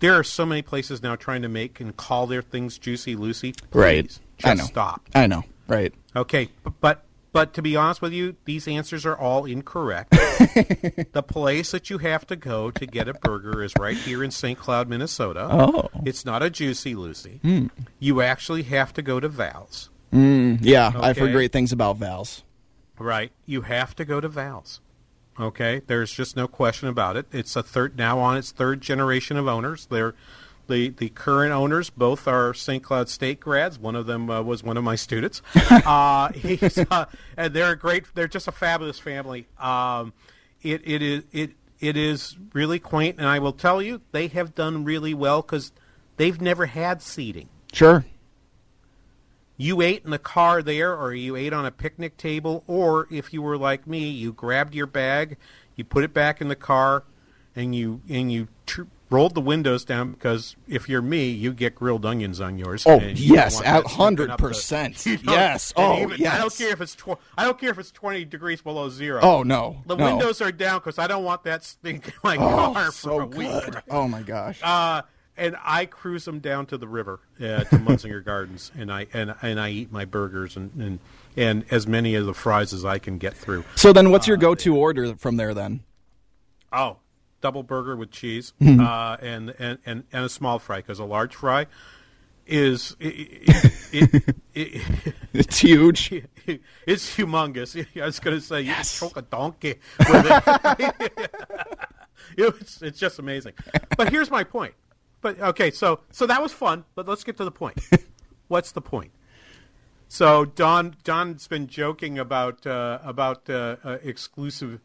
there 0.00 0.14
are 0.18 0.24
so 0.24 0.44
many 0.44 0.62
places 0.62 1.00
now 1.00 1.14
trying 1.14 1.42
to 1.42 1.48
make 1.48 1.78
and 1.80 1.96
call 1.96 2.26
their 2.26 2.42
things 2.42 2.76
Juicy 2.76 3.14
Lucy. 3.14 3.52
Please, 3.52 3.68
Right. 3.72 4.06
Just 4.06 4.20
I 4.44 4.54
know. 4.54 4.64
stop. 4.64 5.02
I 5.14 5.26
know. 5.28 5.44
Right. 5.68 5.94
Okay, 6.16 6.46
b- 6.64 6.72
but 6.80 7.04
but 7.34 7.52
to 7.54 7.62
be 7.62 7.74
honest 7.74 8.00
with 8.00 8.12
you, 8.12 8.36
these 8.44 8.68
answers 8.68 9.04
are 9.04 9.16
all 9.16 9.44
incorrect. 9.44 10.10
the 11.12 11.24
place 11.26 11.72
that 11.72 11.90
you 11.90 11.98
have 11.98 12.24
to 12.28 12.36
go 12.36 12.70
to 12.70 12.86
get 12.86 13.08
a 13.08 13.14
burger 13.14 13.60
is 13.60 13.72
right 13.76 13.96
here 13.96 14.22
in 14.22 14.30
St. 14.30 14.56
Cloud, 14.56 14.88
Minnesota. 14.88 15.48
Oh. 15.50 15.90
It's 16.04 16.24
not 16.24 16.44
a 16.44 16.48
Juicy 16.48 16.94
Lucy. 16.94 17.40
Hmm. 17.42 17.66
You 17.98 18.22
actually 18.22 18.62
have 18.62 18.94
to 18.94 19.02
go 19.02 19.18
to 19.18 19.28
Val's. 19.28 19.90
Mm, 20.12 20.60
yeah, 20.60 20.92
I've 20.94 21.18
heard 21.18 21.32
great 21.32 21.50
things 21.50 21.72
about 21.72 21.96
Val's. 21.96 22.44
Right. 23.00 23.32
You 23.46 23.62
have 23.62 23.96
to 23.96 24.04
go 24.04 24.20
to 24.20 24.28
Val's. 24.28 24.80
Okay. 25.38 25.82
There's 25.88 26.12
just 26.12 26.36
no 26.36 26.46
question 26.46 26.86
about 26.86 27.16
it. 27.16 27.26
It's 27.32 27.56
a 27.56 27.64
third 27.64 27.98
now 27.98 28.20
on 28.20 28.36
its 28.36 28.52
third 28.52 28.80
generation 28.80 29.36
of 29.36 29.48
owners. 29.48 29.86
They're 29.86 30.14
the 30.66 30.90
the 30.90 31.08
current 31.10 31.52
owners 31.52 31.90
both 31.90 32.26
are 32.28 32.54
St. 32.54 32.82
Cloud 32.82 33.08
State 33.08 33.40
grads. 33.40 33.78
One 33.78 33.94
of 33.96 34.06
them 34.06 34.30
uh, 34.30 34.42
was 34.42 34.62
one 34.62 34.76
of 34.76 34.84
my 34.84 34.96
students. 34.96 35.42
uh, 35.70 36.32
he's, 36.32 36.78
uh, 36.78 37.06
and 37.36 37.54
they're 37.54 37.72
a 37.72 37.76
great. 37.76 38.04
They're 38.14 38.28
just 38.28 38.48
a 38.48 38.52
fabulous 38.52 38.98
family. 38.98 39.46
Um, 39.58 40.12
it 40.62 40.82
it 40.84 41.02
is 41.02 41.24
it 41.32 41.50
it 41.80 41.96
is 41.96 42.36
really 42.52 42.78
quaint, 42.78 43.18
and 43.18 43.26
I 43.28 43.38
will 43.38 43.52
tell 43.52 43.82
you, 43.82 44.00
they 44.12 44.28
have 44.28 44.54
done 44.54 44.84
really 44.84 45.12
well 45.14 45.42
because 45.42 45.72
they've 46.16 46.40
never 46.40 46.66
had 46.66 47.02
seating 47.02 47.48
Sure. 47.72 48.04
you 49.56 49.80
ate 49.82 50.04
in 50.04 50.10
the 50.10 50.18
car 50.18 50.62
there 50.62 50.96
or 50.96 51.12
you 51.12 51.36
ate 51.36 51.52
on 51.52 51.66
a 51.66 51.70
picnic 51.70 52.16
table 52.16 52.62
or 52.66 53.06
if 53.10 53.32
you 53.32 53.42
were 53.42 53.56
like 53.58 53.86
me 53.86 54.08
you 54.08 54.32
grabbed 54.32 54.74
your 54.74 54.86
bag 54.86 55.36
you 55.76 55.84
put 55.84 56.04
it 56.04 56.14
back 56.14 56.40
in 56.40 56.46
the 56.48 56.56
car 56.56 57.02
and 57.56 57.74
you 57.74 58.00
and 58.08 58.32
you 58.32 58.46
tr- 58.64 58.82
rolled 59.14 59.34
the 59.34 59.40
windows 59.40 59.84
down 59.84 60.12
because 60.12 60.56
if 60.68 60.88
you're 60.88 61.00
me 61.02 61.28
you 61.28 61.52
get 61.52 61.74
grilled 61.74 62.04
onions 62.04 62.40
on 62.40 62.58
yours 62.58 62.84
Oh, 62.86 62.98
yes, 63.00 63.54
want 63.54 63.66
a 63.66 63.68
that 63.70 63.78
stinking 63.80 63.96
hundred 63.96 64.38
percent. 64.38 65.06
you 65.06 65.18
know, 65.22 65.32
Yes. 65.32 65.72
Oh, 65.76 65.98
even- 66.02 66.26
I 66.26 66.38
don't 66.38 66.54
care 66.56 66.70
if 66.72 66.80
it's 66.80 66.94
tw- 66.94 67.18
I 67.38 67.44
don't 67.44 67.58
care 67.58 67.70
if 67.70 67.78
it's 67.78 67.90
20 67.90 68.24
degrees 68.24 68.60
below 68.60 68.88
zero 68.88 69.20
Oh, 69.22 69.42
no, 69.42 69.78
the 69.86 69.96
no. 69.96 70.04
windows 70.04 70.40
are 70.40 70.52
down 70.52 70.78
because 70.80 70.98
I 70.98 71.06
don't 71.06 71.24
want 71.24 71.44
that 71.44 71.62
stinking 71.64 72.12
my 72.22 72.36
Oh, 72.36 72.72
car 72.74 72.90
so 72.92 73.08
for 73.10 73.22
a 73.22 73.26
week 73.26 73.48
good. 73.64 73.82
Oh 73.90 74.08
my 74.08 74.22
gosh. 74.22 74.60
uh, 74.62 75.02
and 75.36 75.56
I 75.64 75.86
cruise 75.86 76.24
them 76.24 76.38
down 76.38 76.66
to 76.66 76.78
the 76.78 76.86
river 76.86 77.18
uh, 77.40 77.64
to 77.64 77.76
Munsinger 77.78 78.24
Gardens, 78.24 78.70
and 78.78 78.92
I 78.92 79.06
and 79.12 79.34
and 79.42 79.58
I 79.60 79.70
eat 79.70 79.90
my 79.90 80.04
burgers 80.04 80.56
and, 80.56 80.70
and 80.80 80.98
and 81.36 81.64
as 81.72 81.88
many 81.88 82.14
of 82.14 82.24
the 82.26 82.34
fries 82.34 82.72
as 82.72 82.84
I 82.84 82.98
can 83.00 83.18
get 83.18 83.34
through. 83.34 83.64
So 83.74 83.92
then, 83.92 84.10
what's 84.12 84.28
your 84.28 84.36
go-to 84.36 84.76
order 84.76 85.16
from 85.16 85.36
there 85.36 85.52
then? 85.52 85.80
Oh, 86.72 86.98
double 87.44 87.62
burger 87.62 87.94
with 87.94 88.10
cheese 88.10 88.52
Mhm. 88.60 88.80
uh, 88.80 89.16
and, 89.20 89.54
and 89.58 89.78
and 89.84 89.98
and 90.12 90.24
a 90.24 90.28
small 90.28 90.58
fry 90.58 90.78
because 90.78 90.98
a 90.98 91.04
large 91.04 91.34
fry 91.34 91.66
is 92.46 92.96
it, 93.00 93.14
it, 93.92 94.36
it, 94.54 94.82
It's 95.32 95.58
huge. 95.58 96.10
it's 96.86 97.16
humongous. 97.16 97.70
I 98.02 98.06
was 98.06 98.20
going 98.20 98.36
to 98.36 98.40
say 98.50 98.60
you 98.62 98.74
choke 98.84 99.16
a 99.16 99.22
donkey 99.22 99.74
with 99.98 100.26
it. 100.78 101.30
it's 102.36 102.82
it's 102.82 102.98
just 102.98 103.18
amazing. 103.18 103.54
But 103.96 104.10
here's 104.10 104.30
my 104.30 104.44
point. 104.44 104.74
But 105.20 105.40
okay, 105.40 105.70
so 105.70 106.00
so 106.10 106.26
that 106.26 106.40
was 106.42 106.52
fun. 106.52 106.84
But 106.94 107.08
let's 107.08 107.24
get 107.24 107.36
to 107.38 107.44
the 107.44 107.50
point. 107.62 107.78
What's 108.48 108.72
the 108.72 108.82
point? 108.82 109.12
So 110.08 110.44
Don 110.44 110.96
Don's 111.02 111.48
been 111.48 111.66
joking 111.66 112.18
about 112.18 112.66
uh, 112.66 112.98
about 113.02 113.48
uh, 113.48 113.76
uh, 113.84 113.98
exclusive, 114.02 114.80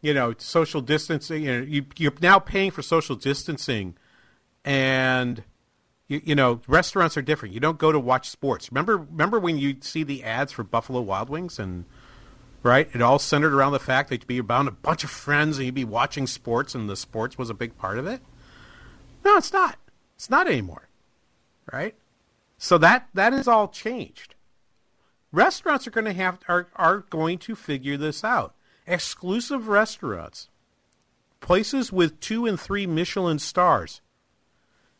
you 0.00 0.14
know, 0.14 0.34
social 0.38 0.80
distancing. 0.80 1.44
You 1.44 1.60
know, 1.60 1.66
you, 1.66 1.86
you're 1.96 2.12
now 2.20 2.38
paying 2.38 2.70
for 2.70 2.82
social 2.82 3.16
distancing, 3.16 3.96
and 4.64 5.42
you, 6.08 6.20
you 6.24 6.34
know 6.34 6.60
restaurants 6.66 7.16
are 7.16 7.22
different. 7.22 7.54
You 7.54 7.60
don't 7.60 7.78
go 7.78 7.92
to 7.92 7.98
watch 7.98 8.28
sports. 8.30 8.70
Remember 8.70 8.96
remember 8.96 9.38
when 9.38 9.58
you 9.58 9.76
see 9.80 10.02
the 10.02 10.24
ads 10.24 10.52
for 10.52 10.62
Buffalo 10.62 11.00
Wild 11.00 11.28
Wings 11.28 11.58
and 11.58 11.84
right? 12.62 12.88
It 12.92 13.00
all 13.00 13.18
centered 13.18 13.54
around 13.54 13.72
the 13.72 13.78
fact 13.78 14.10
that 14.10 14.22
you'd 14.22 14.26
be 14.26 14.40
around 14.40 14.68
a 14.68 14.72
bunch 14.72 15.04
of 15.04 15.10
friends 15.10 15.56
and 15.56 15.66
you'd 15.66 15.74
be 15.74 15.84
watching 15.84 16.26
sports, 16.26 16.74
and 16.74 16.88
the 16.88 16.96
sports 16.96 17.38
was 17.38 17.48
a 17.48 17.54
big 17.54 17.76
part 17.78 17.98
of 17.98 18.06
it. 18.06 18.20
No, 19.24 19.36
it's 19.36 19.52
not. 19.52 19.78
It's 20.16 20.30
not 20.30 20.48
anymore, 20.48 20.88
right? 21.72 21.94
So 22.58 22.78
that 22.78 23.08
that 23.14 23.32
is 23.32 23.46
all 23.46 23.68
changed. 23.68 24.34
Restaurants 25.32 25.86
are 25.86 25.90
going 25.90 26.06
to 26.06 26.12
have 26.12 26.38
are 26.48 26.68
are 26.74 26.98
going 27.10 27.38
to 27.38 27.54
figure 27.54 27.96
this 27.96 28.24
out. 28.24 28.54
Exclusive 28.86 29.68
restaurants, 29.68 30.48
places 31.40 31.92
with 31.92 32.20
two 32.20 32.46
and 32.46 32.58
three 32.58 32.86
Michelin 32.86 33.38
stars, 33.38 34.00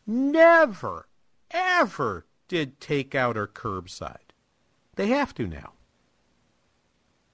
never 0.05 1.07
ever 1.51 2.25
did 2.47 2.79
takeout 2.79 3.35
or 3.35 3.47
curbside. 3.47 4.17
They 4.95 5.07
have 5.07 5.33
to 5.35 5.47
now. 5.47 5.73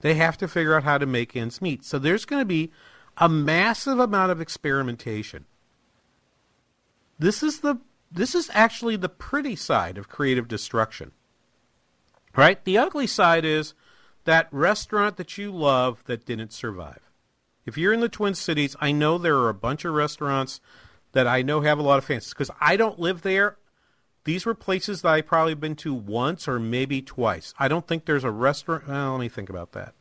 They 0.00 0.14
have 0.14 0.36
to 0.38 0.48
figure 0.48 0.76
out 0.76 0.84
how 0.84 0.98
to 0.98 1.06
make 1.06 1.34
ends 1.34 1.62
meet. 1.62 1.84
So 1.84 1.98
there's 1.98 2.26
going 2.26 2.40
to 2.40 2.46
be 2.46 2.70
a 3.16 3.28
massive 3.28 3.98
amount 3.98 4.32
of 4.32 4.40
experimentation. 4.40 5.46
this 7.18 7.42
is 7.42 7.60
the 7.60 7.76
this 8.10 8.34
is 8.34 8.50
actually 8.52 8.96
the 8.96 9.08
pretty 9.08 9.56
side 9.56 9.98
of 9.98 10.08
creative 10.08 10.46
destruction. 10.46 11.10
Right? 12.36 12.64
The 12.64 12.78
ugly 12.78 13.06
side 13.06 13.44
is 13.44 13.74
that 14.24 14.48
restaurant 14.50 15.16
that 15.16 15.38
you 15.38 15.50
love 15.50 16.04
that 16.04 16.24
didn't 16.24 16.52
survive. 16.52 17.00
If 17.66 17.78
you're 17.78 17.92
in 17.92 18.00
the 18.00 18.08
Twin 18.08 18.34
Cities, 18.34 18.76
I 18.80 18.92
know 18.92 19.16
there 19.16 19.36
are 19.36 19.48
a 19.48 19.54
bunch 19.54 19.84
of 19.84 19.94
restaurants 19.94 20.60
that 21.12 21.26
I 21.26 21.42
know 21.42 21.60
have 21.62 21.78
a 21.78 21.82
lot 21.82 21.98
of 21.98 22.04
fans 22.04 22.28
because 22.30 22.50
I 22.60 22.76
don't 22.76 22.98
live 22.98 23.22
there. 23.22 23.56
These 24.24 24.46
were 24.46 24.54
places 24.54 25.02
that 25.02 25.12
I 25.12 25.20
probably 25.20 25.54
been 25.54 25.76
to 25.76 25.94
once 25.94 26.48
or 26.48 26.58
maybe 26.58 27.02
twice. 27.02 27.54
I 27.58 27.68
don't 27.68 27.86
think 27.86 28.04
there's 28.04 28.24
a 28.24 28.30
restaurant. 28.30 28.88
Well, 28.88 29.12
let 29.12 29.20
me 29.20 29.28
think 29.28 29.48
about 29.50 29.72
that. 29.72 29.94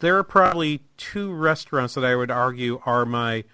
There 0.00 0.16
are 0.16 0.24
probably 0.24 0.80
two 0.96 1.32
restaurants 1.32 1.94
that 1.94 2.04
I 2.04 2.16
would 2.16 2.30
argue 2.30 2.80
are 2.86 3.04
my 3.04 3.44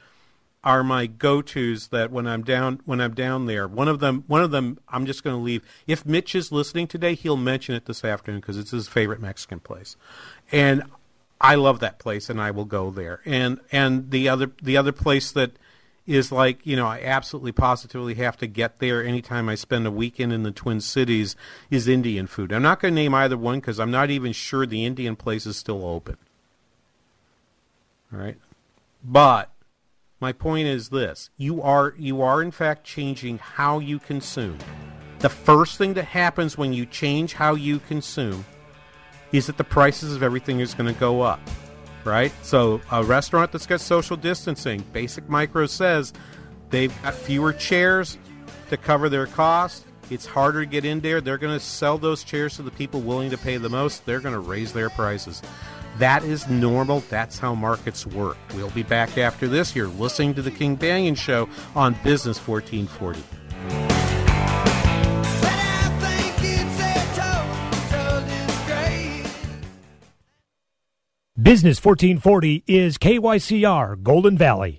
are 0.67 0.83
my 0.83 1.07
go-tos 1.07 1.87
that 1.89 2.11
when 2.11 2.27
I'm 2.27 2.43
down 2.43 2.81
when 2.85 3.01
I'm 3.01 3.15
down 3.15 3.47
there. 3.47 3.69
One 3.69 3.87
of 3.87 4.01
them 4.01 4.25
one 4.27 4.43
of 4.43 4.51
them 4.51 4.81
I'm 4.89 5.07
just 5.07 5.23
going 5.23 5.37
to 5.37 5.41
leave. 5.41 5.63
If 5.87 6.05
Mitch 6.05 6.35
is 6.35 6.51
listening 6.51 6.89
today, 6.89 7.15
he'll 7.15 7.37
mention 7.37 7.77
it 7.77 7.87
this 7.87 8.05
afternoon 8.05 8.41
because 8.41 8.59
it's 8.59 8.73
his 8.73 8.89
favorite 8.89 9.21
Mexican 9.21 9.61
place. 9.61 9.97
And 10.51 10.83
I 11.41 11.55
love 11.55 11.79
that 11.81 12.01
place 12.01 12.29
and 12.29 12.43
I 12.43 12.51
will 12.51 12.65
go 12.65 12.91
there. 12.91 13.21
And 13.25 13.61
and 13.71 14.11
the 14.11 14.29
other 14.29 14.51
the 14.61 14.77
other 14.77 14.91
place 14.91 15.31
that 15.31 15.53
is 16.05 16.33
like, 16.33 16.67
you 16.67 16.75
know, 16.75 16.87
I 16.89 17.01
absolutely 17.01 17.53
positively 17.53 18.15
have 18.15 18.37
to 18.39 18.49
get 18.49 18.81
there 18.81 19.05
anytime 19.05 19.49
I 19.49 19.55
spend 19.55 19.87
a 19.87 19.93
weekend 19.93 20.33
in 20.33 20.43
the 20.43 20.51
Twin 20.51 20.81
Cities 20.81 21.37
is 21.71 21.87
Indian 21.87 22.27
food. 22.27 22.53
I'm 22.53 22.63
not 22.63 22.81
going 22.81 22.93
to 22.93 23.01
name 23.01 23.15
either 23.15 23.37
one 23.39 23.61
cuz 23.61 23.79
I'm 23.79 23.93
not 23.93 24.11
even 24.11 24.33
sure 24.33 24.67
the 24.67 24.85
Indian 24.85 25.15
place 25.15 25.47
is 25.47 25.57
still 25.57 25.87
open. 25.87 26.17
All 28.13 28.19
right? 28.19 28.37
But 29.05 29.53
my 30.21 30.33
point 30.33 30.67
is 30.67 30.89
this: 30.89 31.31
you 31.37 31.63
are 31.63 31.95
you 31.99 32.23
are 32.23 32.43
in 32.43 32.51
fact 32.51 32.85
changing 32.85 33.39
how 33.39 33.79
you 33.79 33.99
consume. 33.99 34.59
The 35.19 35.29
first 35.29 35.79
thing 35.79 35.95
that 35.95 36.05
happens 36.05 36.59
when 36.59 36.73
you 36.73 36.87
change 36.87 37.33
how 37.35 37.55
you 37.55 37.79
consume 37.81 38.45
is 39.33 39.47
that 39.47 39.57
the 39.57 39.65
prices 39.65 40.15
of 40.15 40.23
everything 40.23 40.61
is 40.61 40.75
going 40.75 40.93
to 40.93 41.01
go 41.01 41.23
up, 41.23 41.41
right? 42.05 42.33
So 42.43 42.81
a 42.93 43.03
restaurant 43.03 43.53
that's 43.53 43.67
got 43.67 43.81
social 43.81 44.17
distancing, 44.17 44.85
Basic 44.93 45.29
Micro 45.29 45.67
says 45.67 46.13
they've 46.71 46.95
got 47.03 47.15
fewer 47.15 47.53
chairs 47.53 48.19
to 48.71 48.77
cover 48.77 49.09
their 49.09 49.27
cost. 49.27 49.87
It's 50.09 50.27
harder 50.27 50.61
to 50.61 50.67
get 50.67 50.85
in 50.85 51.01
there. 51.01 51.21
They're 51.21 51.39
going 51.39 51.59
to 51.59 51.65
sell 51.65 51.99
those 51.99 52.23
chairs 52.23 52.57
to 52.57 52.63
the 52.63 52.71
people 52.71 53.01
willing 53.01 53.31
to 53.31 53.39
pay 53.39 53.57
the 53.57 53.69
most. 53.69 54.07
They're 54.07 54.21
going 54.21 54.35
to 54.35 54.41
raise 54.41 54.73
their 54.73 54.89
prices. 54.89 55.43
That 55.99 56.25
is 56.25 56.47
normal. 56.49 57.01
That's 57.09 57.39
how 57.39 57.55
markets 57.55 58.07
work. 58.07 58.37
We'll 58.55 58.71
be 58.71 58.83
back 58.83 59.17
after 59.17 59.49
this. 59.49 59.75
You're 59.75 59.89
listening 59.89 60.35
to 60.35 60.43
The 60.43 60.51
King 60.51 60.77
Banaian 60.77 61.17
Show 61.17 61.49
on 61.75 61.97
Business 62.05 62.39
1440. 62.39 63.23
Business 71.41 71.85
1440 71.85 72.65
is 72.67 72.99
KYCR 72.99 74.03
Golden 74.03 74.37
Valley. 74.37 74.79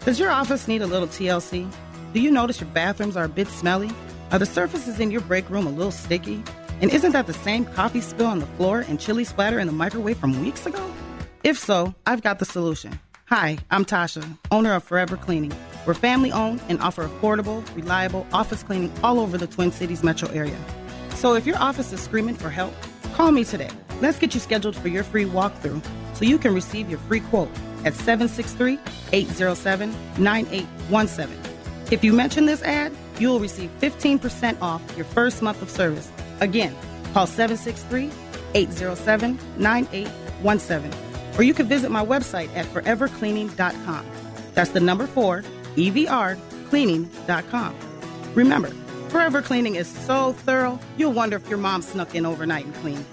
Does 0.00 0.18
your 0.18 0.30
office 0.30 0.66
need 0.66 0.82
a 0.82 0.86
little 0.86 1.06
TLC? 1.06 1.70
Do 2.12 2.20
you 2.20 2.30
notice 2.30 2.60
your 2.60 2.70
bathrooms 2.70 3.16
are 3.16 3.24
a 3.24 3.28
bit 3.28 3.46
smelly? 3.48 3.90
Are 4.32 4.38
the 4.38 4.46
surfaces 4.46 5.00
in 5.00 5.10
your 5.10 5.20
break 5.22 5.48
room 5.48 5.66
a 5.66 5.70
little 5.70 5.92
sticky? 5.92 6.42
And 6.80 6.92
isn't 6.92 7.12
that 7.12 7.26
the 7.26 7.32
same 7.32 7.64
coffee 7.64 8.02
spill 8.02 8.26
on 8.26 8.38
the 8.38 8.46
floor 8.46 8.80
and 8.80 9.00
chili 9.00 9.24
splatter 9.24 9.58
in 9.58 9.66
the 9.66 9.72
microwave 9.72 10.18
from 10.18 10.42
weeks 10.42 10.66
ago? 10.66 10.92
If 11.42 11.58
so, 11.58 11.94
I've 12.04 12.22
got 12.22 12.38
the 12.38 12.44
solution. 12.44 13.00
Hi, 13.26 13.58
I'm 13.70 13.86
Tasha, 13.86 14.36
owner 14.50 14.74
of 14.74 14.84
Forever 14.84 15.16
Cleaning. 15.16 15.52
We're 15.86 15.94
family 15.94 16.30
owned 16.30 16.60
and 16.68 16.78
offer 16.80 17.08
affordable, 17.08 17.64
reliable 17.74 18.26
office 18.32 18.62
cleaning 18.62 18.92
all 19.02 19.18
over 19.18 19.38
the 19.38 19.46
Twin 19.46 19.72
Cities 19.72 20.04
metro 20.04 20.28
area. 20.30 20.56
So 21.14 21.34
if 21.34 21.46
your 21.46 21.56
office 21.56 21.92
is 21.94 22.00
screaming 22.00 22.34
for 22.34 22.50
help, 22.50 22.74
call 23.14 23.32
me 23.32 23.42
today. 23.42 23.70
Let's 24.02 24.18
get 24.18 24.34
you 24.34 24.40
scheduled 24.40 24.76
for 24.76 24.88
your 24.88 25.02
free 25.02 25.24
walkthrough 25.24 25.82
so 26.14 26.26
you 26.26 26.36
can 26.36 26.52
receive 26.54 26.90
your 26.90 26.98
free 27.00 27.20
quote 27.20 27.50
at 27.86 27.94
763 27.94 28.78
807 29.12 29.94
9817. 30.18 31.38
If 31.90 32.04
you 32.04 32.12
mention 32.12 32.44
this 32.44 32.62
ad, 32.62 32.92
you'll 33.18 33.40
receive 33.40 33.70
15% 33.80 34.60
off 34.60 34.82
your 34.94 35.06
first 35.06 35.40
month 35.40 35.62
of 35.62 35.70
service 35.70 36.10
Again, 36.40 36.74
call 37.12 37.26
763 37.26 38.10
807 38.54 39.38
9817. 39.58 40.92
Or 41.38 41.42
you 41.42 41.54
can 41.54 41.66
visit 41.66 41.90
my 41.90 42.04
website 42.04 42.54
at 42.56 42.66
forevercleaning.com. 42.66 44.06
That's 44.54 44.70
the 44.70 44.80
number 44.80 45.06
four, 45.06 45.42
EVR, 45.76 46.38
cleaning.com. 46.70 47.76
Remember, 48.34 48.70
Forever 49.08 49.40
Cleaning 49.40 49.76
is 49.76 49.88
so 49.88 50.32
thorough, 50.32 50.78
you'll 50.96 51.12
wonder 51.12 51.36
if 51.36 51.48
your 51.48 51.58
mom 51.58 51.80
snuck 51.82 52.14
in 52.14 52.26
overnight 52.26 52.64
and 52.64 52.74
cleaned. 52.76 53.04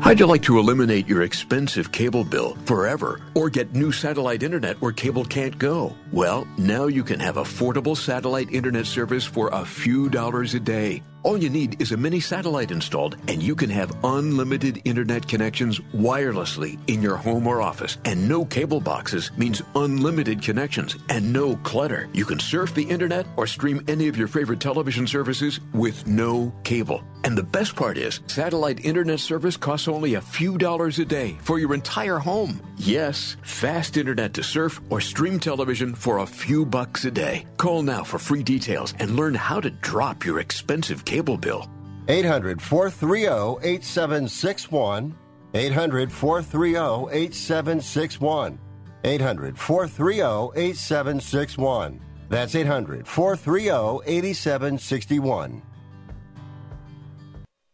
How'd 0.00 0.20
you 0.20 0.26
like 0.26 0.42
to 0.42 0.60
eliminate 0.60 1.08
your 1.08 1.22
expensive 1.22 1.90
cable 1.90 2.22
bill 2.22 2.56
forever 2.64 3.20
or 3.34 3.50
get 3.50 3.74
new 3.74 3.90
satellite 3.90 4.44
internet 4.44 4.80
where 4.80 4.92
cable 4.92 5.24
can't 5.24 5.58
go? 5.58 5.96
Well, 6.12 6.46
now 6.56 6.86
you 6.86 7.02
can 7.02 7.18
have 7.20 7.34
affordable 7.34 7.96
satellite 7.96 8.52
internet 8.52 8.86
service 8.86 9.24
for 9.24 9.48
a 9.52 9.64
few 9.64 10.08
dollars 10.08 10.54
a 10.54 10.60
day. 10.60 11.02
All 11.26 11.36
you 11.36 11.50
need 11.50 11.82
is 11.82 11.90
a 11.90 11.96
mini 11.96 12.20
satellite 12.20 12.70
installed, 12.70 13.16
and 13.26 13.42
you 13.42 13.56
can 13.56 13.68
have 13.70 13.92
unlimited 14.04 14.80
internet 14.84 15.26
connections 15.26 15.80
wirelessly 15.92 16.78
in 16.88 17.02
your 17.02 17.16
home 17.16 17.48
or 17.48 17.60
office. 17.60 17.98
And 18.04 18.28
no 18.28 18.44
cable 18.44 18.80
boxes 18.80 19.32
means 19.36 19.60
unlimited 19.74 20.40
connections 20.40 20.94
and 21.08 21.32
no 21.32 21.56
clutter. 21.56 22.08
You 22.12 22.24
can 22.24 22.38
surf 22.38 22.72
the 22.74 22.84
internet 22.84 23.26
or 23.36 23.48
stream 23.48 23.84
any 23.88 24.06
of 24.06 24.16
your 24.16 24.28
favorite 24.28 24.60
television 24.60 25.08
services 25.08 25.58
with 25.74 26.06
no 26.06 26.54
cable. 26.62 27.02
And 27.24 27.36
the 27.36 27.42
best 27.42 27.74
part 27.74 27.98
is, 27.98 28.20
satellite 28.28 28.84
internet 28.84 29.18
service 29.18 29.56
costs 29.56 29.88
only 29.88 30.14
a 30.14 30.20
few 30.20 30.56
dollars 30.56 31.00
a 31.00 31.04
day 31.04 31.36
for 31.42 31.58
your 31.58 31.74
entire 31.74 32.18
home. 32.18 32.60
Yes, 32.76 33.36
fast 33.42 33.96
internet 33.96 34.32
to 34.34 34.44
surf 34.44 34.80
or 34.90 35.00
stream 35.00 35.40
television 35.40 35.95
for 35.96 36.18
a 36.18 36.26
few 36.26 36.64
bucks 36.64 37.04
a 37.04 37.10
day. 37.10 37.46
Call 37.56 37.82
now 37.82 38.04
for 38.04 38.18
free 38.18 38.42
details 38.42 38.94
and 38.98 39.16
learn 39.16 39.34
how 39.34 39.60
to 39.60 39.70
drop 39.70 40.24
your 40.24 40.38
expensive 40.40 41.04
cable 41.04 41.36
bill. 41.36 41.68
800 42.08 42.62
430 42.62 43.66
8761. 43.66 45.16
800 45.54 46.12
430 46.12 47.16
8761. 47.16 48.58
800 49.04 49.58
430 49.58 50.60
8761. 50.60 52.00
That's 52.28 52.54
800 52.54 53.06
430 53.06 54.00
8761. 54.06 55.62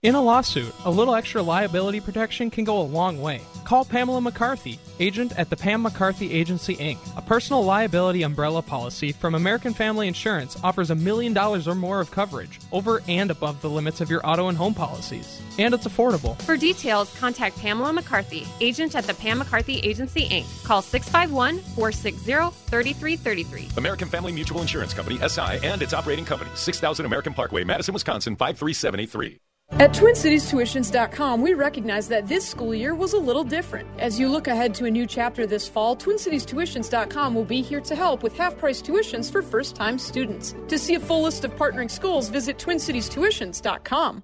In 0.03 0.17
a 0.17 0.21
lawsuit, 0.21 0.75
a 0.85 0.91
little 0.91 1.15
extra 1.15 1.41
liability 1.41 2.01
protection 2.01 2.51
can 2.51 2.65
go 2.65 2.81
a 2.81 2.83
long 2.83 3.21
way. 3.21 3.41
Call 3.63 3.85
Pamela 3.85 4.21
McCarthy, 4.21 4.81
agent 4.99 5.33
at 5.39 5.49
the 5.49 5.57
Pam 5.57 5.81
McCarthy 5.81 6.33
Agency 6.33 6.75
Inc. 6.75 6.99
A 7.17 7.23
personal 7.23 7.63
liability 7.63 8.25
umbrella 8.25 8.63
policy 8.63 9.13
from 9.13 9.37
American 9.37 9.73
Family 9.73 10.09
Insurance 10.09 10.59
offers 10.65 10.91
a 10.91 10.97
million 10.97 11.33
dollars 11.33 11.69
or 11.69 11.77
more 11.77 12.01
of 12.01 12.11
coverage 12.11 12.59
over 12.73 13.01
and 13.07 13.31
above 13.31 13.63
the 13.63 13.71
limits 13.71 14.01
of 14.01 14.11
your 14.11 14.27
auto 14.27 14.49
and 14.49 14.59
home 14.59 14.75
policies. 14.75 15.41
And 15.57 15.73
it's 15.73 15.87
affordable. 15.87 16.37
For 16.43 16.57
details, 16.57 17.17
contact 17.21 17.57
Pamela 17.59 17.93
McCarthy, 17.93 18.45
agent 18.61 18.97
at 18.97 19.05
the 19.05 19.15
Pam 19.15 19.39
McCarthy 19.39 19.79
Agency 19.85 20.29
Inc. 20.29 20.65
Call 20.65 20.83
651 20.83 21.61
460 21.77 22.51
3333. 22.69 23.69
American 23.77 24.09
Family 24.09 24.33
Mutual 24.33 24.63
Insurance 24.63 24.95
Company, 24.95 25.21
SI, 25.29 25.61
and 25.63 25.81
its 25.81 25.95
operating 25.95 26.25
company, 26.25 26.51
6000 26.57 27.07
American 27.07 27.33
Parkway, 27.33 27.63
Madison, 27.63 27.95
Wisconsin, 27.95 28.35
53783. 28.35 29.39
At 29.81 29.93
TwinCitiesTuitions.com, 29.93 31.41
we 31.41 31.55
recognize 31.55 32.07
that 32.09 32.29
this 32.29 32.47
school 32.47 32.75
year 32.75 32.95
was 32.95 33.15
a 33.15 33.19
little 33.19 33.43
different. 33.43 33.89
As 33.99 34.21
you 34.21 34.29
look 34.29 34.47
ahead 34.47 34.75
to 34.75 34.85
a 34.85 34.91
new 34.91 35.07
chapter 35.07 35.47
this 35.47 35.67
fall, 35.67 35.97
TwinCitiesTuitions.com 35.97 37.35
will 37.35 37.45
be 37.45 37.63
here 37.63 37.81
to 37.81 37.97
help 37.97 38.23
with 38.23 38.37
half 38.37 38.59
price 38.59 38.83
tuitions 38.83 39.33
for 39.33 39.41
first 39.41 39.75
time 39.75 39.99
students. 39.99 40.55
To 40.69 40.79
see 40.79 40.95
a 40.95 41.01
full 41.01 41.23
list 41.23 41.47
of 41.47 41.57
partnering 41.57 41.91
schools, 41.91 42.29
visit 42.29 42.59
TwinCitiesTuitions.com. 42.59 44.23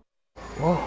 Whoa, 0.59 0.87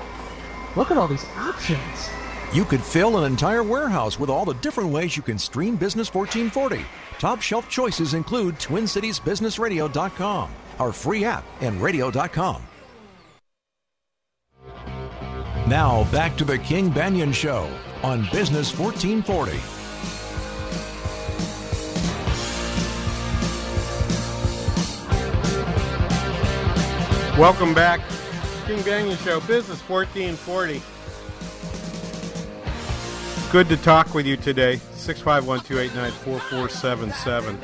look 0.76 0.92
at 0.92 0.98
all 0.98 1.08
these 1.08 1.26
options. 1.38 2.10
You 2.54 2.64
could 2.64 2.82
fill 2.82 3.18
an 3.18 3.24
entire 3.32 3.64
warehouse 3.64 4.20
with 4.20 4.30
all 4.30 4.46
the 4.46 4.54
different 4.56 4.92
ways 4.92 5.18
you 5.18 5.24
can 5.24 5.40
stream 5.40 5.76
Business 5.76 6.14
1440. 6.14 6.86
Top 7.18 7.42
shelf 7.42 7.68
choices 7.68 8.14
include 8.14 8.56
TwinCitiesBusinessRadio.com, 8.60 10.52
our 10.78 10.94
free 10.94 11.26
app, 11.26 11.46
and 11.62 11.82
radio.com. 11.82 12.62
Now 15.72 16.04
back 16.12 16.36
to 16.36 16.44
the 16.44 16.58
King 16.58 16.92
Banaian 16.92 17.34
Show 17.34 17.66
on 18.04 18.28
Business 18.34 18.78
1440. 18.78 19.52
Welcome 27.40 27.74
back. 27.74 28.02
King 28.68 28.80
Banaian 28.80 29.18
Show, 29.24 29.40
Business 29.48 29.80
1440. 29.88 30.82
Good 33.54 33.70
to 33.70 33.78
talk 33.78 34.14
with 34.14 34.26
you 34.26 34.36
today. 34.36 34.76
651 34.96 35.62
289 35.62 36.12
4477. 36.12 37.58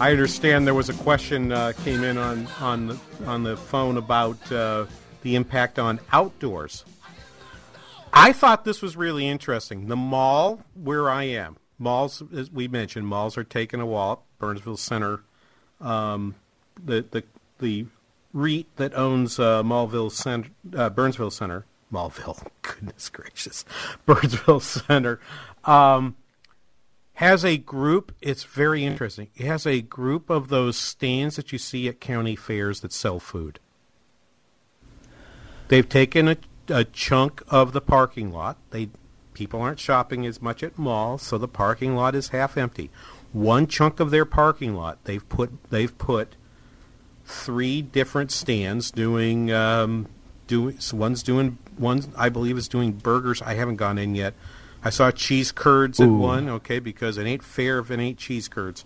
I 0.00 0.10
understand 0.10 0.66
there 0.66 0.74
was 0.74 0.88
a 0.88 0.94
question 0.94 1.52
uh, 1.52 1.72
came 1.84 2.02
in 2.02 2.18
on 2.18 2.48
on 2.60 2.88
the, 2.88 2.98
on 3.26 3.44
the 3.44 3.56
phone 3.56 3.96
about 3.96 4.50
uh, 4.50 4.86
the 5.22 5.34
impact 5.34 5.78
on 5.78 6.00
outdoors. 6.12 6.84
I 8.12 8.32
thought 8.32 8.64
this 8.64 8.82
was 8.82 8.96
really 8.96 9.28
interesting. 9.28 9.88
The 9.88 9.96
mall 9.96 10.64
where 10.74 11.10
I 11.10 11.24
am, 11.24 11.56
malls 11.78 12.22
as 12.34 12.50
we 12.50 12.68
mentioned, 12.68 13.06
malls 13.06 13.36
are 13.36 13.44
taking 13.44 13.80
a 13.80 13.86
wall. 13.86 14.24
Burnsville 14.38 14.76
Center, 14.76 15.22
um, 15.80 16.34
the 16.82 17.04
the 17.10 17.24
the 17.58 17.86
REIT 18.32 18.66
that 18.76 18.94
owns 18.94 19.38
uh, 19.38 19.62
Mallville 19.62 20.12
Center, 20.12 20.50
uh, 20.76 20.90
Burnsville 20.90 21.30
Center, 21.30 21.64
Mallville, 21.92 22.46
goodness 22.62 23.08
gracious, 23.08 23.64
Burnsville 24.06 24.60
Center. 24.60 25.20
Um, 25.64 26.16
has 27.14 27.44
a 27.44 27.56
group. 27.56 28.14
It's 28.20 28.44
very 28.44 28.84
interesting. 28.84 29.28
It 29.34 29.44
has 29.46 29.66
a 29.66 29.80
group 29.80 30.30
of 30.30 30.48
those 30.48 30.76
stands 30.76 31.34
that 31.34 31.50
you 31.50 31.58
see 31.58 31.88
at 31.88 32.00
county 32.00 32.36
fairs 32.36 32.80
that 32.80 32.92
sell 32.92 33.18
food. 33.18 33.58
They've 35.68 35.88
taken 35.88 36.28
a, 36.28 36.36
a 36.68 36.84
chunk 36.84 37.42
of 37.48 37.72
the 37.72 37.80
parking 37.80 38.32
lot. 38.32 38.56
They 38.70 38.90
people 39.34 39.62
aren't 39.62 39.78
shopping 39.78 40.26
as 40.26 40.42
much 40.42 40.62
at 40.62 40.76
malls, 40.78 41.22
so 41.22 41.38
the 41.38 41.48
parking 41.48 41.94
lot 41.94 42.14
is 42.14 42.28
half 42.28 42.56
empty. 42.56 42.90
One 43.32 43.66
chunk 43.66 44.00
of 44.00 44.10
their 44.10 44.24
parking 44.24 44.74
lot, 44.74 45.04
they've 45.04 45.26
put 45.28 45.70
they've 45.70 45.96
put 45.96 46.34
three 47.24 47.82
different 47.82 48.32
stands 48.32 48.90
doing 48.90 49.52
um, 49.52 50.08
doing 50.46 50.80
so 50.80 50.96
one's 50.96 51.22
doing 51.22 51.58
one 51.76 52.02
I 52.16 52.30
believe 52.30 52.56
is 52.58 52.68
doing 52.68 52.92
burgers. 52.92 53.40
I 53.42 53.54
haven't 53.54 53.76
gone 53.76 53.98
in 53.98 54.14
yet. 54.14 54.34
I 54.82 54.90
saw 54.90 55.10
cheese 55.10 55.50
curds 55.50 56.00
at 56.00 56.08
one, 56.08 56.48
okay, 56.48 56.78
because 56.78 57.18
it 57.18 57.26
ain't 57.26 57.42
fair 57.42 57.80
if 57.80 57.90
it 57.90 57.98
ain't 57.98 58.16
cheese 58.16 58.48
curds. 58.48 58.84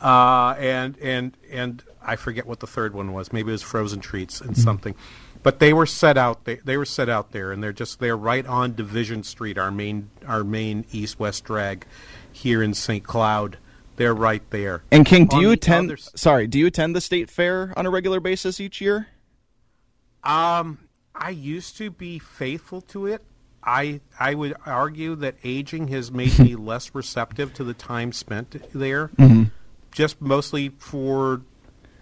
Uh, 0.00 0.54
and 0.58 0.98
and 0.98 1.36
and 1.50 1.82
I 2.02 2.16
forget 2.16 2.46
what 2.46 2.60
the 2.60 2.66
third 2.66 2.94
one 2.94 3.12
was. 3.12 3.32
Maybe 3.32 3.50
it 3.50 3.52
was 3.52 3.62
frozen 3.62 4.00
treats 4.00 4.40
and 4.40 4.56
something. 4.56 4.94
But 5.46 5.60
they 5.60 5.72
were 5.72 5.86
set 5.86 6.18
out. 6.18 6.44
They, 6.44 6.56
they 6.56 6.76
were 6.76 6.84
set 6.84 7.08
out 7.08 7.30
there, 7.30 7.52
and 7.52 7.62
they're 7.62 7.72
just 7.72 8.00
they're 8.00 8.16
right 8.16 8.44
on 8.44 8.74
Division 8.74 9.22
Street, 9.22 9.56
our 9.56 9.70
main 9.70 10.10
our 10.26 10.42
main 10.42 10.84
east 10.90 11.20
west 11.20 11.44
drag 11.44 11.86
here 12.32 12.60
in 12.64 12.74
St. 12.74 13.04
Cloud. 13.04 13.56
They're 13.94 14.12
right 14.12 14.42
there. 14.50 14.82
And 14.90 15.06
King, 15.06 15.26
do 15.26 15.36
On 15.36 15.42
you 15.42 15.52
attend? 15.52 15.92
other 15.92 15.98
Sorry, 15.98 16.48
do 16.48 16.58
you 16.58 16.66
attend 16.66 16.96
the 16.96 17.00
state 17.00 17.30
fair 17.30 17.72
on 17.76 17.86
a 17.86 17.90
regular 17.90 18.18
basis 18.18 18.58
each 18.58 18.80
year? 18.80 19.06
Um, 20.24 20.78
I 21.14 21.30
used 21.30 21.76
to 21.76 21.92
be 21.92 22.18
faithful 22.18 22.80
to 22.80 23.06
it. 23.06 23.22
I 23.62 24.00
I 24.18 24.34
would 24.34 24.56
argue 24.66 25.14
that 25.14 25.36
aging 25.44 25.86
has 25.88 26.10
made 26.10 26.36
me 26.40 26.56
less 26.56 26.92
receptive 26.92 27.54
to 27.54 27.62
the 27.62 27.72
time 27.72 28.10
spent 28.10 28.56
there. 28.72 29.10
Mhm. 29.16 29.52
Just 29.92 30.20
mostly 30.20 30.70
for 30.70 31.42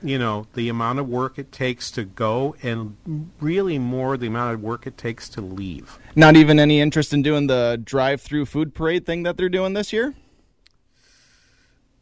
you 0.05 0.19
know 0.19 0.47
the 0.55 0.69
amount 0.69 0.99
of 0.99 1.09
work 1.09 1.39
it 1.39 1.51
takes 1.51 1.91
to 1.93 2.05
go, 2.05 2.55
and 2.63 2.97
really 3.41 3.79
more 3.79 4.17
the 4.17 4.27
amount 4.27 4.55
of 4.55 4.63
work 4.63 4.87
it 4.87 4.97
takes 4.97 5.29
to 5.31 5.41
leave. 5.41 5.99
Not 6.15 6.37
even 6.37 6.61
any 6.61 6.81
interest 6.81 7.13
in 7.13 7.23
doing 7.23 7.47
the 7.47 7.81
drive-through 7.83 8.47
food 8.47 8.75
parade 8.75 9.07
thing 9.07 9.23
that 9.25 9.37
they're 9.37 9.49
doing 9.49 9.73
this 9.73 9.93
year. 9.93 10.15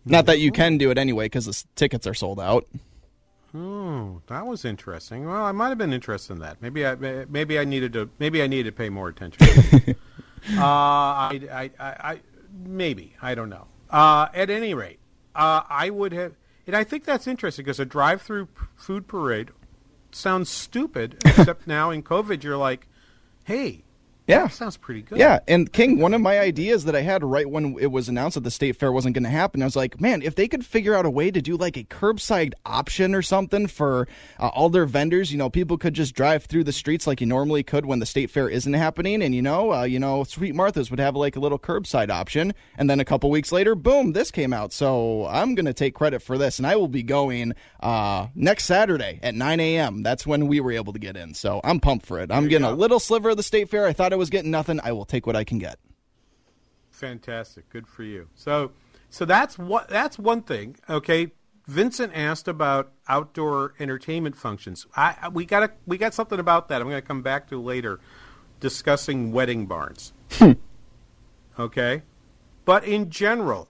Not 0.04 0.26
that 0.26 0.40
you 0.40 0.50
can 0.50 0.78
do 0.78 0.90
it 0.90 0.98
anyway 0.98 1.26
because 1.26 1.46
the 1.46 1.64
tickets 1.76 2.06
are 2.06 2.14
sold 2.14 2.40
out. 2.40 2.66
Oh, 3.54 4.22
that 4.26 4.46
was 4.46 4.64
interesting. 4.64 5.26
Well, 5.26 5.44
I 5.44 5.52
might 5.52 5.68
have 5.68 5.78
been 5.78 5.92
interested 5.92 6.32
in 6.32 6.38
that. 6.40 6.60
Maybe 6.60 6.86
I 6.86 6.94
maybe 7.28 7.58
I 7.58 7.64
needed 7.64 7.92
to 7.92 8.10
maybe 8.18 8.42
I 8.42 8.46
needed 8.46 8.70
to 8.70 8.76
pay 8.76 8.88
more 8.88 9.08
attention. 9.08 9.46
uh, 10.56 10.60
I, 10.60 11.40
I, 11.52 11.70
I, 11.78 11.86
I 12.12 12.20
maybe 12.64 13.14
I 13.22 13.34
don't 13.34 13.50
know. 13.50 13.66
Uh, 13.90 14.28
at 14.32 14.48
any 14.48 14.72
rate, 14.72 14.98
uh, 15.34 15.62
I 15.68 15.90
would 15.90 16.12
have, 16.12 16.32
and 16.66 16.76
I 16.76 16.84
think 16.84 17.04
that's 17.04 17.26
interesting 17.26 17.64
because 17.64 17.80
a 17.80 17.84
drive-through 17.84 18.48
food 18.76 19.08
parade 19.08 19.50
sounds 20.12 20.48
stupid. 20.48 21.22
except 21.24 21.66
now 21.66 21.90
in 21.90 22.02
COVID, 22.02 22.42
you're 22.42 22.56
like, 22.56 22.86
hey, 23.44 23.84
Yeah. 24.26 24.44
that 24.44 24.52
sounds 24.52 24.76
pretty 24.76 25.02
good. 25.02 25.18
Yeah, 25.18 25.40
and 25.48 25.72
King, 25.72 25.98
one 25.98 26.14
of 26.14 26.20
my 26.20 26.38
ideas 26.38 26.84
that 26.84 26.94
I 26.94 27.00
had 27.00 27.24
right 27.24 27.48
when 27.48 27.76
it 27.80 27.90
was 27.90 28.08
announced 28.08 28.34
that 28.34 28.44
the 28.44 28.50
state 28.50 28.76
fair 28.76 28.92
wasn't 28.92 29.14
going 29.14 29.24
to 29.24 29.30
happen, 29.30 29.62
I 29.62 29.64
was 29.64 29.76
like, 29.76 30.00
man, 30.00 30.22
if 30.22 30.34
they 30.34 30.48
could 30.48 30.64
figure 30.64 30.94
out 30.94 31.04
a 31.04 31.10
way 31.10 31.30
to 31.30 31.42
do 31.42 31.56
like 31.56 31.76
a 31.76 31.84
curbside 31.84 32.52
option 32.64 33.14
or 33.14 33.22
something 33.22 33.66
for 33.66 34.06
uh, 34.38 34.48
all 34.48 34.68
their 34.68 34.86
vendors, 34.86 35.32
you 35.32 35.38
know, 35.38 35.50
people 35.50 35.76
could 35.76 35.94
just 35.94 36.14
drive 36.14 36.44
through 36.44 36.64
the 36.64 36.72
streets 36.72 37.06
like 37.06 37.20
you 37.20 37.26
normally 37.26 37.62
could 37.62 37.84
when 37.86 37.98
the 37.98 38.06
state 38.06 38.30
fair 38.30 38.48
isn't 38.48 38.72
happening, 38.72 39.22
and 39.22 39.34
you 39.34 39.42
know, 39.42 39.72
uh, 39.72 39.82
you 39.82 39.98
know, 39.98 40.24
Sweet 40.24 40.54
Martha's 40.54 40.90
would 40.90 41.00
have 41.00 41.16
like 41.16 41.36
a 41.36 41.40
little 41.40 41.58
curbside 41.58 42.10
option, 42.10 42.54
and 42.78 42.88
then 42.88 43.00
a 43.00 43.04
couple 43.04 43.30
weeks 43.30 43.52
later, 43.52 43.74
boom, 43.74 44.12
this 44.12 44.30
came 44.30 44.52
out. 44.52 44.72
So 44.72 45.26
I'm 45.26 45.54
going 45.54 45.66
to 45.66 45.74
take 45.74 45.94
credit 45.94 46.22
for 46.22 46.38
this, 46.38 46.58
and 46.58 46.66
I 46.66 46.76
will 46.76 46.88
be 46.88 47.02
going 47.02 47.54
uh, 47.80 48.28
next 48.34 48.64
Saturday 48.64 49.18
at 49.22 49.34
9 49.34 49.60
a.m. 49.60 50.02
That's 50.02 50.26
when 50.26 50.46
we 50.46 50.60
were 50.60 50.72
able 50.72 50.92
to 50.92 50.98
get 50.98 51.16
in, 51.16 51.34
so 51.34 51.60
I'm 51.64 51.80
pumped 51.80 52.06
for 52.06 52.20
it. 52.20 52.30
I'm 52.30 52.48
getting 52.48 52.66
a 52.66 52.72
little 52.72 53.00
sliver 53.00 53.30
of 53.30 53.36
the 53.36 53.42
state 53.42 53.68
fair. 53.68 53.86
I 53.86 53.92
thought 53.92 54.11
I 54.12 54.16
was 54.16 54.30
getting 54.30 54.50
nothing. 54.50 54.80
I 54.82 54.92
will 54.92 55.04
take 55.04 55.26
what 55.26 55.36
I 55.36 55.44
can 55.44 55.58
get. 55.58 55.78
Fantastic. 56.90 57.68
Good 57.70 57.88
for 57.88 58.02
you. 58.02 58.28
So 58.34 58.72
so 59.10 59.24
that's 59.24 59.58
what 59.58 59.88
that's 59.88 60.18
one 60.18 60.42
thing. 60.42 60.76
Okay. 60.88 61.32
Vincent 61.68 62.12
asked 62.14 62.48
about 62.48 62.92
outdoor 63.08 63.74
entertainment 63.78 64.36
functions. 64.36 64.86
I, 64.96 65.16
I 65.22 65.28
we 65.28 65.44
got 65.44 65.62
a, 65.62 65.70
we 65.86 65.96
got 65.96 66.12
something 66.12 66.40
about 66.40 66.68
that. 66.68 66.80
I'm 66.80 66.88
going 66.88 67.00
to 67.00 67.06
come 67.06 67.22
back 67.22 67.48
to 67.50 67.60
later 67.60 68.00
discussing 68.58 69.32
wedding 69.32 69.66
barns. 69.66 70.12
okay? 71.58 72.02
But 72.64 72.84
in 72.84 73.10
general, 73.10 73.68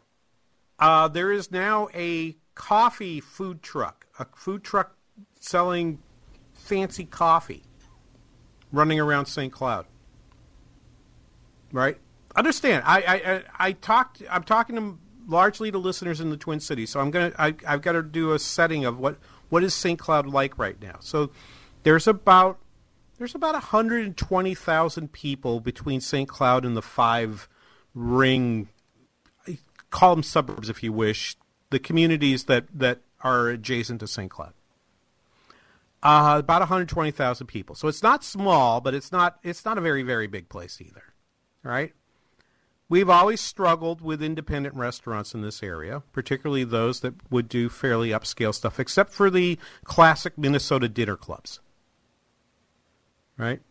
uh, 0.79 1.09
there 1.09 1.33
is 1.33 1.51
now 1.51 1.89
a 1.95 2.37
coffee 2.55 3.21
food 3.21 3.63
truck, 3.63 4.07
a 4.19 4.27
food 4.35 4.65
truck 4.65 4.97
selling 5.41 5.99
fancy 6.53 7.05
coffee 7.05 7.65
running 8.71 9.01
around 9.01 9.27
St. 9.27 9.53
Cloud 9.53 9.87
right? 11.73 11.99
Understand? 12.37 12.85
I 12.87 13.01
I 13.01 13.43
I, 13.67 13.73
talked. 13.73 14.23
I'm 14.31 14.45
talking 14.45 14.77
to 14.77 14.99
largely 15.27 15.71
to 15.71 15.79
listeners 15.79 16.21
in 16.21 16.31
the 16.31 16.37
Twin 16.37 16.61
Cities, 16.61 16.91
so 16.91 17.01
I'm 17.01 17.11
gonna. 17.11 17.33
I, 17.39 17.55
I've 17.67 17.83
got 17.83 17.93
to 17.93 18.03
do 18.03 18.33
a 18.33 18.39
setting 18.39 18.85
of 18.85 18.99
what 18.99 19.19
what 19.49 19.63
is 19.63 19.75
St. 19.75 19.99
Cloud 19.99 20.27
like 20.27 20.57
right 20.59 20.81
now. 20.81 20.97
So 21.01 21.31
there's 21.83 22.07
about 22.07 22.59
there's 23.19 23.35
about 23.35 23.53
120,000 23.55 25.13
people 25.13 25.61
between 25.61 26.01
St. 26.01 26.29
Cloud 26.29 26.65
and 26.65 26.77
the 26.77 26.83
five 26.83 27.49
ring. 27.95 28.69
Call 29.91 30.15
them 30.15 30.23
suburbs 30.23 30.71
if 30.71 30.83
you 30.83 30.93
wish. 30.93 31.37
The 31.71 31.79
communities 31.79 32.45
that 32.45 32.67
that 32.73 33.01
are 33.21 33.49
adjacent 33.49 34.01
to 34.01 34.07
St. 34.07 34.31
Cloud. 34.31 34.55
Uh, 36.03 36.37
about 36.41 36.63
120,000 36.63 37.47
people. 37.47 37.77
So 37.77 37.87
it's 37.87 38.03
not 38.03 38.25
small, 38.25 38.81
but 38.81 38.95
it's 38.95 39.13
not 39.13 39.39
it's 39.43 39.67
not 39.67 39.77
a 39.77 39.83
very 39.83 40.03
very 40.03 40.27
big 40.27 40.49
place 40.49 40.81
either 40.81 41.12
right? 41.63 41.93
We've 42.89 43.09
always 43.09 43.41
struggled 43.41 44.03
with 44.03 44.23
independent 44.23 44.75
restaurants 44.75 45.35
in 45.35 45.41
this 45.41 45.63
area, 45.63 46.03
particularly 46.13 46.65
those 46.65 47.01
that 47.01 47.15
would 47.31 47.49
do 47.49 47.71
fairly 47.71 48.11
upscale 48.11 48.55
stuff, 48.55 48.79
except 48.79 49.15
for 49.15 49.31
the 49.31 49.59
classic 49.85 50.37
Minnesota 50.37 50.91
dinner 50.91 51.17
clubs, 51.17 51.61
right? 53.39 53.63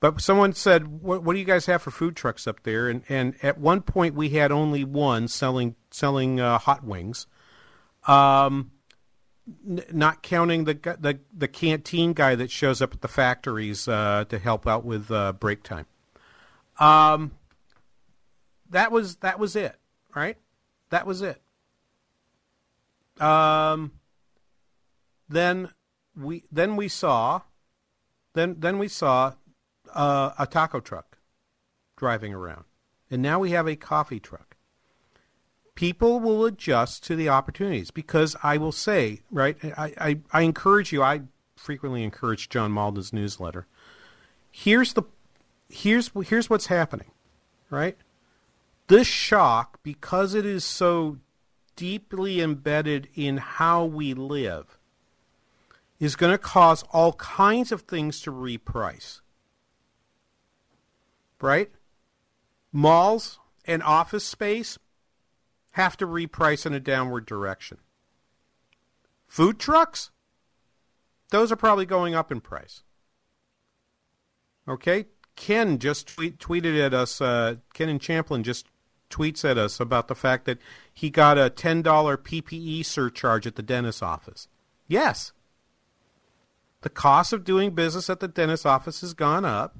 But 0.00 0.20
someone 0.20 0.54
said, 0.54 1.00
"What, 1.02 1.22
what 1.22 1.34
do 1.34 1.38
you 1.38 1.44
guys 1.44 1.66
have 1.66 1.82
for 1.82 1.92
food 1.92 2.16
trucks 2.16 2.48
up 2.48 2.64
there?" 2.64 2.88
And 2.88 3.04
and 3.08 3.36
at 3.44 3.58
one 3.58 3.80
point 3.80 4.16
we 4.16 4.30
had 4.30 4.50
only 4.50 4.82
one 4.82 5.28
selling 5.28 5.76
selling 5.92 6.40
uh, 6.40 6.58
hot 6.58 6.82
wings, 6.82 7.28
um, 8.08 8.72
n- 9.64 9.84
not 9.92 10.24
counting 10.24 10.64
the 10.64 10.74
the 10.74 11.20
the 11.32 11.46
canteen 11.46 12.12
guy 12.12 12.34
that 12.34 12.50
shows 12.50 12.82
up 12.82 12.92
at 12.92 13.02
the 13.02 13.06
factories 13.06 13.86
uh, 13.86 14.24
to 14.28 14.40
help 14.40 14.66
out 14.66 14.84
with 14.84 15.12
uh, 15.12 15.34
break 15.34 15.62
time. 15.62 15.86
Um, 16.82 17.30
that 18.70 18.90
was 18.90 19.16
that 19.16 19.38
was 19.38 19.54
it, 19.54 19.76
right? 20.16 20.36
That 20.90 21.06
was 21.06 21.22
it. 21.22 21.40
Um, 23.20 23.92
then 25.28 25.68
we 26.16 26.42
then 26.50 26.74
we 26.74 26.88
saw, 26.88 27.42
then 28.34 28.56
then 28.58 28.78
we 28.78 28.88
saw 28.88 29.34
uh, 29.94 30.32
a 30.36 30.46
taco 30.46 30.80
truck 30.80 31.18
driving 31.96 32.34
around, 32.34 32.64
and 33.10 33.22
now 33.22 33.38
we 33.38 33.52
have 33.52 33.68
a 33.68 33.76
coffee 33.76 34.20
truck. 34.20 34.56
People 35.76 36.18
will 36.18 36.44
adjust 36.44 37.04
to 37.04 37.14
the 37.14 37.28
opportunities 37.28 37.92
because 37.92 38.34
I 38.42 38.56
will 38.56 38.72
say, 38.72 39.20
right? 39.30 39.56
I, 39.78 39.94
I, 39.98 40.18
I 40.32 40.42
encourage 40.42 40.92
you. 40.92 41.02
I 41.02 41.22
frequently 41.56 42.02
encourage 42.02 42.48
John 42.48 42.72
Mauldin's 42.72 43.12
newsletter. 43.12 43.66
Here's 44.50 44.92
the 44.92 45.04
here's 45.72 46.10
here's 46.26 46.50
what's 46.50 46.66
happening, 46.66 47.10
right? 47.70 47.96
This 48.88 49.06
shock, 49.06 49.78
because 49.82 50.34
it 50.34 50.44
is 50.44 50.64
so 50.64 51.18
deeply 51.76 52.40
embedded 52.40 53.08
in 53.14 53.38
how 53.38 53.84
we 53.84 54.12
live, 54.12 54.78
is 55.98 56.14
going 56.14 56.32
to 56.32 56.38
cause 56.38 56.84
all 56.92 57.14
kinds 57.14 57.72
of 57.72 57.82
things 57.82 58.20
to 58.22 58.32
reprice. 58.32 59.20
Right? 61.40 61.70
Malls 62.70 63.38
and 63.64 63.82
office 63.82 64.24
space 64.24 64.78
have 65.72 65.96
to 65.96 66.06
reprice 66.06 66.66
in 66.66 66.74
a 66.74 66.80
downward 66.80 67.24
direction. 67.24 67.78
Food 69.26 69.58
trucks, 69.58 70.10
those 71.30 71.50
are 71.50 71.56
probably 71.56 71.86
going 71.86 72.14
up 72.14 72.30
in 72.30 72.40
price. 72.40 72.82
Okay, 74.68 75.06
Ken 75.36 75.78
just 75.78 76.08
tweet, 76.08 76.38
tweeted 76.38 76.78
at 76.84 76.94
us. 76.94 77.20
Uh, 77.20 77.56
Ken 77.74 77.88
and 77.88 78.00
Champlin 78.00 78.42
just 78.42 78.66
tweets 79.10 79.48
at 79.48 79.58
us 79.58 79.78
about 79.80 80.08
the 80.08 80.14
fact 80.14 80.44
that 80.46 80.58
he 80.92 81.10
got 81.10 81.38
a 81.38 81.50
ten 81.50 81.82
dollar 81.82 82.16
PPE 82.16 82.84
surcharge 82.84 83.46
at 83.46 83.56
the 83.56 83.62
dentist's 83.62 84.02
office. 84.02 84.48
Yes, 84.86 85.32
the 86.82 86.90
cost 86.90 87.32
of 87.32 87.44
doing 87.44 87.74
business 87.74 88.10
at 88.10 88.20
the 88.20 88.28
dentist's 88.28 88.66
office 88.66 89.00
has 89.00 89.14
gone 89.14 89.44
up. 89.44 89.78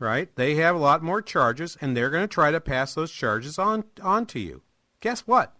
Right? 0.00 0.34
They 0.36 0.54
have 0.54 0.76
a 0.76 0.78
lot 0.78 1.02
more 1.02 1.20
charges, 1.20 1.76
and 1.80 1.96
they're 1.96 2.10
going 2.10 2.22
to 2.22 2.32
try 2.32 2.52
to 2.52 2.60
pass 2.60 2.94
those 2.94 3.10
charges 3.10 3.58
on 3.58 3.84
on 4.02 4.26
to 4.26 4.38
you. 4.38 4.62
Guess 5.00 5.22
what? 5.22 5.56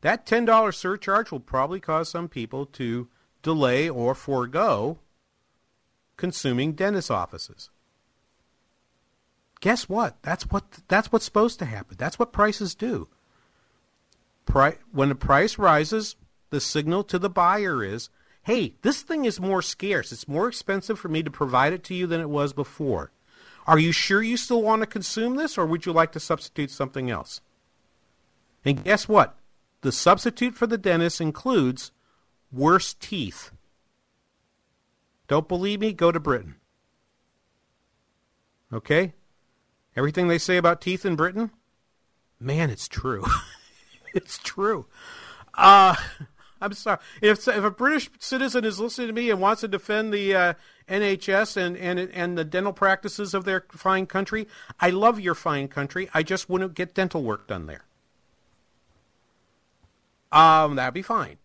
That 0.00 0.26
ten 0.26 0.44
dollar 0.44 0.72
surcharge 0.72 1.30
will 1.30 1.40
probably 1.40 1.80
cause 1.80 2.08
some 2.08 2.28
people 2.28 2.64
to 2.66 3.08
delay 3.42 3.88
or 3.88 4.14
forego 4.14 4.98
consuming 6.16 6.72
dentist 6.72 7.10
offices. 7.10 7.70
Guess 9.64 9.88
what? 9.88 10.20
That's 10.20 10.50
what 10.50 10.64
that's 10.88 11.10
what's 11.10 11.24
supposed 11.24 11.58
to 11.58 11.64
happen. 11.64 11.96
That's 11.96 12.18
what 12.18 12.34
prices 12.34 12.74
do. 12.74 13.08
When 14.92 15.08
the 15.08 15.14
price 15.14 15.56
rises, 15.56 16.16
the 16.50 16.60
signal 16.60 17.02
to 17.04 17.18
the 17.18 17.30
buyer 17.30 17.82
is, 17.82 18.10
"Hey, 18.42 18.74
this 18.82 19.00
thing 19.00 19.24
is 19.24 19.40
more 19.40 19.62
scarce. 19.62 20.12
It's 20.12 20.28
more 20.28 20.48
expensive 20.48 20.98
for 20.98 21.08
me 21.08 21.22
to 21.22 21.30
provide 21.30 21.72
it 21.72 21.82
to 21.84 21.94
you 21.94 22.06
than 22.06 22.20
it 22.20 22.28
was 22.28 22.52
before. 22.52 23.10
Are 23.66 23.78
you 23.78 23.90
sure 23.90 24.22
you 24.22 24.36
still 24.36 24.60
want 24.60 24.82
to 24.82 24.86
consume 24.86 25.36
this 25.36 25.56
or 25.56 25.64
would 25.64 25.86
you 25.86 25.94
like 25.94 26.12
to 26.12 26.20
substitute 26.20 26.70
something 26.70 27.10
else?" 27.10 27.40
And 28.66 28.84
guess 28.84 29.08
what? 29.08 29.34
The 29.80 29.92
substitute 29.92 30.54
for 30.54 30.66
the 30.66 30.76
dentist 30.76 31.22
includes 31.22 31.90
worse 32.52 32.92
teeth. 32.92 33.50
Don't 35.26 35.48
believe 35.48 35.80
me? 35.80 35.94
Go 35.94 36.12
to 36.12 36.20
Britain. 36.20 36.56
Okay? 38.70 39.14
Everything 39.96 40.28
they 40.28 40.38
say 40.38 40.56
about 40.56 40.80
teeth 40.80 41.04
in 41.04 41.16
Britain, 41.16 41.50
man, 42.40 42.70
it's 42.70 42.88
true. 42.88 43.24
it's 44.14 44.38
true. 44.38 44.86
Uh, 45.54 45.94
I'm 46.60 46.72
sorry. 46.72 46.98
If, 47.20 47.46
if 47.46 47.64
a 47.64 47.70
British 47.70 48.10
citizen 48.18 48.64
is 48.64 48.80
listening 48.80 49.08
to 49.08 49.12
me 49.12 49.30
and 49.30 49.40
wants 49.40 49.60
to 49.60 49.68
defend 49.68 50.12
the 50.12 50.34
uh, 50.34 50.54
NHS 50.88 51.56
and, 51.56 51.76
and, 51.76 51.98
and 51.98 52.38
the 52.38 52.44
dental 52.44 52.72
practices 52.72 53.34
of 53.34 53.44
their 53.44 53.66
fine 53.70 54.06
country, 54.06 54.48
I 54.80 54.90
love 54.90 55.20
your 55.20 55.34
fine 55.34 55.68
country. 55.68 56.08
I 56.14 56.22
just 56.22 56.48
wouldn't 56.48 56.74
get 56.74 56.94
dental 56.94 57.22
work 57.22 57.46
done 57.46 57.66
there. 57.66 57.84
Um, 60.32 60.76
that'd 60.76 60.94
be 60.94 61.02
fine. 61.02 61.36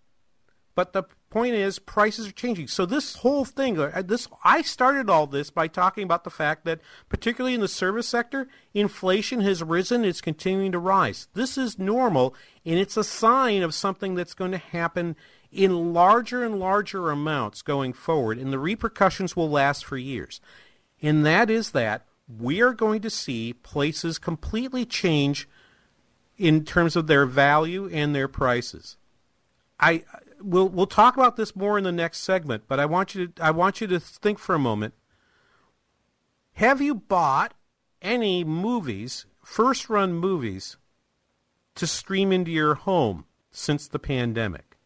But 0.73 0.93
the 0.93 1.03
point 1.29 1.55
is, 1.55 1.79
prices 1.79 2.27
are 2.27 2.33
changing. 2.33 2.67
So 2.67 2.85
this 2.85 3.17
whole 3.17 3.45
thing, 3.45 3.79
uh, 3.79 4.01
this 4.05 4.27
I 4.43 4.61
started 4.61 5.09
all 5.09 5.27
this 5.27 5.49
by 5.49 5.67
talking 5.67 6.03
about 6.03 6.23
the 6.23 6.29
fact 6.29 6.65
that, 6.65 6.79
particularly 7.07 7.53
in 7.53 7.61
the 7.61 7.67
service 7.67 8.07
sector, 8.07 8.47
inflation 8.73 9.41
has 9.41 9.63
risen. 9.63 10.05
It's 10.05 10.21
continuing 10.21 10.71
to 10.71 10.79
rise. 10.79 11.27
This 11.33 11.57
is 11.57 11.79
normal, 11.79 12.35
and 12.65 12.79
it's 12.79 12.97
a 12.97 13.03
sign 13.03 13.61
of 13.61 13.73
something 13.73 14.15
that's 14.15 14.33
going 14.33 14.51
to 14.51 14.57
happen 14.57 15.15
in 15.51 15.93
larger 15.93 16.43
and 16.43 16.59
larger 16.59 17.09
amounts 17.09 17.61
going 17.61 17.93
forward, 17.93 18.37
and 18.37 18.53
the 18.53 18.59
repercussions 18.59 19.35
will 19.35 19.49
last 19.49 19.83
for 19.85 19.97
years. 19.97 20.41
And 21.01 21.25
that 21.25 21.49
is 21.49 21.71
that 21.71 22.05
we 22.27 22.61
are 22.61 22.73
going 22.73 23.01
to 23.01 23.09
see 23.09 23.53
places 23.53 24.19
completely 24.19 24.85
change 24.85 25.47
in 26.37 26.63
terms 26.63 26.95
of 26.95 27.07
their 27.07 27.25
value 27.25 27.89
and 27.91 28.15
their 28.15 28.27
prices. 28.27 28.97
I 29.79 30.03
we'll 30.41 30.69
we'll 30.69 30.87
talk 30.87 31.15
about 31.15 31.35
this 31.35 31.55
more 31.55 31.77
in 31.77 31.83
the 31.83 31.91
next 31.91 32.19
segment, 32.19 32.63
but 32.67 32.79
I 32.79 32.85
want 32.85 33.15
you 33.15 33.27
to 33.27 33.43
I 33.43 33.51
want 33.51 33.81
you 33.81 33.87
to 33.87 33.99
think 33.99 34.39
for 34.39 34.55
a 34.55 34.59
moment. 34.59 34.93
Have 36.53 36.81
you 36.81 36.95
bought 36.95 37.53
any 38.01 38.43
movies, 38.43 39.25
first 39.43 39.89
run 39.89 40.13
movies, 40.13 40.77
to 41.75 41.87
stream 41.87 42.31
into 42.31 42.51
your 42.51 42.75
home 42.75 43.25
since 43.51 43.87
the 43.87 43.99
pandemic? 43.99 44.77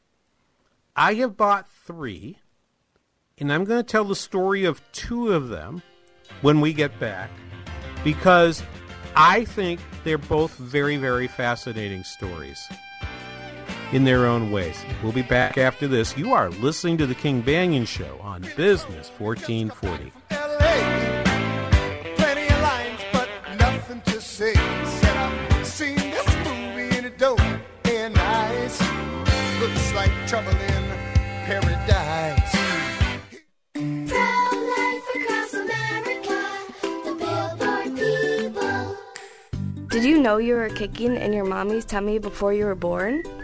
I 0.95 1.15
have 1.15 1.35
bought 1.35 1.67
three, 1.67 2.37
and 3.39 3.51
I'm 3.51 3.65
going 3.65 3.83
to 3.83 3.91
tell 3.91 4.03
the 4.03 4.15
story 4.15 4.65
of 4.65 4.81
two 4.91 5.33
of 5.33 5.49
them 5.49 5.81
when 6.41 6.61
we 6.61 6.73
get 6.73 6.99
back 6.99 7.31
because 8.03 8.61
I 9.15 9.45
think 9.45 9.79
they're 10.03 10.19
both 10.19 10.55
very, 10.57 10.97
very 10.97 11.27
fascinating 11.27 12.03
stories 12.03 12.59
in 13.93 14.03
their 14.03 14.25
own 14.25 14.51
ways. 14.51 14.83
We'll 15.03 15.11
be 15.11 15.21
back 15.21 15.57
after 15.57 15.87
this. 15.87 16.17
You 16.17 16.33
are 16.33 16.49
listening 16.49 16.97
to 16.97 17.05
The 17.05 17.13
King 17.13 17.43
Banaian 17.43 17.87
Show 17.87 18.19
on 18.21 18.41
Business 18.55 19.11
1440. 19.19 20.11
Plenty 22.15 22.47
of 22.47 22.61
lines, 22.61 23.01
but 23.11 23.29
nothing 23.59 24.01
to 24.01 24.19
say. 24.19 24.53
Said 24.53 25.17
I've 25.17 25.65
seen 25.65 25.95
this 25.95 26.35
movie 26.37 26.97
and 26.97 27.05
it 27.05 27.19
don't 27.19 27.39
end 27.85 28.15
nice. 28.15 28.81
Looks 29.61 29.93
like 29.93 30.11
trouble 30.27 30.51
in 30.51 30.83
paradise. 31.45 32.39
Did 39.89 40.03
you 40.03 40.19
know 40.19 40.37
you 40.37 40.55
were 40.55 40.69
kicking 40.69 41.15
in 41.15 41.33
your 41.33 41.45
mommy's 41.45 41.85
tummy 41.85 42.17
before 42.17 42.51
you 42.51 42.65
were 42.65 42.73
born? 42.73 43.21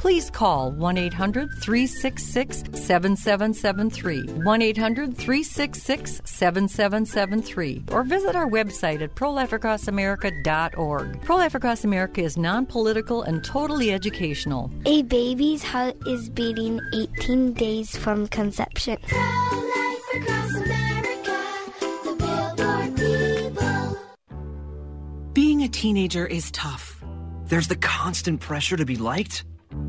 please 0.00 0.30
call 0.30 0.72
1 0.72 0.96
800 0.96 1.52
366 1.60 2.64
7773. 2.72 4.22
1 4.42 4.62
800 4.62 5.16
366 5.16 6.22
7773. 6.24 7.84
Or 7.92 8.02
visit 8.02 8.34
our 8.34 8.48
website 8.48 9.02
at 9.02 9.14
prolifeacrossamerica.org. 9.14 11.22
Pro 11.22 11.36
Life 11.36 11.54
Across 11.54 11.84
America 11.84 12.22
is 12.22 12.38
non 12.38 12.64
political 12.64 13.20
and 13.22 13.44
totally 13.44 13.92
educational. 13.92 14.70
A 14.86 15.02
baby's 15.02 15.62
heart 15.62 15.96
is 16.06 16.30
beating 16.30 16.80
18 16.94 17.52
days 17.52 17.94
from 17.94 18.26
conception. 18.28 18.96
Being 25.34 25.62
a 25.62 25.68
teenager 25.68 26.26
is 26.26 26.50
tough. 26.52 27.04
There's 27.44 27.68
the 27.68 27.76
constant 27.76 28.40
pressure 28.40 28.78
to 28.78 28.86
be 28.86 28.96
liked 28.96 29.44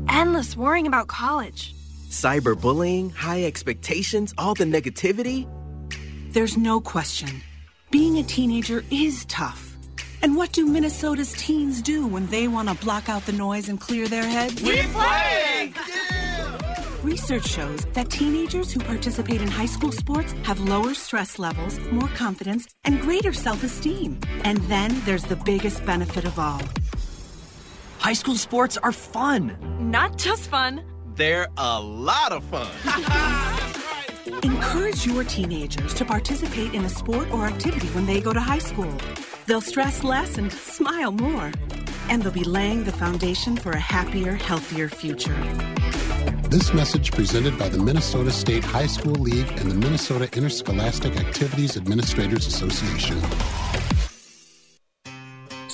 Endless 0.08 0.56
worrying 0.56 0.86
about 0.86 1.08
college. 1.08 1.74
Cyberbullying, 2.08 3.12
high 3.12 3.44
expectations, 3.44 4.34
all 4.38 4.54
the 4.54 4.64
negativity. 4.64 5.48
There's 6.32 6.56
no 6.56 6.80
question. 6.80 7.42
Being 7.90 8.18
a 8.18 8.22
teenager 8.22 8.84
is 8.90 9.24
tough. 9.26 9.76
And 10.22 10.36
what 10.36 10.52
do 10.52 10.66
Minnesota's 10.66 11.32
teens 11.32 11.82
do 11.82 12.06
when 12.06 12.26
they 12.26 12.48
want 12.48 12.68
to 12.68 12.74
block 12.74 13.08
out 13.08 13.26
the 13.26 13.32
noise 13.32 13.68
and 13.68 13.80
clear 13.80 14.06
their 14.08 14.24
heads? 14.24 14.62
We 14.62 14.82
play! 14.82 15.72
Research 17.02 17.48
shows 17.48 17.84
that 17.94 18.10
teenagers 18.10 18.70
who 18.70 18.78
participate 18.78 19.42
in 19.42 19.48
high 19.48 19.66
school 19.66 19.90
sports 19.90 20.32
have 20.44 20.60
lower 20.60 20.94
stress 20.94 21.38
levels, 21.38 21.80
more 21.90 22.08
confidence, 22.10 22.68
and 22.84 23.00
greater 23.00 23.32
self 23.32 23.64
esteem. 23.64 24.20
And 24.44 24.58
then 24.68 24.94
there's 25.04 25.24
the 25.24 25.36
biggest 25.36 25.84
benefit 25.84 26.24
of 26.24 26.38
all 26.38 26.60
High 28.02 28.14
school 28.14 28.34
sports 28.34 28.76
are 28.76 28.90
fun. 28.90 29.56
Not 29.78 30.18
just 30.18 30.50
fun, 30.50 30.82
they're 31.14 31.46
a 31.56 31.80
lot 31.80 32.32
of 32.32 32.42
fun. 32.42 32.66
Encourage 34.42 35.06
your 35.06 35.22
teenagers 35.22 35.94
to 35.94 36.04
participate 36.04 36.74
in 36.74 36.84
a 36.84 36.88
sport 36.88 37.30
or 37.30 37.46
activity 37.46 37.86
when 37.90 38.04
they 38.06 38.20
go 38.20 38.32
to 38.32 38.40
high 38.40 38.58
school. 38.58 38.92
They'll 39.46 39.60
stress 39.60 40.02
less 40.02 40.36
and 40.36 40.52
smile 40.52 41.12
more. 41.12 41.52
And 42.08 42.24
they'll 42.24 42.32
be 42.32 42.42
laying 42.42 42.82
the 42.82 42.90
foundation 42.90 43.56
for 43.56 43.70
a 43.70 43.78
happier, 43.78 44.32
healthier 44.32 44.88
future. 44.88 45.36
This 46.48 46.74
message 46.74 47.12
presented 47.12 47.56
by 47.56 47.68
the 47.68 47.78
Minnesota 47.78 48.32
State 48.32 48.64
High 48.64 48.88
School 48.88 49.14
League 49.14 49.48
and 49.60 49.70
the 49.70 49.76
Minnesota 49.76 50.28
Interscholastic 50.36 51.16
Activities 51.20 51.76
Administrators 51.76 52.48
Association. 52.48 53.20